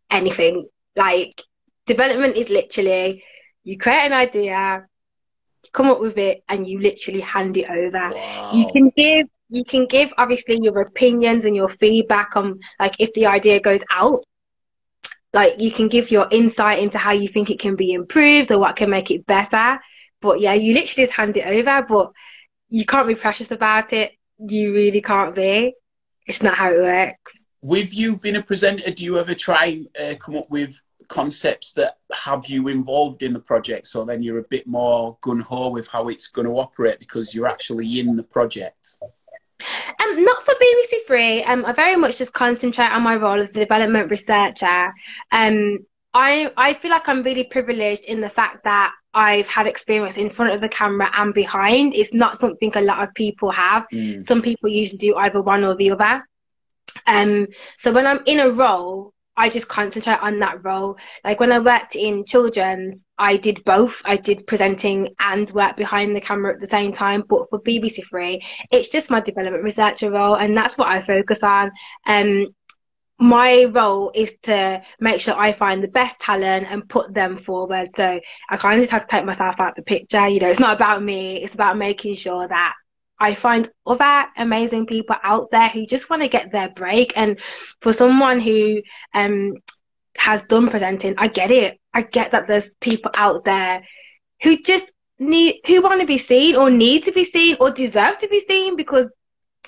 anything. 0.09 0.67
Like 0.95 1.41
development 1.85 2.35
is 2.35 2.49
literally 2.49 3.23
you 3.63 3.77
create 3.77 4.05
an 4.05 4.13
idea, 4.13 4.85
you 5.63 5.69
come 5.73 5.87
up 5.87 5.99
with 5.99 6.17
it, 6.17 6.43
and 6.47 6.67
you 6.67 6.79
literally 6.79 7.21
hand 7.21 7.57
it 7.57 7.69
over. 7.69 8.13
Wow. 8.13 8.51
You 8.53 8.71
can 8.71 8.91
give 8.95 9.27
you 9.49 9.63
can 9.63 9.85
give 9.85 10.11
obviously 10.17 10.59
your 10.61 10.81
opinions 10.81 11.45
and 11.45 11.55
your 11.55 11.69
feedback 11.69 12.35
on 12.35 12.59
like 12.79 12.95
if 12.99 13.13
the 13.13 13.27
idea 13.27 13.59
goes 13.59 13.81
out. 13.91 14.19
Like 15.33 15.59
you 15.59 15.69
can 15.69 15.89
give 15.89 16.11
your 16.11 16.27
insight 16.31 16.79
into 16.79 16.97
how 16.97 17.11
you 17.11 17.27
think 17.27 17.49
it 17.49 17.59
can 17.59 17.75
be 17.75 17.91
improved 17.91 18.51
or 18.51 18.59
what 18.59 18.77
can 18.77 18.89
make 18.89 19.11
it 19.11 19.25
better. 19.25 19.79
But 20.21 20.39
yeah, 20.39 20.53
you 20.53 20.73
literally 20.73 21.05
just 21.05 21.11
hand 21.11 21.35
it 21.35 21.45
over, 21.45 21.85
but 21.87 22.11
you 22.69 22.85
can't 22.85 23.07
be 23.07 23.15
precious 23.15 23.51
about 23.51 23.91
it. 23.93 24.13
You 24.39 24.73
really 24.73 25.01
can't 25.01 25.33
be. 25.35 25.73
It's 26.27 26.43
not 26.43 26.55
how 26.55 26.71
it 26.71 26.81
works. 26.81 27.33
with 27.61 27.93
you 27.93 28.17
being 28.17 28.35
a 28.35 28.41
presenter, 28.43 28.91
do 28.91 29.03
you 29.03 29.17
ever 29.17 29.33
try 29.33 29.83
uh, 29.99 30.15
come 30.19 30.37
up 30.37 30.49
with 30.49 30.79
concepts 31.07 31.73
that 31.73 31.97
have 32.11 32.47
you 32.47 32.67
involved 32.67 33.23
in 33.23 33.33
the 33.33 33.39
project? 33.39 33.87
So 33.87 34.05
then 34.05 34.21
you're 34.23 34.39
a 34.39 34.43
bit 34.49 34.67
more 34.67 35.17
gun 35.21 35.39
ho 35.39 35.69
with 35.69 35.87
how 35.87 36.07
it's 36.09 36.27
going 36.27 36.47
to 36.47 36.53
operate 36.53 36.99
because 36.99 37.33
you're 37.33 37.47
actually 37.47 37.99
in 37.99 38.15
the 38.15 38.23
project. 38.23 38.95
Um, 39.99 40.23
not 40.23 40.43
for 40.43 40.53
BBC 40.53 41.07
Three. 41.07 41.43
Um, 41.43 41.65
I 41.65 41.71
very 41.71 41.95
much 41.95 42.17
just 42.17 42.33
concentrate 42.33 42.91
on 42.91 43.03
my 43.03 43.15
role 43.15 43.39
as 43.39 43.49
a 43.51 43.53
development 43.53 44.11
researcher. 44.11 44.93
Um, 45.31 45.79
I 46.15 46.51
I 46.55 46.73
feel 46.73 46.91
like 46.91 47.09
I'm 47.09 47.23
really 47.23 47.43
privileged 47.43 48.05
in 48.05 48.21
the 48.21 48.29
fact 48.29 48.63
that 48.63 48.93
I've 49.13 49.47
had 49.47 49.67
experience 49.67 50.17
in 50.17 50.29
front 50.29 50.53
of 50.53 50.61
the 50.61 50.69
camera 50.69 51.11
and 51.13 51.33
behind. 51.33 51.93
It's 51.93 52.13
not 52.13 52.37
something 52.37 52.71
a 52.75 52.81
lot 52.81 53.03
of 53.03 53.13
people 53.13 53.51
have. 53.51 53.85
Mm. 53.93 54.23
Some 54.23 54.41
people 54.41 54.69
usually 54.69 54.97
do 54.97 55.15
either 55.15 55.41
one 55.41 55.65
or 55.65 55.75
the 55.75 55.91
other. 55.91 56.25
Um, 57.05 57.47
so 57.77 57.91
when 57.91 58.07
I'm 58.07 58.21
in 58.25 58.39
a 58.39 58.49
role, 58.49 59.13
I 59.35 59.49
just 59.49 59.67
concentrate 59.67 60.21
on 60.21 60.39
that 60.39 60.63
role. 60.63 60.97
Like 61.25 61.41
when 61.41 61.51
I 61.51 61.59
worked 61.59 61.97
in 61.97 62.23
children's, 62.25 63.03
I 63.17 63.35
did 63.35 63.61
both. 63.65 64.01
I 64.05 64.15
did 64.15 64.47
presenting 64.47 65.09
and 65.19 65.51
work 65.51 65.75
behind 65.75 66.15
the 66.15 66.21
camera 66.21 66.53
at 66.53 66.61
the 66.61 66.67
same 66.67 66.93
time. 66.93 67.25
But 67.27 67.49
for 67.49 67.59
BBC 67.59 68.07
Three, 68.09 68.41
it's 68.71 68.87
just 68.87 69.09
my 69.09 69.19
development 69.19 69.65
researcher 69.65 70.11
role, 70.11 70.35
and 70.35 70.55
that's 70.55 70.77
what 70.77 70.87
I 70.87 71.01
focus 71.01 71.43
on. 71.43 71.71
Um, 72.07 72.55
my 73.19 73.65
role 73.65 74.11
is 74.13 74.35
to 74.43 74.81
make 74.99 75.21
sure 75.21 75.35
I 75.35 75.53
find 75.53 75.81
the 75.81 75.87
best 75.87 76.19
talent 76.19 76.67
and 76.69 76.87
put 76.87 77.13
them 77.13 77.37
forward. 77.37 77.89
So 77.95 78.19
I 78.49 78.57
kind 78.57 78.77
of 78.77 78.83
just 78.83 78.91
have 78.91 79.03
to 79.03 79.07
take 79.07 79.25
myself 79.25 79.55
out 79.59 79.69
of 79.69 79.75
the 79.75 79.83
picture. 79.83 80.27
You 80.27 80.41
know, 80.41 80.49
it's 80.49 80.59
not 80.59 80.75
about 80.75 81.01
me. 81.01 81.37
It's 81.37 81.53
about 81.53 81.77
making 81.77 82.15
sure 82.15 82.47
that 82.47 82.73
I 83.19 83.33
find 83.33 83.69
other 83.87 84.25
amazing 84.37 84.87
people 84.87 85.15
out 85.23 85.49
there 85.51 85.69
who 85.69 85.85
just 85.85 86.09
want 86.09 86.23
to 86.23 86.27
get 86.27 86.51
their 86.51 86.69
break. 86.69 87.13
And 87.15 87.39
for 87.79 87.93
someone 87.93 88.41
who 88.41 88.81
um, 89.13 89.53
has 90.17 90.43
done 90.43 90.67
presenting, 90.67 91.15
I 91.17 91.29
get 91.29 91.51
it. 91.51 91.79
I 91.93 92.01
get 92.01 92.31
that 92.31 92.47
there's 92.47 92.73
people 92.81 93.11
out 93.15 93.45
there 93.45 93.83
who 94.43 94.61
just 94.61 94.91
need, 95.19 95.61
who 95.65 95.81
want 95.81 96.01
to 96.01 96.07
be 96.07 96.17
seen 96.17 96.57
or 96.57 96.69
need 96.69 97.05
to 97.05 97.13
be 97.13 97.23
seen 97.23 97.55
or 97.61 97.71
deserve 97.71 98.17
to 98.17 98.27
be 98.27 98.41
seen 98.41 98.75
because 98.75 99.09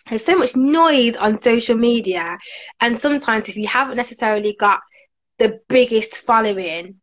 there's 0.10 0.26
so 0.26 0.38
much 0.38 0.56
noise 0.56 1.16
on 1.16 1.38
social 1.38 1.78
media. 1.78 2.38
And 2.80 2.98
sometimes 2.98 3.50
if 3.50 3.58
you 3.58 3.68
haven't 3.68 3.98
necessarily 3.98 4.56
got 4.60 4.82
the 5.38 5.60
biggest 5.68 6.16
following, 6.18 6.96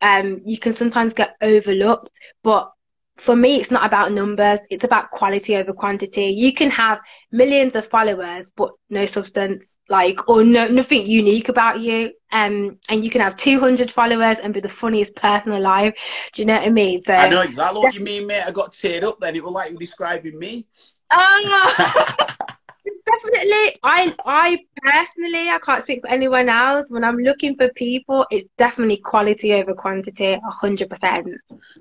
um, 0.00 0.40
you 0.44 0.58
can 0.58 0.74
sometimes 0.74 1.14
get 1.14 1.36
overlooked. 1.40 2.10
But 2.42 2.70
for 3.18 3.36
me, 3.36 3.60
it's 3.60 3.70
not 3.70 3.86
about 3.86 4.12
numbers. 4.12 4.60
It's 4.70 4.84
about 4.84 5.10
quality 5.10 5.56
over 5.56 5.72
quantity. 5.72 6.26
You 6.26 6.52
can 6.52 6.70
have 6.70 6.98
millions 7.30 7.76
of 7.76 7.86
followers, 7.86 8.50
but 8.56 8.72
no 8.90 9.06
substance, 9.06 9.76
like, 9.88 10.28
or 10.28 10.42
no, 10.42 10.66
nothing 10.66 11.06
unique 11.06 11.48
about 11.48 11.80
you. 11.80 12.12
Um, 12.32 12.78
and 12.88 13.04
you 13.04 13.10
can 13.10 13.20
have 13.20 13.36
200 13.36 13.92
followers 13.92 14.38
and 14.38 14.52
be 14.54 14.60
the 14.60 14.68
funniest 14.68 15.14
person 15.14 15.52
alive. 15.52 15.92
Do 16.32 16.42
you 16.42 16.46
know 16.46 16.54
what 16.54 16.62
I 16.62 16.70
mean? 16.70 17.00
So 17.00 17.14
I 17.14 17.28
know 17.28 17.42
exactly 17.42 17.80
what 17.80 17.94
you 17.94 18.00
mean, 18.00 18.26
mate. 18.26 18.42
I 18.44 18.50
got 18.50 18.72
teared 18.72 19.04
up 19.04 19.20
then. 19.20 19.36
It 19.36 19.44
was 19.44 19.52
like 19.52 19.70
you 19.70 19.78
describing 19.78 20.38
me. 20.38 20.66
Oh, 21.12 21.96
definitely. 23.06 23.78
I, 23.82 24.14
I 24.24 24.58
personally, 24.76 25.48
I 25.48 25.58
can't 25.62 25.82
speak 25.82 26.00
for 26.00 26.08
anyone 26.08 26.48
else. 26.48 26.90
When 26.90 27.04
I'm 27.04 27.18
looking 27.18 27.56
for 27.56 27.68
people, 27.70 28.26
it's 28.30 28.46
definitely 28.58 28.98
quality 28.98 29.54
over 29.54 29.74
quantity, 29.74 30.38
hundred 30.44 30.90
percent. 30.90 31.28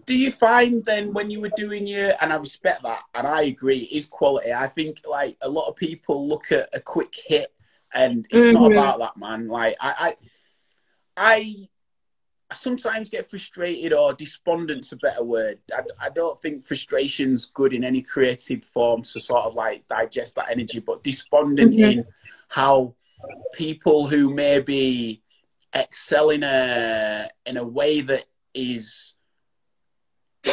Do 0.06 0.16
you 0.16 0.32
find 0.32 0.84
then 0.86 1.14
when 1.14 1.30
you 1.30 1.42
were 1.42 1.52
doing 1.56 1.88
your, 1.88 2.14
and 2.22 2.34
I 2.34 2.38
respect 2.38 2.84
that, 2.84 3.04
and 3.14 3.28
I 3.28 3.44
agree, 3.44 3.80
it 3.80 3.96
is 3.96 4.06
quality. 4.06 4.54
I 4.54 4.68
think 4.68 5.02
like 5.10 5.38
a 5.42 5.50
lot 5.50 5.70
of 5.70 5.76
people 5.76 6.28
look 6.28 6.52
at 6.52 6.70
a 6.74 6.80
quick 6.80 7.14
hit, 7.16 7.54
and 7.94 8.26
it's 8.30 8.46
mm-hmm. 8.46 8.54
not 8.54 8.72
about 8.72 9.00
that, 9.00 9.18
man. 9.18 9.48
Like 9.48 9.76
I, 9.80 10.16
I, 11.18 11.36
I 11.36 11.70
I 12.52 12.54
sometimes 12.54 13.10
get 13.10 13.30
frustrated 13.30 13.94
or 13.94 14.14
despondent's 14.14 14.92
a 14.92 14.98
better 14.98 15.24
word. 15.24 15.60
I, 15.74 15.84
I, 16.02 16.10
don't 16.10 16.40
think 16.42 16.66
frustration's 16.66 17.46
good 17.46 17.74
in 17.74 17.86
any 17.86 18.02
creative 18.02 18.66
form 18.66 19.04
to 19.04 19.22
sort 19.22 19.46
of 19.46 19.56
like 19.56 19.88
digest 19.88 20.36
that 20.36 20.52
energy, 20.52 20.80
but 20.80 21.02
despondent 21.02 21.72
mm-hmm. 21.72 22.00
in 22.00 22.06
how 22.50 22.94
people 23.54 24.06
who 24.06 24.34
maybe 24.34 25.24
excel 25.74 26.32
in 26.32 26.44
a 26.44 27.30
in 27.46 27.56
a 27.56 27.64
way 27.64 28.02
that 28.02 28.26
is 28.54 29.14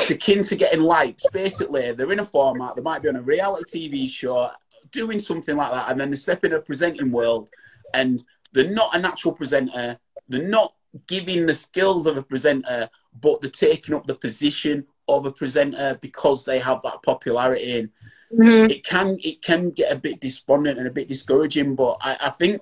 akin 0.09 0.45
to 0.45 0.55
getting 0.55 0.83
likes. 0.83 1.25
Basically, 1.33 1.91
they're 1.91 2.13
in 2.13 2.21
a 2.21 2.25
format. 2.25 2.77
They 2.77 2.83
might 2.83 3.03
be 3.03 3.09
on 3.09 3.17
a 3.17 3.23
reality 3.23 3.91
TV 3.91 4.09
show, 4.09 4.51
doing 4.93 5.19
something 5.19 5.57
like 5.57 5.73
that, 5.73 5.91
and 5.91 6.01
then 6.01 6.11
they 6.11 6.17
step 6.17 6.45
in 6.45 6.53
a 6.53 6.61
presenting 6.61 7.11
world, 7.11 7.49
and 7.93 8.23
they're 8.53 8.71
not 8.71 8.95
a 8.95 9.01
natural 9.01 9.35
presenter. 9.35 9.99
They're 10.29 10.47
not 10.47 10.75
giving 11.07 11.47
the 11.47 11.55
skills 11.55 12.07
of 12.07 12.17
a 12.17 12.23
presenter, 12.23 12.89
but 13.21 13.41
they're 13.41 13.51
taking 13.51 13.95
up 13.95 14.07
the 14.07 14.15
position 14.15 14.87
of 15.09 15.27
a 15.27 15.33
presenter 15.33 15.99
because 16.01 16.45
they 16.45 16.59
have 16.59 16.83
that 16.83 17.03
popularity. 17.03 17.79
And 17.79 17.91
mm-hmm. 18.33 18.71
it 18.71 18.85
can 18.85 19.19
it 19.23 19.43
can 19.43 19.71
get 19.71 19.93
a 19.93 19.97
bit 19.97 20.21
despondent 20.21 20.79
and 20.79 20.87
a 20.87 20.93
bit 20.93 21.09
discouraging. 21.09 21.75
But 21.75 21.99
I, 22.01 22.17
I 22.21 22.31
think 22.31 22.61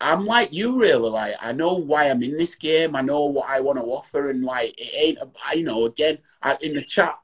I'm 0.00 0.26
like 0.26 0.52
you, 0.52 0.78
really. 0.78 1.10
Like 1.10 1.34
I 1.40 1.52
know 1.52 1.74
why 1.74 2.10
I'm 2.10 2.22
in 2.22 2.36
this 2.36 2.56
game. 2.56 2.96
I 2.96 3.00
know 3.00 3.24
what 3.24 3.48
I 3.48 3.60
want 3.60 3.78
to 3.78 3.84
offer, 3.84 4.30
and 4.30 4.44
like 4.44 4.74
it 4.78 4.90
ain't. 4.94 5.18
I 5.46 5.54
you 5.54 5.64
know 5.64 5.86
again 5.86 6.18
I, 6.42 6.56
in 6.60 6.74
the 6.74 6.82
chat 6.82 7.18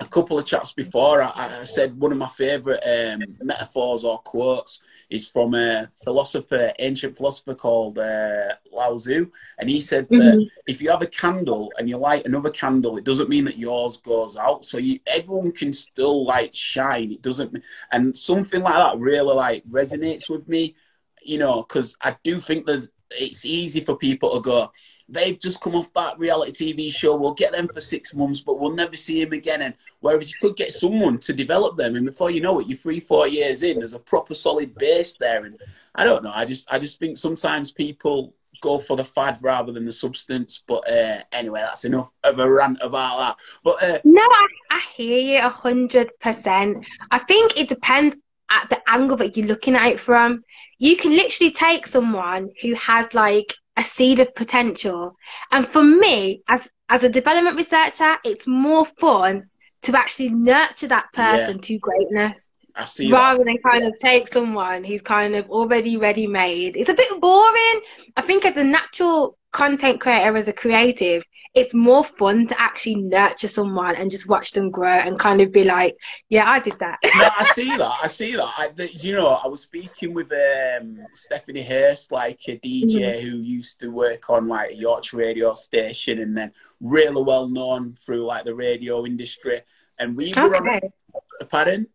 a 0.00 0.06
couple 0.06 0.38
of 0.38 0.44
chats 0.44 0.72
before, 0.72 1.22
I, 1.22 1.32
I 1.60 1.64
said 1.64 1.98
one 1.98 2.12
of 2.12 2.18
my 2.18 2.28
favourite 2.28 2.80
um, 2.80 3.22
metaphors 3.40 4.04
or 4.04 4.18
quotes 4.18 4.80
is 5.12 5.28
from 5.28 5.54
a 5.54 5.90
philosopher, 6.02 6.72
ancient 6.78 7.18
philosopher 7.18 7.54
called 7.54 7.98
uh, 7.98 8.54
Lao 8.72 8.96
Tzu, 8.96 9.30
and 9.58 9.68
he 9.68 9.78
said 9.78 10.08
that 10.08 10.16
mm-hmm. 10.16 10.46
if 10.66 10.80
you 10.80 10.90
have 10.90 11.02
a 11.02 11.06
candle 11.06 11.70
and 11.76 11.86
you 11.86 11.98
light 11.98 12.24
another 12.24 12.48
candle, 12.48 12.96
it 12.96 13.04
doesn't 13.04 13.28
mean 13.28 13.44
that 13.44 13.58
yours 13.58 13.98
goes 13.98 14.38
out. 14.38 14.64
So 14.64 14.78
you, 14.78 15.00
everyone 15.06 15.52
can 15.52 15.74
still 15.74 16.24
like 16.24 16.54
shine. 16.54 17.12
It 17.12 17.20
doesn't, 17.20 17.62
and 17.92 18.16
something 18.16 18.62
like 18.62 18.72
that 18.72 18.98
really 18.98 19.34
like 19.34 19.62
resonates 19.68 20.30
with 20.30 20.48
me, 20.48 20.76
you 21.22 21.36
know, 21.36 21.62
because 21.62 21.94
I 22.00 22.16
do 22.24 22.40
think 22.40 22.64
that 22.64 22.88
it's 23.10 23.44
easy 23.44 23.84
for 23.84 23.98
people 23.98 24.34
to 24.34 24.40
go 24.40 24.72
they've 25.12 25.38
just 25.38 25.60
come 25.60 25.74
off 25.74 25.92
that 25.92 26.18
reality 26.18 26.74
TV 26.74 26.92
show. 26.92 27.14
We'll 27.14 27.34
get 27.34 27.52
them 27.52 27.68
for 27.68 27.80
six 27.80 28.14
months, 28.14 28.40
but 28.40 28.58
we'll 28.58 28.72
never 28.72 28.96
see 28.96 29.22
them 29.22 29.32
again. 29.32 29.62
And 29.62 29.74
whereas 30.00 30.32
you 30.32 30.38
could 30.40 30.56
get 30.56 30.72
someone 30.72 31.18
to 31.18 31.32
develop 31.32 31.76
them, 31.76 31.94
and 31.94 32.06
before 32.06 32.30
you 32.30 32.40
know 32.40 32.58
it, 32.58 32.66
you're 32.66 32.78
three, 32.78 33.00
four 33.00 33.28
years 33.28 33.62
in. 33.62 33.78
There's 33.78 33.92
a 33.92 33.98
proper 33.98 34.34
solid 34.34 34.74
base 34.74 35.16
there, 35.16 35.44
and 35.44 35.58
I 35.94 36.04
don't 36.04 36.24
know. 36.24 36.32
I 36.34 36.44
just, 36.44 36.72
I 36.72 36.78
just 36.78 36.98
think 36.98 37.18
sometimes 37.18 37.70
people 37.70 38.34
go 38.60 38.78
for 38.78 38.96
the 38.96 39.04
fad 39.04 39.38
rather 39.42 39.72
than 39.72 39.84
the 39.84 39.92
substance. 39.92 40.62
But 40.66 40.88
uh, 40.90 41.22
anyway, 41.32 41.60
that's 41.60 41.84
enough 41.84 42.10
of 42.24 42.38
a 42.38 42.50
rant 42.50 42.78
about 42.80 43.18
that. 43.18 43.36
But 43.62 43.82
uh, 43.82 43.98
no, 44.04 44.22
I, 44.22 44.46
I 44.70 44.80
hear 44.94 45.18
you 45.18 45.46
a 45.46 45.50
hundred 45.50 46.10
percent. 46.20 46.86
I 47.10 47.18
think 47.18 47.58
it 47.58 47.68
depends 47.68 48.16
at 48.50 48.68
the 48.70 48.80
angle 48.88 49.16
that 49.18 49.36
you're 49.36 49.46
looking 49.46 49.76
at 49.76 49.88
it 49.88 50.00
from. 50.00 50.42
You 50.78 50.96
can 50.96 51.12
literally 51.12 51.52
take 51.52 51.86
someone 51.86 52.50
who 52.60 52.74
has 52.74 53.12
like 53.14 53.54
a 53.76 53.82
seed 53.82 54.20
of 54.20 54.34
potential. 54.34 55.16
And 55.50 55.66
for 55.66 55.82
me, 55.82 56.42
as 56.48 56.68
as 56.88 57.04
a 57.04 57.08
development 57.08 57.56
researcher, 57.56 58.16
it's 58.24 58.46
more 58.46 58.84
fun 58.84 59.48
to 59.82 59.98
actually 59.98 60.28
nurture 60.28 60.88
that 60.88 61.12
person 61.12 61.56
yeah. 61.56 61.62
to 61.62 61.78
greatness. 61.78 62.48
I 62.74 62.84
see 62.84 63.10
rather 63.12 63.38
that. 63.38 63.44
than 63.44 63.58
kind 63.58 63.84
of 63.84 63.98
take 63.98 64.28
someone 64.28 64.84
who's 64.84 65.02
kind 65.02 65.34
of 65.34 65.50
already 65.50 65.96
ready 65.96 66.26
made. 66.26 66.76
It's 66.76 66.88
a 66.88 66.94
bit 66.94 67.20
boring. 67.20 67.80
I 68.16 68.22
think 68.22 68.44
as 68.44 68.56
a 68.56 68.64
natural 68.64 69.36
content 69.52 70.00
creator, 70.00 70.36
as 70.36 70.48
a 70.48 70.52
creative, 70.52 71.22
it's 71.54 71.74
more 71.74 72.02
fun 72.02 72.46
to 72.46 72.58
actually 72.60 72.94
nurture 72.94 73.48
someone 73.48 73.94
and 73.96 74.10
just 74.10 74.26
watch 74.26 74.52
them 74.52 74.70
grow 74.70 74.88
and 74.88 75.18
kind 75.18 75.40
of 75.42 75.52
be 75.52 75.64
like, 75.64 75.96
yeah, 76.30 76.48
I 76.48 76.60
did 76.60 76.78
that. 76.78 76.98
no, 77.04 77.28
I 77.38 77.44
see 77.54 77.76
that. 77.76 77.92
I 78.02 78.06
see 78.06 78.36
that. 78.36 78.52
I, 78.56 78.68
the, 78.68 78.88
you 78.88 79.14
know, 79.14 79.28
I 79.28 79.46
was 79.48 79.62
speaking 79.62 80.14
with 80.14 80.32
um, 80.32 80.98
Stephanie 81.12 81.62
Hirst, 81.62 82.10
like 82.10 82.40
a 82.48 82.56
DJ 82.56 82.94
mm-hmm. 82.94 83.28
who 83.28 83.36
used 83.38 83.80
to 83.80 83.88
work 83.88 84.30
on 84.30 84.48
like 84.48 84.70
a 84.70 84.74
Yorkshire 84.74 85.18
radio 85.18 85.52
station 85.52 86.20
and 86.20 86.36
then 86.36 86.52
really 86.80 87.22
well 87.22 87.48
known 87.48 87.96
through 88.00 88.24
like 88.24 88.44
the 88.44 88.54
radio 88.54 89.04
industry. 89.04 89.60
And 89.98 90.16
we 90.16 90.32
were 90.34 90.56
okay. 90.56 90.80
on. 91.14 91.48
Pardon? 91.48 91.86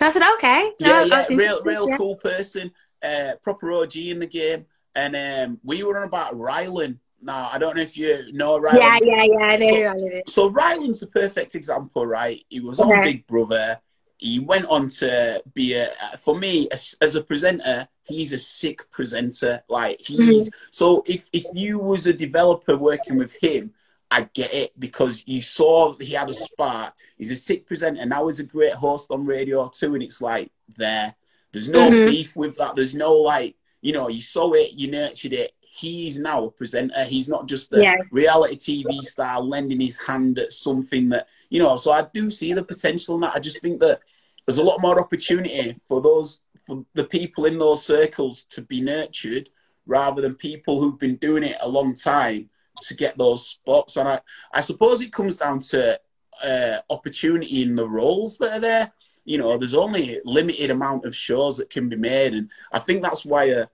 I 0.00 0.12
said 0.12 0.22
okay. 0.34 0.72
No, 0.80 1.04
yeah, 1.04 1.26
yeah, 1.28 1.36
real, 1.36 1.62
real 1.62 1.88
yeah. 1.88 1.96
cool 1.96 2.16
person, 2.16 2.70
uh, 3.02 3.32
proper 3.42 3.72
OG 3.72 3.96
in 3.96 4.18
the 4.18 4.26
game, 4.26 4.66
and 4.94 5.16
um, 5.16 5.60
we 5.62 5.82
were 5.82 5.98
on 5.98 6.06
about 6.06 6.34
Rylan, 6.34 6.98
now, 7.22 7.48
I 7.52 7.58
don't 7.58 7.76
know 7.76 7.82
if 7.82 7.96
you 7.96 8.32
know 8.32 8.60
Rylan. 8.60 8.78
Yeah, 8.78 8.98
yeah, 9.02 9.22
yeah, 9.24 9.44
I 9.44 9.56
know 9.56 10.22
so, 10.26 10.48
so 10.48 10.50
Rylan's 10.50 11.00
the 11.00 11.06
perfect 11.06 11.54
example, 11.54 12.06
right? 12.06 12.44
He 12.48 12.60
was 12.60 12.78
on 12.80 12.88
Big 13.02 13.26
Brother. 13.26 13.80
He 14.18 14.38
went 14.38 14.66
on 14.66 14.88
to 14.88 15.42
be 15.52 15.74
a, 15.74 15.90
for 16.18 16.38
me, 16.38 16.68
as, 16.70 16.94
as 17.00 17.16
a 17.16 17.22
presenter, 17.22 17.86
he's 18.04 18.32
a 18.32 18.38
sick 18.38 18.90
presenter. 18.90 19.62
Like 19.68 20.00
he's, 20.00 20.48
mm-hmm. 20.48 20.58
so 20.70 21.02
if, 21.06 21.28
if 21.32 21.44
you 21.52 21.78
was 21.78 22.06
a 22.06 22.12
developer 22.12 22.76
working 22.76 23.16
with 23.16 23.34
him, 23.36 23.72
I 24.10 24.28
get 24.32 24.54
it 24.54 24.78
because 24.78 25.24
you 25.26 25.42
saw 25.42 25.94
he 25.98 26.12
had 26.12 26.30
a 26.30 26.34
spark. 26.34 26.94
He's 27.18 27.30
a 27.30 27.36
sick 27.36 27.66
presenter. 27.66 28.06
Now 28.06 28.26
he's 28.28 28.40
a 28.40 28.44
great 28.44 28.74
host 28.74 29.10
on 29.10 29.26
radio 29.26 29.68
too. 29.68 29.94
And 29.94 30.02
it's 30.02 30.22
like 30.22 30.50
there, 30.76 31.14
there's 31.52 31.68
no 31.68 31.90
mm-hmm. 31.90 32.10
beef 32.10 32.36
with 32.36 32.56
that. 32.56 32.76
There's 32.76 32.94
no 32.94 33.14
like, 33.14 33.56
you 33.82 33.92
know, 33.92 34.08
you 34.08 34.20
saw 34.20 34.52
it, 34.52 34.72
you 34.72 34.90
nurtured 34.90 35.32
it 35.32 35.52
he's 35.76 36.18
now 36.18 36.46
a 36.46 36.50
presenter. 36.50 37.04
He's 37.04 37.28
not 37.28 37.46
just 37.46 37.72
a 37.72 37.82
yeah. 37.82 37.94
reality 38.10 38.82
TV 38.84 39.02
star 39.02 39.40
lending 39.40 39.80
his 39.80 39.98
hand 39.98 40.38
at 40.38 40.52
something 40.52 41.10
that, 41.10 41.28
you 41.50 41.58
know, 41.58 41.76
so 41.76 41.92
I 41.92 42.06
do 42.14 42.30
see 42.30 42.52
the 42.52 42.62
potential 42.62 43.16
in 43.16 43.20
that. 43.22 43.34
I 43.34 43.40
just 43.40 43.60
think 43.60 43.80
that 43.80 44.00
there's 44.46 44.58
a 44.58 44.64
lot 44.64 44.80
more 44.80 45.00
opportunity 45.00 45.76
for 45.86 46.00
those, 46.00 46.40
for 46.66 46.84
the 46.94 47.04
people 47.04 47.44
in 47.44 47.58
those 47.58 47.84
circles 47.84 48.44
to 48.50 48.62
be 48.62 48.80
nurtured 48.80 49.50
rather 49.86 50.22
than 50.22 50.34
people 50.34 50.80
who've 50.80 50.98
been 50.98 51.16
doing 51.16 51.42
it 51.42 51.56
a 51.60 51.68
long 51.68 51.94
time 51.94 52.48
to 52.82 52.94
get 52.94 53.18
those 53.18 53.46
spots. 53.46 53.96
And 53.96 54.08
I, 54.08 54.20
I 54.52 54.60
suppose 54.60 55.00
it 55.00 55.12
comes 55.12 55.36
down 55.36 55.60
to 55.60 56.00
uh, 56.42 56.78
opportunity 56.90 57.62
in 57.62 57.74
the 57.74 57.88
roles 57.88 58.38
that 58.38 58.56
are 58.56 58.60
there. 58.60 58.92
You 59.24 59.38
know, 59.38 59.58
there's 59.58 59.74
only 59.74 60.16
a 60.16 60.20
limited 60.24 60.70
amount 60.70 61.04
of 61.04 61.14
shows 61.14 61.56
that 61.58 61.70
can 61.70 61.88
be 61.88 61.96
made. 61.96 62.32
And 62.34 62.50
I 62.72 62.78
think 62.78 63.02
that's 63.02 63.24
why 63.24 63.44
a, 63.44 63.66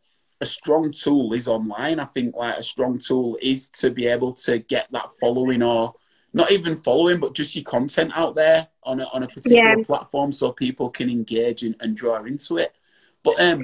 a 0.43 0.47
strong 0.47 0.91
tool 0.91 1.33
is 1.35 1.47
online. 1.47 2.01
I 2.01 2.05
think 2.05 2.35
like 2.35 2.59
a 2.59 2.63
strong 2.63 2.99
tool 2.99 3.39
is 3.41 3.71
to 3.71 3.91
be 3.91 4.09
able 4.09 4.33
to 4.33 4.59
get 4.59 4.89
that 4.91 5.11
following 5.21 5.63
or 5.63 5.95
not 6.35 6.51
even 6.51 6.77
following, 6.77 7.21
but 7.21 7.33
just 7.33 7.55
your 7.55 7.63
content 7.63 8.11
out 8.17 8.35
there 8.35 8.67
on 8.83 8.99
a, 8.99 9.05
on 9.13 9.23
a 9.23 9.29
particular 9.29 9.79
yeah. 9.79 9.85
platform 9.85 10.33
so 10.33 10.51
people 10.51 10.91
can 10.91 11.09
engage 11.09 11.63
and, 11.63 11.77
and 11.79 11.97
draw 11.97 12.25
into 12.25 12.59
it. 12.59 12.75
But 13.23 13.41
um, 13.41 13.63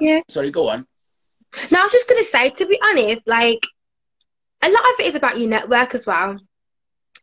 yeah. 0.00 0.20
Sorry, 0.28 0.50
go 0.50 0.70
on. 0.70 0.86
No, 1.70 1.80
I 1.80 1.82
was 1.82 1.92
just 1.92 2.08
gonna 2.08 2.24
say, 2.24 2.48
to 2.50 2.66
be 2.66 2.80
honest, 2.82 3.28
like 3.28 3.62
a 4.62 4.70
lot 4.70 4.92
of 4.94 5.00
it 5.00 5.06
is 5.06 5.14
about 5.14 5.38
your 5.38 5.48
network 5.50 5.94
as 5.94 6.06
well. 6.06 6.38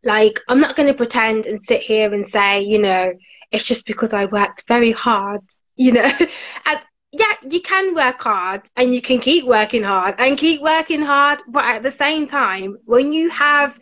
Like, 0.04 0.40
I'm 0.48 0.60
not 0.60 0.76
gonna 0.76 0.94
pretend 0.94 1.48
and 1.48 1.60
sit 1.60 1.82
here 1.82 2.14
and 2.14 2.26
say, 2.26 2.62
you 2.62 2.78
know, 2.78 3.14
it's 3.50 3.66
just 3.66 3.88
because 3.88 4.14
I 4.14 4.26
worked 4.26 4.68
very 4.68 4.92
hard, 4.92 5.42
you 5.76 5.92
know. 5.94 6.12
and 6.66 6.80
yeah, 7.12 7.36
you 7.50 7.62
can 7.62 7.94
work 7.94 8.22
hard 8.22 8.62
and 8.78 8.94
you 8.94 9.02
can 9.02 9.20
keep 9.20 9.46
working 9.46 9.84
hard 9.84 10.16
and 10.18 10.38
keep 10.38 10.62
working 10.62 11.02
hard, 11.02 11.40
but 11.48 11.66
at 11.66 11.84
the 11.84 11.92
same 11.92 12.26
time, 12.28 12.78
when 12.86 13.12
you 13.12 13.30
have 13.30 13.78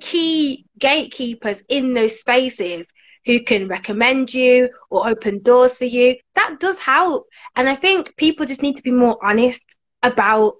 key 0.00 0.66
gatekeepers 0.78 1.62
in 1.68 1.94
those 1.94 2.18
spaces 2.18 2.92
who 3.24 3.40
can 3.40 3.68
recommend 3.68 4.34
you 4.34 4.68
or 4.90 5.08
open 5.08 5.40
doors 5.42 5.78
for 5.78 5.84
you, 5.84 6.16
that 6.34 6.56
does 6.58 6.78
help. 6.80 7.28
And 7.54 7.68
I 7.68 7.76
think 7.76 8.16
people 8.16 8.46
just 8.46 8.62
need 8.62 8.76
to 8.78 8.82
be 8.82 8.90
more 8.90 9.16
honest 9.24 9.62
about 10.02 10.54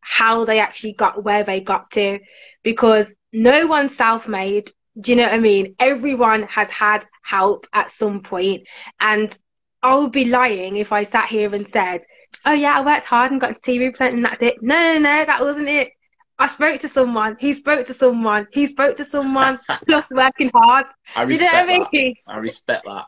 how 0.00 0.44
they 0.44 0.60
actually 0.60 0.92
got 0.92 1.24
where 1.24 1.42
they 1.42 1.60
got 1.60 1.90
to 1.92 2.18
because 2.62 3.14
no 3.32 3.66
one's 3.66 3.96
self-made. 3.96 4.70
Do 5.00 5.12
you 5.12 5.16
know 5.16 5.22
what 5.22 5.32
I 5.32 5.38
mean? 5.38 5.74
Everyone 5.78 6.42
has 6.42 6.70
had 6.70 7.06
help 7.22 7.66
at 7.72 7.90
some 7.90 8.20
point, 8.20 8.66
and 9.00 9.34
I 9.82 9.96
would 9.96 10.12
be 10.12 10.26
lying 10.26 10.76
if 10.76 10.92
I 10.92 11.04
sat 11.04 11.28
here 11.28 11.54
and 11.54 11.66
said, 11.68 12.02
"Oh 12.44 12.52
yeah, 12.52 12.78
I 12.78 12.84
worked 12.84 13.06
hard 13.06 13.32
and 13.32 13.40
got 13.40 13.54
to 13.54 13.60
TV 13.60 13.90
percent 13.90 14.14
and 14.14 14.24
that's 14.24 14.42
it." 14.42 14.62
No, 14.62 14.74
no, 14.94 14.98
no, 14.98 15.24
that 15.24 15.40
wasn't 15.40 15.68
it. 15.68 15.90
I 16.38 16.46
spoke 16.46 16.80
to 16.80 16.88
someone, 16.88 17.36
he 17.38 17.52
spoke 17.52 17.86
to 17.86 17.94
someone, 17.94 18.48
he 18.52 18.66
spoke 18.66 18.96
to 18.96 19.04
someone, 19.04 19.58
plus 19.86 20.04
working 20.10 20.50
hard. 20.54 20.86
I 21.14 21.22
Do 21.24 21.34
you 21.34 21.40
know 21.40 21.46
respect 21.46 21.66
what 21.68 21.74
I 21.92 21.98
mean? 21.98 22.14
that. 22.26 22.32
I 22.32 22.36
respect 22.38 22.84
that. 22.86 23.06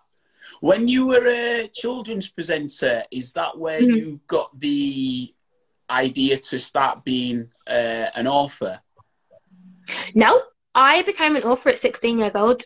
When 0.60 0.88
you 0.88 1.06
were 1.06 1.26
a 1.26 1.68
children's 1.72 2.28
presenter, 2.28 3.04
is 3.10 3.32
that 3.32 3.58
where 3.58 3.80
Mhm. 3.80 3.96
you 3.96 4.20
got 4.26 4.58
the 4.58 5.34
idea 5.90 6.36
to 6.38 6.58
start 6.58 7.04
being 7.04 7.50
uh, 7.66 8.06
an 8.14 8.26
author? 8.26 8.80
No, 10.14 10.40
I 10.74 11.02
became 11.02 11.36
an 11.36 11.42
author 11.44 11.70
at 11.70 11.78
16 11.78 12.18
years 12.18 12.36
old. 12.36 12.62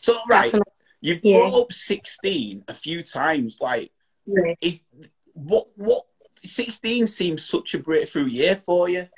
So 0.00 0.18
right, 0.28 0.52
you've 1.00 1.24
yeah. 1.24 1.38
brought 1.38 1.62
up 1.62 1.72
sixteen 1.72 2.64
a 2.68 2.74
few 2.74 3.02
times. 3.02 3.58
Like, 3.60 3.92
I, 4.28 4.56
is 4.60 4.82
what 5.32 5.68
what 5.76 6.04
sixteen 6.36 7.06
seems 7.06 7.44
such 7.44 7.74
a 7.74 7.78
breakthrough 7.78 8.26
year 8.26 8.56
for 8.56 8.88
you? 8.88 9.08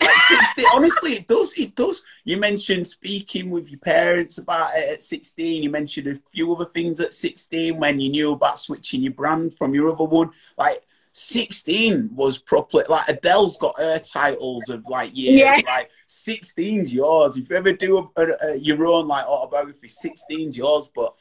Like 0.00 0.14
16, 0.56 0.64
honestly, 0.74 1.12
it 1.14 1.28
does. 1.28 1.52
It 1.56 1.74
does. 1.74 2.02
You 2.24 2.36
mentioned 2.36 2.86
speaking 2.86 3.50
with 3.50 3.68
your 3.68 3.80
parents 3.80 4.38
about 4.38 4.76
it 4.76 4.94
at 4.94 5.02
16. 5.04 5.62
You 5.62 5.70
mentioned 5.70 6.08
a 6.08 6.20
few 6.32 6.52
other 6.52 6.66
things 6.66 7.00
at 7.00 7.14
16 7.14 7.78
when 7.78 8.00
you 8.00 8.10
knew 8.10 8.32
about 8.32 8.58
switching 8.58 9.02
your 9.02 9.12
brand 9.12 9.56
from 9.56 9.74
your 9.74 9.92
other 9.92 10.04
one. 10.04 10.30
Like 10.58 10.82
16 11.12 12.10
was 12.14 12.38
properly 12.38 12.84
like 12.88 13.06
Adele's 13.08 13.58
got 13.58 13.78
her 13.78 13.98
titles 13.98 14.68
of 14.70 14.82
like 14.88 15.14
years. 15.14 15.40
Yeah. 15.40 15.60
Like 15.66 15.90
16's 16.08 16.92
yours. 16.92 17.36
If 17.36 17.50
you 17.50 17.56
ever 17.56 17.72
do 17.72 17.98
a, 18.16 18.20
a, 18.22 18.36
a, 18.52 18.56
your 18.56 18.86
own 18.86 19.08
like 19.08 19.26
autobiography, 19.26 19.88
16's 19.88 20.56
yours. 20.56 20.90
But 20.94 21.14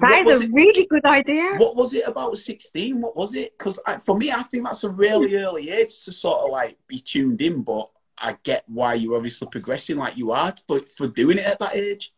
that 0.00 0.26
is 0.26 0.40
a 0.40 0.44
it- 0.44 0.52
really 0.52 0.86
good 0.86 1.04
idea. 1.04 1.54
what 1.58 1.76
was 1.76 1.94
it 1.94 2.08
about 2.08 2.36
16? 2.36 3.00
What 3.00 3.16
was 3.16 3.34
it? 3.36 3.56
Because 3.56 3.80
for 4.04 4.18
me, 4.18 4.32
I 4.32 4.42
think 4.42 4.64
that's 4.64 4.82
a 4.82 4.90
really 4.90 5.36
early 5.36 5.70
age 5.70 6.04
to 6.04 6.12
sort 6.12 6.40
of 6.40 6.50
like 6.50 6.76
be 6.88 6.98
tuned 6.98 7.40
in, 7.40 7.62
but 7.62 7.88
I 8.18 8.36
get 8.42 8.64
why 8.66 8.94
you're 8.94 9.16
obviously 9.16 9.46
progressing 9.50 9.96
like 9.96 10.16
you 10.16 10.32
are 10.32 10.52
for, 10.66 10.80
for 10.80 11.06
doing 11.06 11.38
it 11.38 11.46
at 11.46 11.60
that 11.60 11.76
age. 11.76 12.12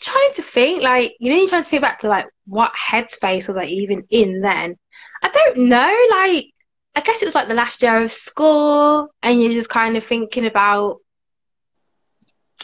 trying 0.00 0.32
to 0.34 0.42
think, 0.42 0.82
like, 0.82 1.14
you 1.20 1.30
know, 1.30 1.38
you're 1.38 1.48
trying 1.48 1.62
to 1.62 1.70
think 1.70 1.82
back 1.82 2.00
to 2.00 2.08
like 2.08 2.26
what 2.46 2.72
headspace 2.74 3.46
was 3.46 3.56
I 3.56 3.64
even 3.66 4.04
in 4.10 4.40
then. 4.40 4.76
I 5.22 5.28
don't 5.28 5.68
know, 5.68 6.06
like, 6.10 6.46
I 6.94 7.00
guess 7.00 7.22
it 7.22 7.26
was 7.26 7.34
like 7.34 7.48
the 7.48 7.54
last 7.54 7.82
year 7.82 8.02
of 8.02 8.10
school, 8.10 9.08
and 9.22 9.40
you're 9.40 9.52
just 9.52 9.68
kind 9.70 9.96
of 9.96 10.04
thinking 10.04 10.46
about, 10.46 10.98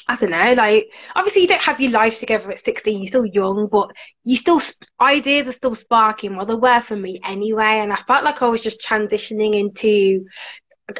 I 0.06 0.16
don't 0.16 0.30
know, 0.30 0.52
like, 0.52 0.92
obviously 1.14 1.42
you 1.42 1.48
don't 1.48 1.62
have 1.62 1.80
your 1.80 1.92
life 1.92 2.18
together 2.20 2.50
at 2.50 2.60
16, 2.60 2.98
you're 2.98 3.08
still 3.08 3.26
young, 3.26 3.68
but 3.70 3.94
you 4.24 4.36
still, 4.36 4.60
ideas 5.00 5.48
are 5.48 5.52
still 5.52 5.74
sparking, 5.74 6.36
well, 6.36 6.46
they 6.46 6.54
were 6.54 6.80
for 6.80 6.96
me 6.96 7.20
anyway, 7.24 7.80
and 7.80 7.92
I 7.92 7.96
felt 7.96 8.24
like 8.24 8.42
I 8.42 8.48
was 8.48 8.60
just 8.60 8.82
transitioning 8.82 9.58
into, 9.58 10.24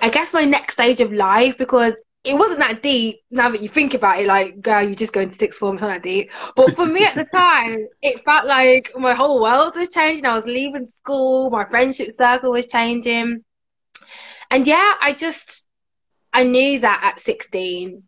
I 0.01 0.11
guess, 0.11 0.33
my 0.33 0.45
next 0.45 0.75
stage 0.75 1.01
of 1.01 1.13
life 1.13 1.59
because 1.59 1.95
it 2.25 2.35
wasn't 2.35 2.59
that 2.59 2.83
deep 2.83 3.21
now 3.31 3.51
that 3.51 3.61
you 3.63 3.69
think 3.69 3.95
about 3.95 4.19
it 4.19 4.27
like 4.27 4.61
girl 4.63 4.83
you 4.83 4.97
just 4.97 5.13
going 5.13 5.29
to 5.29 5.35
sixth 5.35 5.59
form 5.59 5.75
it's 5.75 5.83
not 5.83 5.89
that 5.89 6.03
deep. 6.03 6.31
But 6.57 6.75
for 6.75 6.87
me 6.87 7.05
at 7.05 7.15
the 7.15 7.25
time 7.35 7.87
it 8.03 8.25
felt 8.25 8.47
like 8.47 8.93
my 8.97 9.15
whole 9.15 9.41
world 9.43 9.77
was 9.77 9.91
changing. 9.91 10.25
I 10.25 10.35
was 10.35 10.47
leaving 10.47 10.87
school 10.87 11.51
my 11.51 11.65
friendship 11.67 12.11
circle 12.13 12.53
was 12.53 12.67
changing. 12.67 13.45
And 14.51 14.67
yeah 14.67 14.95
i 15.01 15.13
just 15.13 15.65
i 16.33 16.45
knew 16.45 16.81
that 16.81 17.01
at 17.05 17.21
16 17.21 18.03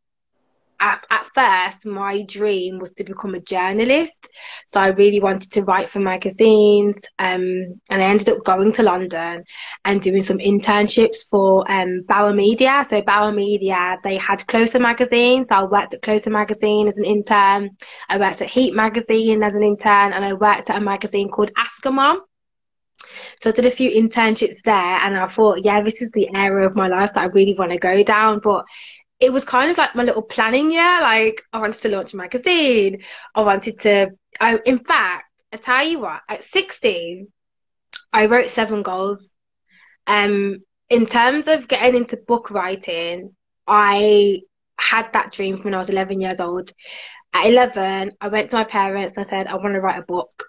at, 0.80 1.04
at 1.10 1.26
first 1.34 1.86
my 1.86 2.22
dream 2.22 2.78
was 2.78 2.92
to 2.92 3.04
become 3.04 3.34
a 3.34 3.40
journalist 3.40 4.28
so 4.66 4.80
i 4.80 4.88
really 4.88 5.20
wanted 5.20 5.50
to 5.52 5.62
write 5.64 5.88
for 5.88 6.00
magazines 6.00 7.00
um, 7.18 7.80
and 7.90 8.02
i 8.02 8.06
ended 8.06 8.28
up 8.28 8.44
going 8.44 8.72
to 8.72 8.82
london 8.82 9.42
and 9.84 10.02
doing 10.02 10.22
some 10.22 10.38
internships 10.38 11.18
for 11.30 11.70
um, 11.70 12.02
Bauer 12.06 12.32
Media. 12.32 12.84
So 12.86 13.02
Bauer 13.02 13.32
Media, 13.32 13.98
they 14.02 14.16
had 14.16 14.46
Closer 14.46 14.78
Magazine. 14.78 15.44
So 15.44 15.56
I 15.56 15.64
worked 15.64 15.94
at 15.94 16.02
Closer 16.02 16.30
Magazine 16.30 16.88
as 16.88 16.98
an 16.98 17.04
intern. 17.04 17.70
I 18.08 18.18
worked 18.18 18.42
at 18.42 18.50
Heat 18.50 18.74
Magazine 18.74 19.42
as 19.42 19.54
an 19.54 19.62
intern, 19.62 20.12
and 20.12 20.24
I 20.24 20.32
worked 20.34 20.70
at 20.70 20.76
a 20.76 20.80
magazine 20.80 21.28
called 21.28 21.50
Ask 21.56 21.84
a 21.86 21.90
Mom. 21.90 22.22
So 23.42 23.50
I 23.50 23.52
did 23.52 23.66
a 23.66 23.70
few 23.70 23.90
internships 23.90 24.56
there, 24.64 24.74
and 24.74 25.16
I 25.16 25.26
thought, 25.28 25.64
yeah, 25.64 25.82
this 25.82 26.00
is 26.02 26.10
the 26.10 26.28
area 26.34 26.66
of 26.66 26.74
my 26.74 26.88
life 26.88 27.12
that 27.14 27.20
I 27.20 27.26
really 27.26 27.54
want 27.54 27.72
to 27.72 27.78
go 27.78 28.02
down. 28.02 28.40
But 28.42 28.64
it 29.18 29.32
was 29.32 29.44
kind 29.44 29.70
of 29.70 29.78
like 29.78 29.94
my 29.94 30.02
little 30.02 30.22
planning 30.22 30.70
year. 30.70 31.00
Like 31.00 31.42
I 31.52 31.58
wanted 31.58 31.80
to 31.82 31.88
launch 31.88 32.12
a 32.12 32.16
magazine. 32.16 33.02
I 33.34 33.42
wanted 33.42 33.80
to. 33.80 34.10
I, 34.40 34.58
in 34.64 34.78
fact, 34.78 35.26
I 35.52 35.56
tell 35.56 35.86
you 35.86 36.00
what, 36.00 36.20
at 36.28 36.44
16, 36.44 37.28
I 38.12 38.26
wrote 38.26 38.50
seven 38.50 38.82
goals. 38.82 39.32
Um, 40.06 40.58
in 40.90 41.06
terms 41.06 41.48
of 41.48 41.68
getting 41.68 41.96
into 41.96 42.16
book 42.16 42.50
writing, 42.50 43.34
I 43.66 44.42
had 44.78 45.12
that 45.14 45.32
dream 45.32 45.56
from 45.56 45.64
when 45.64 45.74
I 45.74 45.78
was 45.78 45.88
11 45.88 46.20
years 46.20 46.40
old. 46.40 46.72
At 47.32 47.46
11, 47.46 48.12
I 48.20 48.28
went 48.28 48.50
to 48.50 48.56
my 48.56 48.64
parents 48.64 49.16
and 49.16 49.26
I 49.26 49.28
said, 49.28 49.46
I 49.46 49.56
want 49.56 49.74
to 49.74 49.80
write 49.80 49.98
a 49.98 50.02
book. 50.02 50.44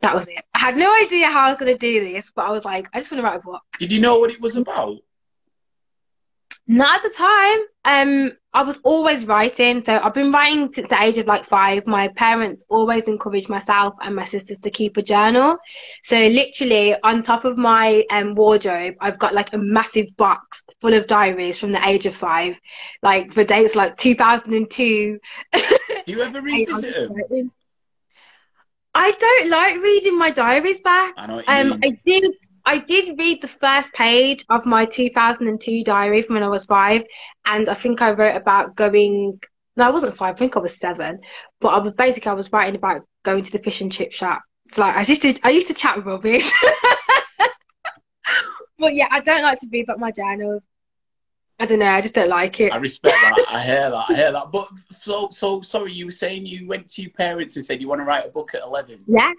That 0.00 0.14
was 0.14 0.26
it. 0.26 0.44
I 0.52 0.58
had 0.58 0.76
no 0.76 0.94
idea 1.02 1.30
how 1.30 1.46
I 1.46 1.50
was 1.50 1.58
going 1.58 1.72
to 1.72 1.78
do 1.78 2.00
this, 2.00 2.30
but 2.34 2.44
I 2.44 2.50
was 2.50 2.64
like, 2.64 2.88
I 2.92 2.98
just 2.98 3.10
want 3.10 3.24
to 3.24 3.30
write 3.30 3.40
a 3.40 3.42
book. 3.42 3.62
Did 3.78 3.92
you 3.92 4.00
know 4.00 4.18
what 4.18 4.30
it 4.30 4.40
was 4.40 4.56
about? 4.56 4.98
Not 6.68 7.04
at 7.04 7.10
the 7.10 7.16
time. 7.16 7.58
Um, 7.84 8.32
I 8.54 8.62
was 8.62 8.78
always 8.84 9.26
writing, 9.26 9.82
so 9.82 9.98
I've 9.98 10.14
been 10.14 10.30
writing 10.30 10.70
since 10.72 10.88
the 10.88 11.02
age 11.02 11.18
of 11.18 11.26
like 11.26 11.44
five. 11.44 11.86
My 11.86 12.08
parents 12.08 12.64
always 12.68 13.08
encouraged 13.08 13.48
myself 13.48 13.94
and 14.00 14.14
my 14.14 14.24
sisters 14.24 14.58
to 14.58 14.70
keep 14.70 14.96
a 14.96 15.02
journal. 15.02 15.56
So 16.04 16.16
literally 16.16 16.94
on 17.02 17.22
top 17.22 17.44
of 17.44 17.58
my 17.58 18.04
um 18.10 18.34
wardrobe, 18.34 18.94
I've 19.00 19.18
got 19.18 19.34
like 19.34 19.52
a 19.52 19.58
massive 19.58 20.16
box 20.16 20.62
full 20.80 20.94
of 20.94 21.06
diaries 21.06 21.58
from 21.58 21.72
the 21.72 21.86
age 21.86 22.06
of 22.06 22.14
five, 22.14 22.60
like 23.02 23.32
for 23.32 23.42
dates 23.42 23.74
like 23.74 23.96
2002. 23.96 25.18
Do 25.52 25.60
you 26.06 26.20
ever 26.20 26.40
revisit 26.42 27.08
them? 27.08 27.50
I 28.94 29.10
don't 29.12 29.48
like 29.50 29.76
reading 29.82 30.18
my 30.18 30.30
diaries 30.30 30.80
back. 30.80 31.14
I 31.16 31.26
know 31.26 31.42
Um. 31.46 31.80
I 31.82 31.92
did. 32.04 32.34
I 32.64 32.78
did 32.78 33.18
read 33.18 33.42
the 33.42 33.48
first 33.48 33.92
page 33.92 34.44
of 34.48 34.64
my 34.64 34.84
2002 34.84 35.84
diary 35.84 36.22
from 36.22 36.34
when 36.34 36.42
I 36.42 36.48
was 36.48 36.64
five, 36.64 37.04
and 37.44 37.68
I 37.68 37.74
think 37.74 38.02
I 38.02 38.12
wrote 38.12 38.36
about 38.36 38.76
going. 38.76 39.40
No, 39.76 39.86
I 39.86 39.90
wasn't 39.90 40.16
five. 40.16 40.34
I 40.34 40.38
think 40.38 40.56
I 40.56 40.60
was 40.60 40.78
seven. 40.78 41.20
But 41.60 41.68
I 41.68 41.78
was 41.78 41.94
basically 41.94 42.30
I 42.30 42.34
was 42.34 42.52
writing 42.52 42.76
about 42.76 43.02
going 43.24 43.44
to 43.44 43.52
the 43.52 43.58
fish 43.58 43.80
and 43.80 43.90
chip 43.90 44.12
shop. 44.12 44.42
It's 44.66 44.78
like 44.78 44.96
I 44.96 45.02
used 45.02 45.22
to. 45.22 45.38
I 45.42 45.50
used 45.50 45.68
to 45.68 45.74
chat 45.74 46.04
rubbish. 46.04 46.50
but 48.78 48.94
yeah, 48.94 49.08
I 49.10 49.20
don't 49.20 49.42
like 49.42 49.58
to 49.60 49.68
read 49.72 49.84
about 49.84 49.98
my 49.98 50.10
journals. 50.10 50.62
I 51.58 51.66
don't 51.66 51.78
know. 51.78 51.86
I 51.86 52.00
just 52.00 52.14
don't 52.14 52.28
like 52.28 52.60
it. 52.60 52.72
I 52.72 52.76
respect 52.76 53.14
that. 53.14 53.44
I 53.48 53.62
hear 53.62 53.90
that. 53.90 54.04
I 54.08 54.14
hear 54.14 54.32
that. 54.32 54.50
But 54.50 54.68
so, 55.00 55.28
so 55.30 55.60
sorry. 55.60 55.92
You 55.92 56.06
were 56.06 56.10
saying 56.10 56.46
you 56.46 56.66
went 56.66 56.88
to 56.90 57.02
your 57.02 57.12
parents 57.12 57.56
and 57.56 57.64
said 57.64 57.80
you 57.80 57.88
want 57.88 58.00
to 58.00 58.04
write 58.04 58.26
a 58.26 58.30
book 58.30 58.54
at 58.54 58.62
eleven. 58.62 59.04
Yeah. 59.06 59.32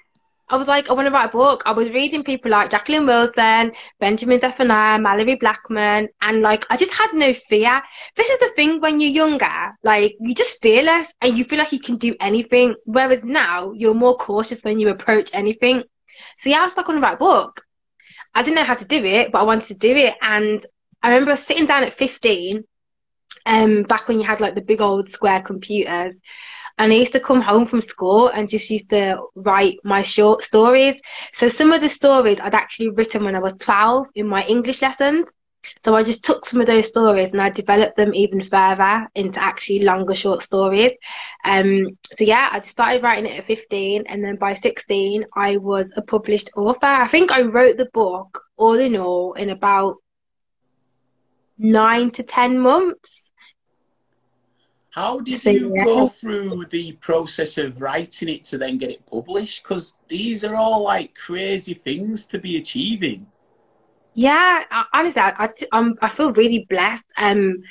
I 0.54 0.56
was 0.56 0.68
like, 0.68 0.88
I 0.88 0.94
want 0.94 1.08
to 1.08 1.12
write 1.12 1.30
a 1.30 1.32
book. 1.32 1.64
I 1.66 1.72
was 1.72 1.90
reading 1.90 2.24
people 2.24 2.52
like 2.52 2.70
Jacqueline 2.70 3.08
Wilson, 3.08 3.72
Benjamin 4.00 4.38
Zephaniah, 4.38 5.00
Malorie 5.00 5.40
Blackman, 5.40 6.10
and 6.22 6.42
like, 6.44 6.64
I 6.70 6.78
just 6.78 6.94
had 6.94 7.12
no 7.12 7.34
fear. 7.34 7.82
This 8.16 8.30
is 8.30 8.38
the 8.38 8.50
thing 8.50 8.80
when 8.80 9.00
you're 9.00 9.10
younger, 9.10 9.76
like, 9.82 10.16
you're 10.20 10.36
just 10.36 10.62
fearless 10.62 11.12
and 11.22 11.36
you 11.36 11.44
feel 11.44 11.58
like 11.58 11.72
you 11.72 11.80
can 11.80 11.98
do 11.98 12.16
anything. 12.20 12.76
Whereas 12.86 13.24
now, 13.24 13.72
you're 13.72 13.96
more 13.96 14.16
cautious 14.16 14.64
when 14.64 14.80
you 14.80 14.90
approach 14.90 15.32
anything. 15.34 15.82
So 16.38 16.52
yeah, 16.52 16.60
I 16.60 16.66
was 16.66 16.78
like, 16.78 16.88
I 16.88 16.92
want 16.92 17.02
to 17.02 17.08
write 17.08 17.16
a 17.16 17.18
book. 17.18 17.66
I 18.36 18.44
didn't 18.44 18.58
know 18.58 18.64
how 18.64 18.76
to 18.76 18.86
do 18.86 19.04
it, 19.04 19.32
but 19.32 19.40
I 19.40 19.46
wanted 19.46 19.70
to 19.70 19.74
do 19.74 19.96
it. 19.96 20.14
And 20.22 20.64
I 21.02 21.14
remember 21.14 21.36
sitting 21.36 21.66
down 21.66 21.84
at 21.84 21.94
15, 21.94 22.64
um, 23.48 23.82
back 23.84 24.08
when 24.08 24.20
you 24.20 24.24
had 24.24 24.40
like 24.40 24.54
the 24.54 24.62
big 24.62 24.82
old 24.82 25.10
square 25.10 25.42
computers. 25.42 26.22
And 26.78 26.92
I 26.92 26.96
used 26.96 27.14
to 27.14 27.20
come 27.20 27.42
home 27.42 27.66
from 27.66 27.82
school 27.82 28.30
and 28.30 28.50
just 28.50 28.70
used 28.70 28.90
to 28.90 29.22
write 29.36 29.78
my 29.84 30.02
short 30.02 30.42
stories. 30.42 31.00
So 31.32 31.48
some 31.48 31.72
of 31.72 31.82
the 31.82 31.90
stories 31.90 32.40
I'd 32.40 32.56
actually 32.56 32.90
written 32.90 33.24
when 33.24 33.36
I 33.36 33.40
was 33.40 33.56
12 33.58 34.08
in 34.16 34.28
my 34.28 34.44
English 34.46 34.82
lessons. 34.82 35.32
So 35.82 35.96
I 35.96 36.04
just 36.04 36.24
took 36.24 36.46
some 36.46 36.62
of 36.62 36.68
those 36.68 36.88
stories 36.88 37.32
and 37.32 37.42
I 37.42 37.50
developed 37.50 37.96
them 37.96 38.14
even 38.14 38.42
further 38.42 39.08
into 39.16 39.42
actually 39.42 39.80
longer 39.80 40.14
short 40.14 40.44
stories. 40.44 40.92
Um, 41.46 41.98
so 42.16 42.24
yeah, 42.24 42.50
I 42.52 42.60
just 42.60 42.72
started 42.72 43.04
writing 43.04 43.26
it 43.26 43.38
at 43.38 43.46
15 43.46 44.04
and 44.08 44.24
then 44.24 44.36
by 44.36 44.54
16 44.54 45.26
I 45.36 45.58
was 45.58 45.94
a 45.96 46.02
published 46.02 46.52
author. 46.56 46.88
I 46.88 47.08
think 47.08 47.32
I 47.32 47.42
wrote 47.42 47.78
the 47.78 47.90
book 47.94 48.44
all 48.58 48.80
in 48.80 48.98
all 48.98 49.34
in 49.34 49.50
about 49.50 49.98
nine 51.58 52.12
to 52.12 52.24
10 52.24 52.60
months. 52.60 53.33
How 54.94 55.20
did 55.20 55.44
So, 55.44 55.50
you 55.50 55.72
yeah. 55.76 55.84
go 55.84 56.08
through 56.08 56.66
the 56.66 56.94
process 56.94 57.58
of 57.58 57.82
writing 57.82 58.30
it 58.30 58.46
to 58.46 58.58
then 58.58 58.78
get 58.78 58.92
it 58.92 59.06
published? 59.06 59.64
Because 59.64 59.98
these 60.08 60.44
are 60.44 60.56
all 60.56 60.84
like 60.84 61.16
crazy 61.16 61.74
things 61.74 62.26
to 62.28 62.40
be 62.40 62.58
achieving. 62.58 63.28
Yeah, 64.14 64.64
honestly, 64.94 65.22
I, 65.22 65.46
I, 65.46 65.50
I'm, 65.72 65.96
I 66.02 66.10
feel 66.10 66.32
really 66.34 66.66
blessed. 66.70 67.06
Um, 67.18 67.64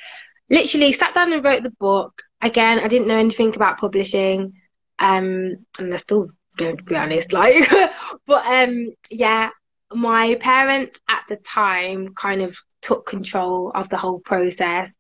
literally 0.51 0.93
sat 0.93 1.15
down 1.15 1.33
and 1.33 1.45
wrote 1.45 1.63
the 1.63 1.71
book. 1.81 2.23
Again, 2.41 2.81
I 2.81 2.89
didn't 2.89 3.09
know 3.09 3.19
anything 3.19 3.55
about 3.55 3.79
publishing. 3.79 4.55
Um, 4.99 5.67
and 5.79 5.95
I 5.95 5.97
still 5.99 6.29
don't, 6.59 6.79
to 6.79 6.85
be 6.85 6.97
honest. 6.97 7.33
Like, 7.35 7.69
but 8.27 8.47
um, 8.47 8.91
yeah, 9.11 9.51
my 9.93 10.37
parents 10.37 10.99
at 11.09 11.25
the 11.29 11.37
time 11.37 12.15
kind 12.15 12.43
of 12.43 12.57
took 12.83 13.07
control 13.07 13.71
of 13.75 13.89
the 13.89 13.97
whole 13.97 14.21
process 14.21 14.93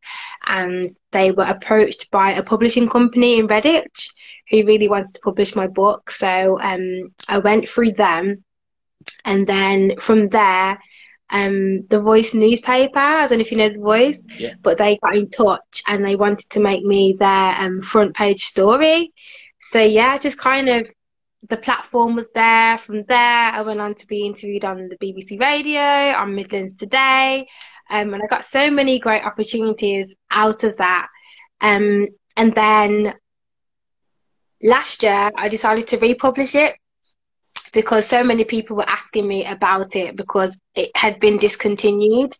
and 0.46 0.88
they 1.10 1.32
were 1.32 1.44
approached 1.44 2.10
by 2.10 2.32
a 2.32 2.42
publishing 2.42 2.88
company 2.88 3.38
in 3.38 3.48
Redditch 3.48 4.08
who 4.48 4.64
really 4.64 4.88
wanted 4.88 5.14
to 5.14 5.20
publish 5.20 5.54
my 5.54 5.66
book. 5.66 6.10
So 6.10 6.60
um, 6.60 7.12
I 7.28 7.38
went 7.38 7.68
through 7.68 7.92
them 7.92 8.44
and 9.24 9.46
then 9.46 9.96
from 9.98 10.28
there 10.28 10.78
um, 11.30 11.86
the 11.88 12.00
Voice 12.00 12.34
newspaper. 12.34 12.98
I 12.98 13.26
don't 13.26 13.38
know 13.38 13.42
if 13.42 13.50
you 13.50 13.58
know 13.58 13.70
the 13.70 13.80
Voice, 13.80 14.24
yeah. 14.38 14.54
but 14.62 14.78
they 14.78 14.98
got 15.02 15.16
in 15.16 15.28
touch 15.28 15.82
and 15.88 16.04
they 16.04 16.14
wanted 16.14 16.48
to 16.50 16.60
make 16.60 16.84
me 16.84 17.16
their 17.18 17.60
um, 17.60 17.80
front 17.80 18.14
page 18.14 18.44
story. 18.44 19.12
So 19.70 19.80
yeah, 19.80 20.18
just 20.18 20.38
kind 20.38 20.68
of 20.68 20.90
the 21.48 21.56
platform 21.56 22.14
was 22.14 22.30
there. 22.30 22.78
From 22.78 23.04
there, 23.04 23.18
I 23.18 23.62
went 23.62 23.80
on 23.80 23.94
to 23.94 24.06
be 24.06 24.24
interviewed 24.24 24.64
on 24.64 24.88
the 24.88 24.96
BBC 24.96 25.40
Radio, 25.40 25.80
on 25.80 26.34
Midlands 26.34 26.76
Today, 26.76 27.48
um, 27.90 28.14
and 28.14 28.22
I 28.22 28.26
got 28.28 28.44
so 28.44 28.70
many 28.70 28.98
great 28.98 29.24
opportunities 29.24 30.14
out 30.30 30.64
of 30.64 30.76
that. 30.76 31.08
Um, 31.60 32.08
and 32.36 32.54
then 32.54 33.14
last 34.62 35.02
year, 35.02 35.30
I 35.36 35.48
decided 35.48 35.88
to 35.88 35.98
republish 35.98 36.54
it 36.54 36.76
because 37.72 38.06
so 38.06 38.22
many 38.22 38.44
people 38.44 38.76
were 38.76 38.88
asking 38.88 39.26
me 39.26 39.44
about 39.44 39.96
it 39.96 40.16
because 40.16 40.58
it 40.74 40.90
had 40.94 41.18
been 41.20 41.38
discontinued. 41.38 42.36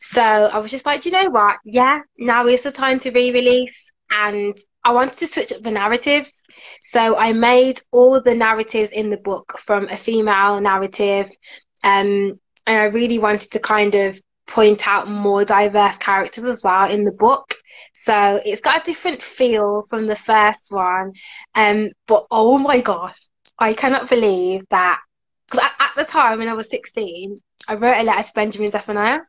So 0.00 0.22
I 0.22 0.58
was 0.58 0.70
just 0.70 0.86
like, 0.86 1.04
you 1.04 1.12
know 1.12 1.28
what? 1.30 1.56
Yeah, 1.64 2.00
now 2.18 2.46
is 2.46 2.62
the 2.62 2.72
time 2.72 2.98
to 3.00 3.10
re-release. 3.10 3.92
And 4.10 4.56
I 4.84 4.92
wanted 4.92 5.18
to 5.18 5.26
switch 5.26 5.52
up 5.52 5.62
the 5.62 5.70
narratives. 5.70 6.42
So 6.82 7.16
I 7.16 7.32
made 7.32 7.80
all 7.90 8.20
the 8.20 8.34
narratives 8.34 8.92
in 8.92 9.10
the 9.10 9.16
book 9.16 9.58
from 9.58 9.88
a 9.88 9.96
female 9.96 10.60
narrative. 10.60 11.30
Um, 11.84 12.40
and 12.66 12.76
I 12.76 12.84
really 12.84 13.18
wanted 13.18 13.50
to 13.52 13.58
kind 13.58 13.94
of 13.94 14.20
point 14.46 14.86
out 14.86 15.08
more 15.08 15.44
diverse 15.44 15.96
characters 15.96 16.44
as 16.44 16.62
well 16.62 16.90
in 16.90 17.04
the 17.04 17.12
book. 17.12 17.54
So 17.94 18.40
it's 18.44 18.60
got 18.60 18.82
a 18.82 18.84
different 18.84 19.22
feel 19.22 19.86
from 19.88 20.06
the 20.06 20.16
first 20.16 20.66
one. 20.70 21.12
Um, 21.54 21.88
but 22.06 22.26
oh 22.30 22.58
my 22.58 22.80
gosh, 22.80 23.18
I 23.58 23.74
cannot 23.74 24.08
believe 24.08 24.64
that 24.70 25.00
because 25.46 25.64
at, 25.64 25.72
at, 25.78 25.90
the 25.96 26.10
time 26.10 26.38
when 26.38 26.48
I 26.48 26.54
was 26.54 26.70
16, 26.70 27.36
I 27.68 27.74
wrote 27.74 27.98
a 27.98 28.02
letter 28.02 28.22
to 28.22 28.32
Benjamin 28.34 28.70
Zephaniah. 28.70 29.20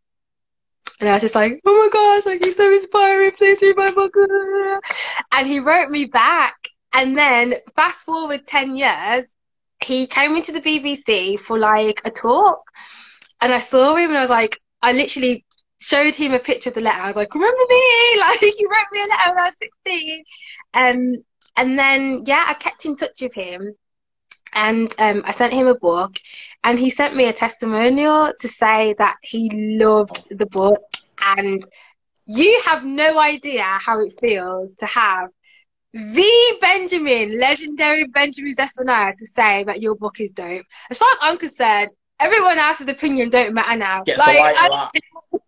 And 1.01 1.09
I 1.09 1.13
was 1.13 1.23
just 1.23 1.33
like, 1.33 1.59
oh 1.65 1.75
my 1.75 1.89
gosh, 1.91 2.27
like 2.27 2.45
he's 2.45 2.55
so 2.55 2.71
inspiring, 2.71 3.31
please 3.35 3.59
read 3.63 3.75
my 3.75 3.91
book. 3.91 4.13
And 5.31 5.47
he 5.47 5.59
wrote 5.59 5.89
me 5.89 6.05
back. 6.05 6.55
And 6.93 7.17
then 7.17 7.55
fast 7.75 8.05
forward 8.05 8.45
10 8.45 8.77
years, 8.77 9.25
he 9.83 10.05
came 10.05 10.35
into 10.35 10.51
the 10.51 10.61
BBC 10.61 11.39
for 11.39 11.57
like 11.57 12.01
a 12.05 12.11
talk. 12.11 12.61
And 13.41 13.51
I 13.51 13.57
saw 13.57 13.95
him 13.95 14.09
and 14.09 14.17
I 14.19 14.21
was 14.21 14.29
like, 14.29 14.59
I 14.83 14.91
literally 14.91 15.43
showed 15.79 16.13
him 16.13 16.33
a 16.33 16.39
picture 16.39 16.69
of 16.69 16.75
the 16.75 16.81
letter. 16.81 17.01
I 17.01 17.07
was 17.07 17.15
like, 17.15 17.33
remember 17.33 17.63
me? 17.67 17.83
Like, 18.19 18.41
you 18.41 18.69
wrote 18.69 18.91
me 18.91 18.99
a 18.99 19.07
letter 19.07 19.29
when 19.29 19.39
I 19.39 19.45
was 19.45 19.55
16. 19.57 20.23
Um, 20.75 21.23
and 21.57 21.79
then, 21.79 22.23
yeah, 22.27 22.45
I 22.47 22.53
kept 22.53 22.85
in 22.85 22.95
touch 22.95 23.21
with 23.21 23.33
him 23.33 23.73
and 24.53 24.93
um, 24.99 25.23
I 25.25 25.31
sent 25.31 25.53
him 25.53 25.67
a 25.67 25.75
book, 25.75 26.17
and 26.63 26.77
he 26.77 26.89
sent 26.89 27.15
me 27.15 27.25
a 27.25 27.33
testimonial 27.33 28.33
to 28.39 28.47
say 28.47 28.95
that 28.97 29.15
he 29.21 29.49
loved 29.79 30.23
the 30.29 30.45
book. 30.45 30.81
And 31.21 31.63
you 32.25 32.61
have 32.65 32.83
no 32.83 33.19
idea 33.19 33.63
how 33.63 33.99
it 34.01 34.13
feels 34.19 34.73
to 34.73 34.85
have 34.85 35.29
the 35.93 36.57
Benjamin, 36.61 37.39
legendary 37.39 38.07
Benjamin 38.07 38.53
Zephaniah, 38.53 39.13
to 39.17 39.27
say 39.27 39.63
that 39.65 39.81
your 39.81 39.95
book 39.95 40.19
is 40.19 40.31
dope. 40.31 40.65
As 40.89 40.97
far 40.97 41.09
as 41.11 41.17
I'm 41.21 41.37
concerned, 41.37 41.89
everyone 42.19 42.57
else's 42.57 42.87
opinion 42.87 43.29
don't 43.29 43.53
matter 43.53 43.75
now. 43.77 44.03
Get 44.03 44.17
like, 44.17 44.39
I, 44.39 44.89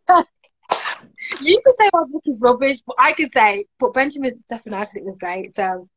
you 1.42 1.62
could 1.64 1.76
say 1.78 1.90
my 1.94 2.04
book 2.10 2.24
is 2.26 2.40
rubbish, 2.42 2.82
but 2.82 2.96
I 3.00 3.14
could 3.14 3.32
say, 3.32 3.66
but 3.80 3.94
Benjamin 3.94 4.44
Zephaniah 4.50 4.86
said 4.86 5.00
it 5.00 5.06
was 5.06 5.18
great. 5.18 5.56
So 5.56 5.88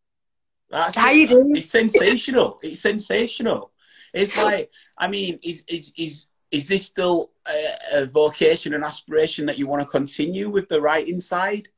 that's 0.70 0.96
How 0.96 1.10
it. 1.10 1.16
you 1.16 1.28
doing? 1.28 1.56
It's 1.56 1.70
sensational. 1.70 2.58
it's 2.62 2.80
sensational. 2.80 3.72
It's 4.12 4.36
like, 4.36 4.70
I 4.98 5.08
mean, 5.08 5.38
is 5.42 5.64
is 5.68 5.92
is 5.96 6.26
is 6.50 6.68
this 6.68 6.86
still 6.86 7.30
a, 7.46 8.02
a 8.02 8.06
vocation 8.06 8.74
and 8.74 8.84
aspiration 8.84 9.46
that 9.46 9.58
you 9.58 9.66
want 9.66 9.82
to 9.82 9.88
continue 9.88 10.48
with 10.48 10.68
the 10.68 10.80
writing 10.80 11.20
side? 11.20 11.68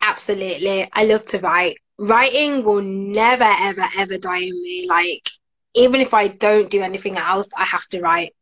Absolutely. 0.00 0.88
I 0.92 1.04
love 1.04 1.24
to 1.26 1.38
write. 1.38 1.76
Writing 1.98 2.62
will 2.62 2.82
never, 2.82 3.44
ever, 3.44 3.84
ever 3.96 4.18
die 4.18 4.42
in 4.42 4.62
me. 4.62 4.86
Like, 4.88 5.28
even 5.74 6.00
if 6.00 6.14
I 6.14 6.28
don't 6.28 6.70
do 6.70 6.82
anything 6.82 7.16
else, 7.16 7.48
I 7.56 7.64
have 7.64 7.86
to 7.88 8.00
write. 8.00 8.32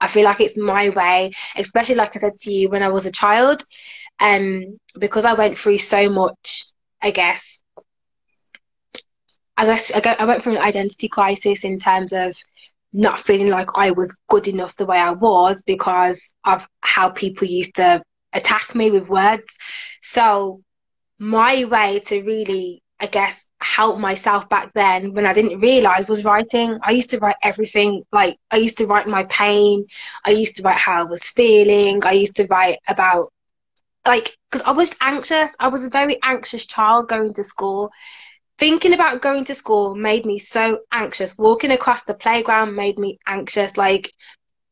I 0.00 0.08
feel 0.08 0.24
like 0.24 0.40
it's 0.40 0.58
my 0.58 0.88
way, 0.88 1.30
especially 1.56 1.94
like 1.94 2.16
I 2.16 2.20
said 2.20 2.36
to 2.38 2.52
you 2.52 2.68
when 2.68 2.82
I 2.82 2.88
was 2.88 3.06
a 3.06 3.12
child, 3.12 3.62
um, 4.20 4.78
because 4.98 5.24
I 5.24 5.34
went 5.34 5.58
through 5.58 5.78
so 5.78 6.08
much, 6.08 6.64
I 7.00 7.10
guess, 7.10 7.61
I 9.62 10.00
guess 10.00 10.16
I 10.18 10.24
went 10.24 10.42
through 10.42 10.56
an 10.56 10.62
identity 10.62 11.08
crisis 11.08 11.62
in 11.62 11.78
terms 11.78 12.12
of 12.12 12.36
not 12.92 13.20
feeling 13.20 13.48
like 13.48 13.68
I 13.76 13.92
was 13.92 14.16
good 14.28 14.48
enough 14.48 14.76
the 14.76 14.86
way 14.86 14.98
I 14.98 15.12
was 15.12 15.62
because 15.62 16.34
of 16.44 16.68
how 16.80 17.10
people 17.10 17.46
used 17.46 17.76
to 17.76 18.02
attack 18.32 18.74
me 18.74 18.90
with 18.90 19.08
words. 19.08 19.44
So 20.02 20.62
my 21.20 21.64
way 21.64 22.00
to 22.06 22.22
really, 22.22 22.82
I 22.98 23.06
guess, 23.06 23.46
help 23.60 24.00
myself 24.00 24.48
back 24.48 24.72
then 24.74 25.14
when 25.14 25.26
I 25.26 25.32
didn't 25.32 25.60
realize 25.60 26.08
was 26.08 26.24
writing. 26.24 26.80
I 26.82 26.90
used 26.90 27.10
to 27.10 27.18
write 27.18 27.36
everything. 27.40 28.02
Like 28.10 28.36
I 28.50 28.56
used 28.56 28.78
to 28.78 28.86
write 28.86 29.06
my 29.06 29.22
pain. 29.24 29.86
I 30.24 30.30
used 30.30 30.56
to 30.56 30.64
write 30.64 30.78
how 30.78 31.02
I 31.02 31.04
was 31.04 31.22
feeling. 31.22 32.04
I 32.04 32.12
used 32.12 32.34
to 32.36 32.46
write 32.46 32.80
about 32.88 33.32
like, 34.04 34.36
cause 34.50 34.62
I 34.62 34.72
was 34.72 34.92
anxious. 35.00 35.54
I 35.60 35.68
was 35.68 35.84
a 35.84 35.88
very 35.88 36.18
anxious 36.24 36.66
child 36.66 37.08
going 37.08 37.32
to 37.34 37.44
school 37.44 37.92
thinking 38.62 38.94
about 38.94 39.20
going 39.20 39.44
to 39.44 39.56
school 39.56 39.96
made 39.96 40.24
me 40.24 40.38
so 40.38 40.78
anxious. 40.92 41.36
Walking 41.36 41.72
across 41.72 42.04
the 42.04 42.14
playground 42.14 42.76
made 42.76 42.96
me 42.96 43.18
anxious. 43.26 43.76
Like 43.76 44.12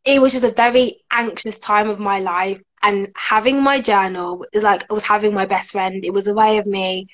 it 0.05 0.23
was 0.23 0.31
just 0.31 0.45
a 0.45 0.53
very 0.53 1.03
anxious 1.11 1.59
time 1.59 1.91
of 1.91 1.99
my 1.99 2.21
life. 2.21 2.61
And 2.83 3.09
having 3.17 3.61
my 3.61 3.81
journal, 3.81 4.47
like 4.55 4.85
it 4.85 4.93
was 4.93 5.03
having 5.03 5.35
my 5.35 5.45
best 5.45 5.73
friend. 5.73 6.05
It 6.05 6.13
was 6.13 6.29
a 6.29 6.35
way 6.35 6.59
of 6.59 6.67
me 6.67 7.09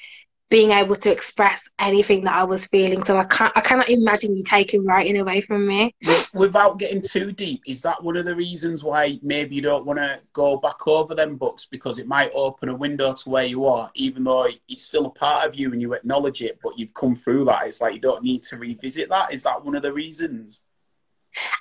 being 0.49 0.71
able 0.71 0.95
to 0.95 1.11
express 1.11 1.69
anything 1.79 2.23
that 2.25 2.35
I 2.35 2.45
was 2.45 2.67
feeling. 2.67 3.03
So 3.03 3.19
I 3.19 3.25
can't, 3.25 3.53
I 3.57 3.61
cannot 3.61 3.89
imagine 3.89 4.37
you 4.37 4.45
taking 4.45 4.85
writing 4.85 5.19
away 5.19 5.41
from 5.41 5.67
me. 5.67 5.95
Without 6.35 6.79
getting 6.79 7.03
too 7.03 7.33
deep, 7.33 7.63
is 7.67 7.83
that 7.83 8.03
one 8.03 8.17
of 8.17 8.27
the 8.27 8.37
reasons 8.37 8.85
why 8.85 9.19
maybe 9.23 9.57
you 9.57 9.63
don't 9.63 9.85
want 9.85 9.99
to 9.99 10.21
go 10.33 10.57
back 10.57 10.87
over 10.87 11.17
them 11.17 11.37
books 11.37 11.67
because 11.67 11.99
it 11.99 12.07
might 12.07 12.31
open 12.33 12.69
a 12.69 12.75
window 12.75 13.13
to 13.13 13.29
where 13.29 13.47
you 13.47 13.67
are, 13.67 13.91
even 13.95 14.23
though 14.23 14.49
it's 14.69 14.85
still 14.85 15.07
a 15.07 15.11
part 15.11 15.49
of 15.49 15.57
you 15.57 15.73
and 15.73 15.83
you 15.83 15.95
acknowledge 15.95 16.43
it, 16.43 16.61
but 16.63 16.79
you've 16.79 16.95
come 16.95 17.17
through 17.17 17.45
that. 17.47 17.67
It's 17.67 17.81
like 17.81 17.95
you 17.95 18.01
don't 18.01 18.23
need 18.23 18.45
to 18.45 18.57
revisit 18.57 19.09
that. 19.09 19.33
Is 19.33 19.43
that 19.43 19.65
one 19.65 19.75
of 19.75 19.83
the 19.83 19.93
reasons? 19.93 20.63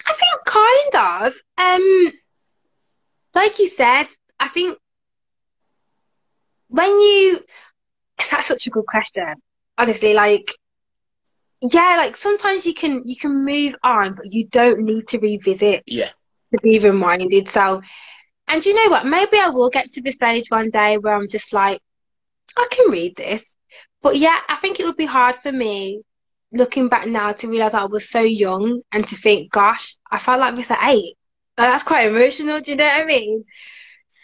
I 0.07 0.13
think 0.13 0.45
kind 0.45 1.25
of. 1.25 1.33
Um, 1.57 2.11
like 3.33 3.57
you 3.57 3.67
said, 3.67 4.07
I 4.39 4.49
think 4.49 4.77
when 6.67 6.89
you 6.89 7.43
that's 8.31 8.47
such 8.47 8.67
a 8.67 8.69
good 8.69 8.85
question. 8.85 9.33
Honestly, 9.77 10.13
like 10.13 10.51
yeah, 11.61 11.95
like 11.97 12.15
sometimes 12.15 12.65
you 12.65 12.73
can 12.73 13.03
you 13.05 13.15
can 13.15 13.45
move 13.45 13.75
on, 13.83 14.13
but 14.15 14.31
you 14.31 14.47
don't 14.47 14.79
need 14.81 15.07
to 15.09 15.19
revisit. 15.19 15.83
Yeah. 15.85 16.09
To 16.53 16.61
be 16.61 16.79
reminded. 16.79 17.49
So 17.49 17.81
and 18.47 18.65
you 18.65 18.73
know 18.73 18.91
what? 18.91 19.05
Maybe 19.05 19.37
I 19.39 19.49
will 19.49 19.69
get 19.69 19.91
to 19.93 20.01
the 20.01 20.11
stage 20.11 20.49
one 20.49 20.69
day 20.69 20.97
where 20.97 21.15
I'm 21.15 21.29
just 21.29 21.51
like, 21.53 21.81
I 22.57 22.67
can 22.69 22.91
read 22.91 23.15
this. 23.15 23.55
But 24.01 24.17
yeah, 24.17 24.39
I 24.47 24.57
think 24.57 24.79
it 24.79 24.85
would 24.85 24.97
be 24.97 25.05
hard 25.05 25.37
for 25.37 25.51
me 25.51 26.01
looking 26.51 26.87
back 26.87 27.07
now 27.07 27.31
to 27.31 27.47
realize 27.47 27.73
I 27.73 27.85
was 27.85 28.09
so 28.09 28.21
young 28.21 28.81
and 28.91 29.07
to 29.07 29.15
think, 29.15 29.51
gosh, 29.51 29.95
I 30.11 30.19
felt 30.19 30.39
like 30.39 30.55
this 30.55 30.71
at 30.71 30.89
eight. 30.89 31.15
Like, 31.57 31.71
that's 31.71 31.83
quite 31.83 32.07
emotional. 32.07 32.61
Do 32.61 32.71
you 32.71 32.77
know 32.77 32.85
what 32.85 33.01
I 33.01 33.05
mean? 33.05 33.43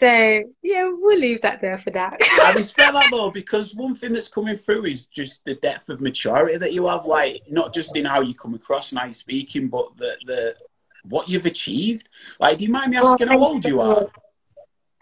So 0.02 0.42
yeah, 0.64 0.90
we'll 0.92 1.20
leave 1.20 1.42
that 1.42 1.60
there 1.60 1.78
for 1.78 1.90
that. 1.90 2.20
I 2.42 2.52
respect 2.56 2.92
that 2.92 3.08
though, 3.12 3.30
because 3.30 3.72
one 3.72 3.94
thing 3.94 4.12
that's 4.12 4.26
coming 4.26 4.56
through 4.56 4.86
is 4.86 5.06
just 5.06 5.44
the 5.44 5.54
depth 5.54 5.88
of 5.90 6.00
maturity 6.00 6.58
that 6.58 6.72
you 6.72 6.86
have, 6.88 7.06
like 7.06 7.42
not 7.48 7.72
just 7.72 7.94
in 7.94 8.04
how 8.04 8.20
you 8.20 8.34
come 8.34 8.52
across 8.52 8.90
and 8.90 8.98
how 8.98 9.04
you're 9.04 9.14
speaking, 9.14 9.68
but 9.68 9.96
the 9.96 10.16
the 10.26 10.56
what 11.04 11.28
you've 11.28 11.46
achieved. 11.46 12.08
Like, 12.40 12.58
do 12.58 12.64
you 12.64 12.72
mind 12.72 12.90
me 12.90 12.98
oh, 13.00 13.12
asking 13.12 13.28
how 13.28 13.44
old 13.44 13.64
you 13.64 13.80
are? 13.80 14.10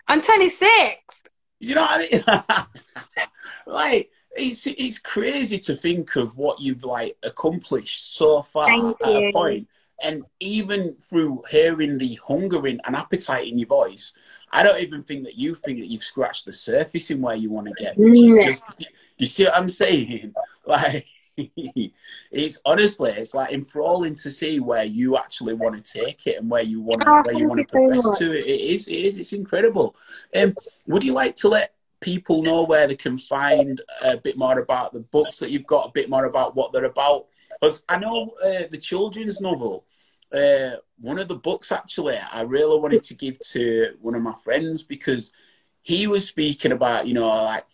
I'm 0.07 0.20
26. 0.20 0.68
You 1.61 1.76
know 1.76 1.80
what 1.80 2.24
I 2.28 2.66
mean? 3.16 3.24
like, 3.66 4.11
it's 4.36 4.66
it's 4.66 4.98
crazy 4.98 5.59
to 5.61 5.76
think 5.76 6.14
of 6.16 6.36
what 6.36 6.61
you've 6.61 6.84
like 6.84 7.16
accomplished 7.22 8.16
so 8.16 8.42
far 8.42 8.66
Thank 8.66 9.01
at 9.03 9.09
you. 9.09 9.28
a 9.28 9.32
point. 9.32 9.66
And 10.03 10.24
even 10.40 10.96
through 11.05 11.42
hearing 11.51 11.98
the 11.98 12.14
hunger 12.26 12.66
in, 12.66 12.80
and 12.84 12.96
appetite 12.96 13.48
in 13.48 13.59
your 13.59 13.68
voice, 13.68 14.12
I 14.53 14.62
don't 14.62 14.80
even 14.80 15.03
think 15.03 15.24
that 15.24 15.36
you 15.36 15.55
think 15.55 15.80
that 15.80 15.88
you've 15.88 16.03
scratched 16.03 16.46
the 16.46 16.53
surface 16.53 17.11
in 17.11 17.20
where 17.20 17.36
you 17.36 17.51
want 17.51 17.68
to 17.68 17.74
get. 17.74 17.98
Is 17.98 18.44
just, 18.44 18.64
do 18.78 18.86
you 19.18 19.26
see 19.26 19.44
what 19.44 19.57
I'm 19.57 19.68
saying? 19.68 20.34
Like, 20.66 21.07
it's 22.30 22.61
honestly, 22.64 23.11
it's 23.12 23.34
like 23.34 23.53
enthralling 23.53 24.14
to 24.16 24.30
see 24.30 24.61
where 24.61 24.84
you 24.84 25.16
actually 25.16 25.55
want 25.55 25.82
to 25.82 25.98
take 25.98 26.26
it 26.26 26.38
and 26.38 26.51
where 26.51 26.62
you 26.62 26.80
want 26.80 27.01
to, 27.01 27.11
Oh, 27.11 27.22
where 27.22 27.34
you 27.34 27.48
want 27.48 27.61
to 27.61 27.64
so 27.64 27.70
progress 27.70 28.18
to. 28.18 28.32
It 28.32 28.46
is, 28.46 28.88
it 28.88 28.92
is, 28.92 29.18
it's 29.18 29.32
incredible. 29.32 29.96
Um, 30.34 30.55
would 30.86 31.03
you 31.03 31.12
like 31.12 31.36
to 31.36 31.48
let 31.48 31.74
people 32.01 32.42
know 32.42 32.64
where 32.64 32.86
they 32.86 32.96
can 32.96 33.18
find 33.18 33.80
a 34.03 34.16
bit 34.16 34.36
more 34.36 34.59
about 34.59 34.92
the 34.92 35.01
books 35.01 35.38
that 35.38 35.51
you've 35.51 35.66
got, 35.66 35.88
a 35.88 35.92
bit 35.92 36.11
more 36.11 36.26
about 36.26 36.55
what 36.55 36.72
they're 36.72 36.84
about? 36.84 37.26
Because 37.61 37.84
I 37.88 37.98
know 37.98 38.32
uh, 38.44 38.64
the 38.70 38.78
children's 38.78 39.40
novel. 39.40 39.84
Uh, 40.33 40.76
one 41.01 41.18
of 41.18 41.28
the 41.28 41.35
books 41.35 41.72
actually 41.72 42.16
I 42.16 42.43
really 42.43 42.78
wanted 42.78 43.03
to 43.05 43.14
give 43.14 43.39
to 43.51 43.95
one 44.01 44.14
of 44.14 44.22
my 44.22 44.35
friends 44.45 44.83
because 44.83 45.33
he 45.83 46.07
was 46.07 46.28
speaking 46.28 46.72
about 46.72 47.09
you 47.09 47.14
know 47.14 47.26
like 47.26 47.64